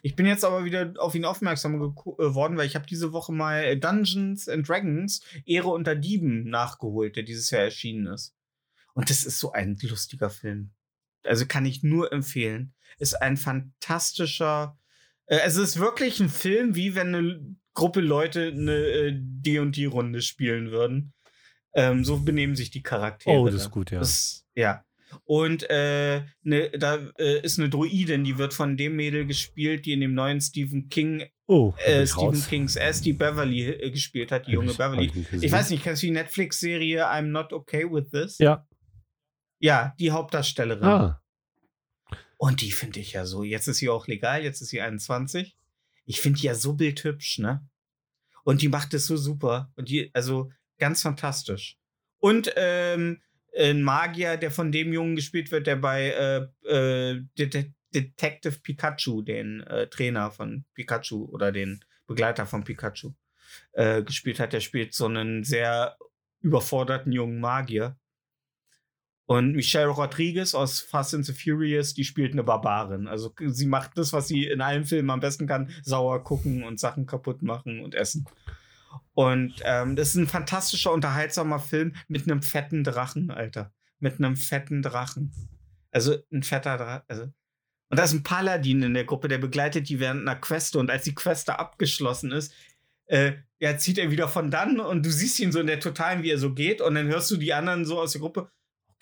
Ich 0.00 0.16
bin 0.16 0.24
jetzt 0.24 0.46
aber 0.46 0.64
wieder 0.64 0.94
auf 0.96 1.14
ihn 1.14 1.26
aufmerksam 1.26 1.78
geworden, 1.78 2.56
weil 2.56 2.66
ich 2.66 2.74
habe 2.74 2.86
diese 2.86 3.12
Woche 3.12 3.32
mal 3.32 3.62
äh, 3.62 3.76
Dungeons 3.76 4.48
and 4.48 4.66
Dragons 4.66 5.20
Ehre 5.44 5.68
unter 5.68 5.94
Dieben 5.94 6.48
nachgeholt, 6.48 7.16
der 7.16 7.22
dieses 7.24 7.50
Jahr 7.50 7.64
erschienen 7.64 8.06
ist. 8.06 8.34
Und 8.94 9.10
das 9.10 9.24
ist 9.24 9.38
so 9.38 9.52
ein 9.52 9.76
lustiger 9.82 10.30
Film. 10.30 10.70
Also 11.22 11.44
kann 11.44 11.66
ich 11.66 11.82
nur 11.82 12.14
empfehlen. 12.14 12.72
Ist 12.98 13.20
ein 13.20 13.36
fantastischer. 13.36 14.78
Äh, 15.30 15.40
es 15.44 15.56
ist 15.56 15.78
wirklich 15.78 16.20
ein 16.20 16.28
Film, 16.28 16.74
wie 16.74 16.94
wenn 16.94 17.14
eine 17.14 17.56
Gruppe 17.74 18.00
Leute 18.00 18.48
eine 18.48 18.72
äh, 18.76 19.12
D&D-Runde 19.16 20.20
spielen 20.22 20.70
würden. 20.70 21.12
Ähm, 21.72 22.04
so 22.04 22.18
benehmen 22.18 22.56
sich 22.56 22.70
die 22.70 22.82
Charaktere. 22.82 23.36
oh, 23.38 23.46
das 23.46 23.54
ist 23.62 23.70
gut, 23.70 23.92
ja. 23.92 24.00
Das, 24.00 24.44
ja. 24.56 24.84
Und 25.24 25.68
äh, 25.70 26.22
ne, 26.42 26.70
da 26.70 26.98
äh, 27.18 27.40
ist 27.42 27.58
eine 27.58 27.68
Druidin, 27.68 28.24
die 28.24 28.38
wird 28.38 28.54
von 28.54 28.76
dem 28.76 28.96
Mädel 28.96 29.24
gespielt, 29.26 29.86
die 29.86 29.92
in 29.92 30.00
dem 30.00 30.14
neuen 30.14 30.40
Stephen 30.40 30.88
King, 30.88 31.24
oh, 31.46 31.74
äh, 31.84 32.06
Stephen 32.06 32.26
raus. 32.28 32.48
Kings 32.48 32.76
S, 32.76 33.00
die 33.00 33.12
Beverly 33.12 33.68
äh, 33.70 33.90
gespielt 33.90 34.30
hat, 34.32 34.46
die 34.48 34.52
junge 34.52 34.72
ich- 34.72 34.76
Beverly. 34.78 35.10
ich 35.40 35.50
weiß 35.50 35.70
nicht, 35.70 35.82
kennst 35.84 36.02
du 36.02 36.06
die 36.06 36.12
Netflix-Serie 36.12 37.06
I'm 37.06 37.22
Not 37.30 37.52
Okay 37.52 37.84
with 37.90 38.10
This? 38.10 38.38
Ja. 38.38 38.66
Ja, 39.60 39.94
die 39.98 40.10
Hauptdarstellerin. 40.10 40.84
Ah, 40.84 41.20
Und 42.40 42.62
die 42.62 42.72
finde 42.72 43.00
ich 43.00 43.12
ja 43.12 43.26
so. 43.26 43.44
Jetzt 43.44 43.66
ist 43.66 43.76
sie 43.76 43.90
auch 43.90 44.06
legal, 44.06 44.42
jetzt 44.42 44.62
ist 44.62 44.70
sie 44.70 44.80
21. 44.80 45.58
Ich 46.06 46.22
finde 46.22 46.40
die 46.40 46.46
ja 46.46 46.54
so 46.54 46.72
bildhübsch, 46.72 47.38
ne? 47.38 47.68
Und 48.44 48.62
die 48.62 48.68
macht 48.68 48.94
es 48.94 49.06
so 49.06 49.18
super. 49.18 49.70
Und 49.76 49.90
die, 49.90 50.10
also 50.14 50.50
ganz 50.78 51.02
fantastisch. 51.02 51.76
Und 52.18 52.50
ähm, 52.56 53.20
ein 53.54 53.82
Magier, 53.82 54.38
der 54.38 54.50
von 54.50 54.72
dem 54.72 54.90
Jungen 54.90 55.16
gespielt 55.16 55.50
wird, 55.50 55.66
der 55.66 55.76
bei 55.76 56.48
äh, 56.64 56.66
äh, 56.66 57.22
Det 57.36 57.74
Detective 57.94 58.58
Pikachu, 58.60 59.20
den 59.20 59.60
äh, 59.64 59.88
Trainer 59.88 60.30
von 60.30 60.64
Pikachu 60.72 61.26
oder 61.26 61.52
den 61.52 61.84
Begleiter 62.06 62.46
von 62.46 62.64
Pikachu, 62.64 63.12
äh, 63.72 64.02
gespielt 64.02 64.40
hat. 64.40 64.54
Der 64.54 64.60
spielt 64.60 64.94
so 64.94 65.04
einen 65.04 65.44
sehr 65.44 65.98
überforderten 66.40 67.12
jungen 67.12 67.38
Magier. 67.38 67.98
Und 69.30 69.52
Michelle 69.52 69.86
Rodriguez 69.86 70.56
aus 70.56 70.80
Fast 70.80 71.14
and 71.14 71.24
the 71.24 71.32
Furious, 71.32 71.94
die 71.94 72.02
spielt 72.02 72.32
eine 72.32 72.42
Barbarin. 72.42 73.06
Also 73.06 73.32
sie 73.46 73.66
macht 73.66 73.96
das, 73.96 74.12
was 74.12 74.26
sie 74.26 74.48
in 74.48 74.60
allen 74.60 74.84
Filmen 74.84 75.08
am 75.10 75.20
besten 75.20 75.46
kann: 75.46 75.70
sauer 75.84 76.24
gucken 76.24 76.64
und 76.64 76.80
Sachen 76.80 77.06
kaputt 77.06 77.40
machen 77.40 77.78
und 77.78 77.94
essen. 77.94 78.26
Und 79.14 79.54
ähm, 79.62 79.94
das 79.94 80.08
ist 80.08 80.14
ein 80.16 80.26
fantastischer, 80.26 80.92
unterhaltsamer 80.92 81.60
Film 81.60 81.94
mit 82.08 82.24
einem 82.24 82.42
fetten 82.42 82.82
Drachen, 82.82 83.30
Alter. 83.30 83.72
mit 84.00 84.18
einem 84.18 84.34
fetten 84.34 84.82
Drachen. 84.82 85.32
Also 85.92 86.16
ein 86.32 86.42
fetter 86.42 86.76
Drachen. 86.76 87.04
Also. 87.06 87.22
Und 87.22 87.98
da 88.00 88.02
ist 88.02 88.12
ein 88.12 88.24
Paladin 88.24 88.82
in 88.82 88.94
der 88.94 89.04
Gruppe, 89.04 89.28
der 89.28 89.38
begleitet 89.38 89.88
die 89.88 90.00
während 90.00 90.22
einer 90.22 90.40
Queste. 90.40 90.80
Und 90.80 90.90
als 90.90 91.04
die 91.04 91.14
Queste 91.14 91.56
abgeschlossen 91.56 92.32
ist, 92.32 92.52
äh, 93.06 93.34
ja, 93.60 93.78
zieht 93.78 93.98
er 93.98 94.10
wieder 94.10 94.26
von 94.26 94.50
dann 94.50 94.80
und 94.80 95.06
du 95.06 95.10
siehst 95.12 95.38
ihn 95.38 95.52
so 95.52 95.60
in 95.60 95.68
der 95.68 95.78
Totalen, 95.78 96.24
wie 96.24 96.30
er 96.30 96.38
so 96.38 96.52
geht. 96.52 96.80
Und 96.80 96.96
dann 96.96 97.06
hörst 97.06 97.30
du 97.30 97.36
die 97.36 97.54
anderen 97.54 97.84
so 97.84 98.00
aus 98.00 98.10
der 98.10 98.22
Gruppe. 98.22 98.50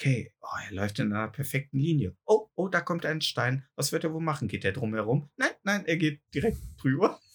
Okay, 0.00 0.32
oh, 0.42 0.46
er 0.64 0.74
läuft 0.76 1.00
in 1.00 1.12
einer 1.12 1.26
perfekten 1.26 1.76
Linie. 1.76 2.14
Oh, 2.24 2.48
oh, 2.54 2.68
da 2.68 2.80
kommt 2.80 3.04
ein 3.04 3.20
Stein. 3.20 3.64
Was 3.74 3.90
wird 3.90 4.04
er 4.04 4.12
wohl 4.12 4.22
machen? 4.22 4.46
Geht 4.46 4.64
er 4.64 4.70
drum 4.70 4.94
herum? 4.94 5.28
Nein, 5.36 5.50
nein, 5.64 5.86
er 5.86 5.96
geht 5.96 6.20
direkt 6.34 6.58
drüber. 6.80 7.18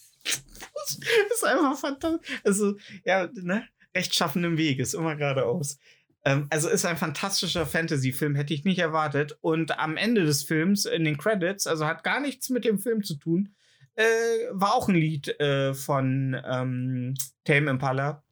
Das 0.86 0.98
ist 1.34 1.44
einfach 1.44 1.78
fantastisch. 1.78 2.40
Also, 2.44 2.76
ja, 3.04 3.28
ne? 3.32 3.66
Rechtschaffenem 3.96 4.58
Weg 4.58 4.78
ist 4.78 4.92
immer 4.92 5.16
geradeaus. 5.16 5.78
Ähm, 6.24 6.46
also 6.50 6.68
ist 6.68 6.84
ein 6.84 6.98
fantastischer 6.98 7.64
Fantasy-Film, 7.64 8.34
hätte 8.34 8.52
ich 8.52 8.64
nicht 8.64 8.78
erwartet. 8.78 9.38
Und 9.40 9.78
am 9.78 9.96
Ende 9.96 10.24
des 10.24 10.42
Films, 10.42 10.84
in 10.84 11.04
den 11.04 11.16
Credits, 11.16 11.66
also 11.66 11.86
hat 11.86 12.04
gar 12.04 12.20
nichts 12.20 12.50
mit 12.50 12.66
dem 12.66 12.78
Film 12.78 13.02
zu 13.02 13.16
tun, 13.16 13.54
äh, 13.94 14.04
war 14.50 14.74
auch 14.74 14.88
ein 14.88 14.94
Lied 14.94 15.28
äh, 15.40 15.72
von 15.72 16.36
ähm, 16.46 17.14
Tame 17.44 17.70
Impala. 17.70 18.23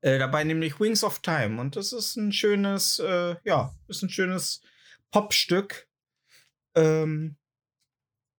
Äh, 0.00 0.18
dabei 0.18 0.44
nämlich 0.44 0.80
Wings 0.80 1.04
of 1.04 1.20
Time. 1.20 1.60
Und 1.60 1.76
das 1.76 1.92
ist 1.92 2.16
ein 2.16 2.32
schönes, 2.32 2.98
äh, 2.98 3.36
ja, 3.44 3.74
ist 3.88 4.02
ein 4.02 4.10
schönes 4.10 4.62
Popstück. 5.10 5.88
Ähm, 6.74 7.36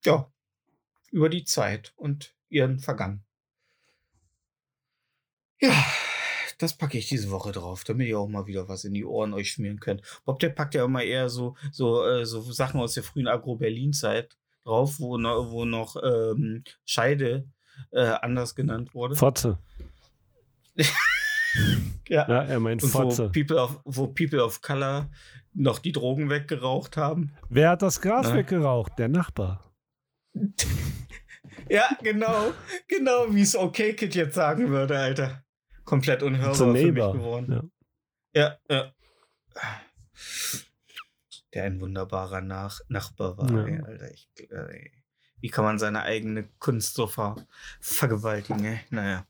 ja, 0.03 0.31
über 1.11 1.29
die 1.29 1.45
Zeit 1.45 1.93
und 1.95 2.35
ihren 2.49 2.79
Vergangen. 2.79 3.23
Ja, 5.61 5.73
das 6.57 6.77
packe 6.77 6.97
ich 6.97 7.07
diese 7.07 7.31
Woche 7.31 7.51
drauf, 7.51 7.83
damit 7.83 8.07
ihr 8.07 8.19
auch 8.19 8.27
mal 8.27 8.45
wieder 8.45 8.67
was 8.67 8.83
in 8.83 8.93
die 8.93 9.05
Ohren 9.05 9.33
euch 9.33 9.51
schmieren 9.51 9.79
könnt. 9.79 10.01
Bob, 10.25 10.39
der 10.39 10.49
packt 10.49 10.75
ja 10.75 10.85
immer 10.85 11.03
eher 11.03 11.29
so, 11.29 11.55
so, 11.71 12.05
äh, 12.05 12.25
so 12.25 12.41
Sachen 12.41 12.79
aus 12.79 12.93
der 12.93 13.03
frühen 13.03 13.27
Agro-Berlin-Zeit 13.27 14.37
drauf, 14.63 14.99
wo, 14.99 15.17
noch, 15.17 15.51
wo 15.51 15.65
noch 15.65 15.95
ähm, 16.03 16.63
Scheide 16.85 17.47
äh, 17.91 18.01
anders 18.05 18.55
genannt 18.55 18.93
wurde. 18.93 19.15
Fotze. 19.15 19.57
ja. 22.07 22.27
Ja, 22.27 22.43
er 22.43 22.59
meint 22.59 22.83
Und 22.83 22.93
wo 22.93 22.99
Fotze. 22.99 23.29
People, 23.29 23.61
of, 23.61 23.79
wo 23.85 24.07
People 24.07 24.43
of 24.43 24.61
Color 24.61 25.09
noch 25.53 25.79
die 25.79 25.91
Drogen 25.91 26.29
weggeraucht 26.29 26.97
haben. 26.97 27.33
Wer 27.49 27.69
hat 27.71 27.81
das 27.81 28.01
Gras 28.01 28.27
Na? 28.29 28.35
weggeraucht? 28.35 28.93
Der 28.97 29.07
Nachbar. 29.09 29.63
Ja, 31.69 31.87
genau. 32.03 32.51
Genau, 32.87 33.25
wie 33.33 33.41
es 33.41 33.55
Okay 33.55 33.93
Kid 33.95 34.13
jetzt 34.13 34.35
sagen 34.35 34.69
würde, 34.69 34.99
Alter. 34.99 35.43
Komplett 35.83 36.21
unhörbar 36.21 36.53
für 36.55 36.67
mich 36.67 36.83
geworden. 36.93 37.71
Ja. 38.33 38.57
Ja, 38.69 38.75
ja. 38.75 38.91
Der 41.53 41.63
ein 41.63 41.79
wunderbarer 41.79 42.41
Nach 42.41 42.79
Nachbar 42.89 43.37
war, 43.37 43.49
Ja. 43.51 43.65
ey, 43.65 43.81
Alter. 43.81 44.11
Ich, 44.11 44.29
äh, 44.51 44.91
wie 45.45 45.49
kann 45.51 45.63
man 45.63 45.77
seine 45.77 46.01
eigene 46.01 46.49
Kunst 46.57 46.95
so 46.95 47.05
ver 47.05 47.35
vergewaltigen, 47.79 48.65
ey? 48.65 48.79
Naja. 48.89 49.27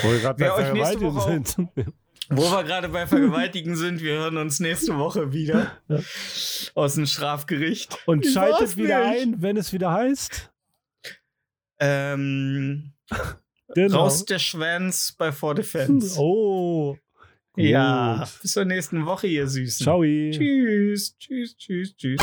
Wo 0.00 0.10
wir 0.10 0.18
gerade 0.20 0.38
bei 0.42 0.98
Woche 1.02 1.30
sind. 1.30 1.56
Wo 2.30 2.40
wir 2.50 2.64
gerade 2.64 2.88
bei 2.88 3.06
Vergewaltigen 3.06 3.76
sind, 3.76 4.00
wir 4.00 4.14
hören 4.14 4.38
uns 4.38 4.60
nächste 4.60 4.96
Woche 4.96 5.34
wieder 5.34 5.72
Ja. 5.88 5.98
aus 6.74 6.94
dem 6.94 7.04
Strafgericht. 7.04 7.98
Und 8.06 8.24
Ich 8.24 8.32
schaltet 8.32 8.78
wieder 8.78 9.10
nicht. 9.10 9.20
ein, 9.24 9.42
wenn 9.42 9.58
es 9.58 9.74
wieder 9.74 9.92
heißt. 9.92 10.50
Ähm, 11.80 12.92
Genau. 13.74 14.04
Raus 14.04 14.24
der 14.24 14.38
Schwanz 14.38 15.12
bei 15.12 15.32
For 15.32 15.54
Defense. 15.54 16.16
Oh. 16.18 16.96
Gut. 17.52 17.64
Ja, 17.64 18.26
bis 18.40 18.52
zur 18.52 18.64
nächsten 18.64 19.04
Woche, 19.04 19.26
ihr 19.26 19.46
Süßen. 19.46 19.84
Ciao. 19.84 20.02
Tschüss, 20.02 21.14
tschüss, 21.18 21.54
tschüss, 21.58 21.94
tschüss. 21.94 22.22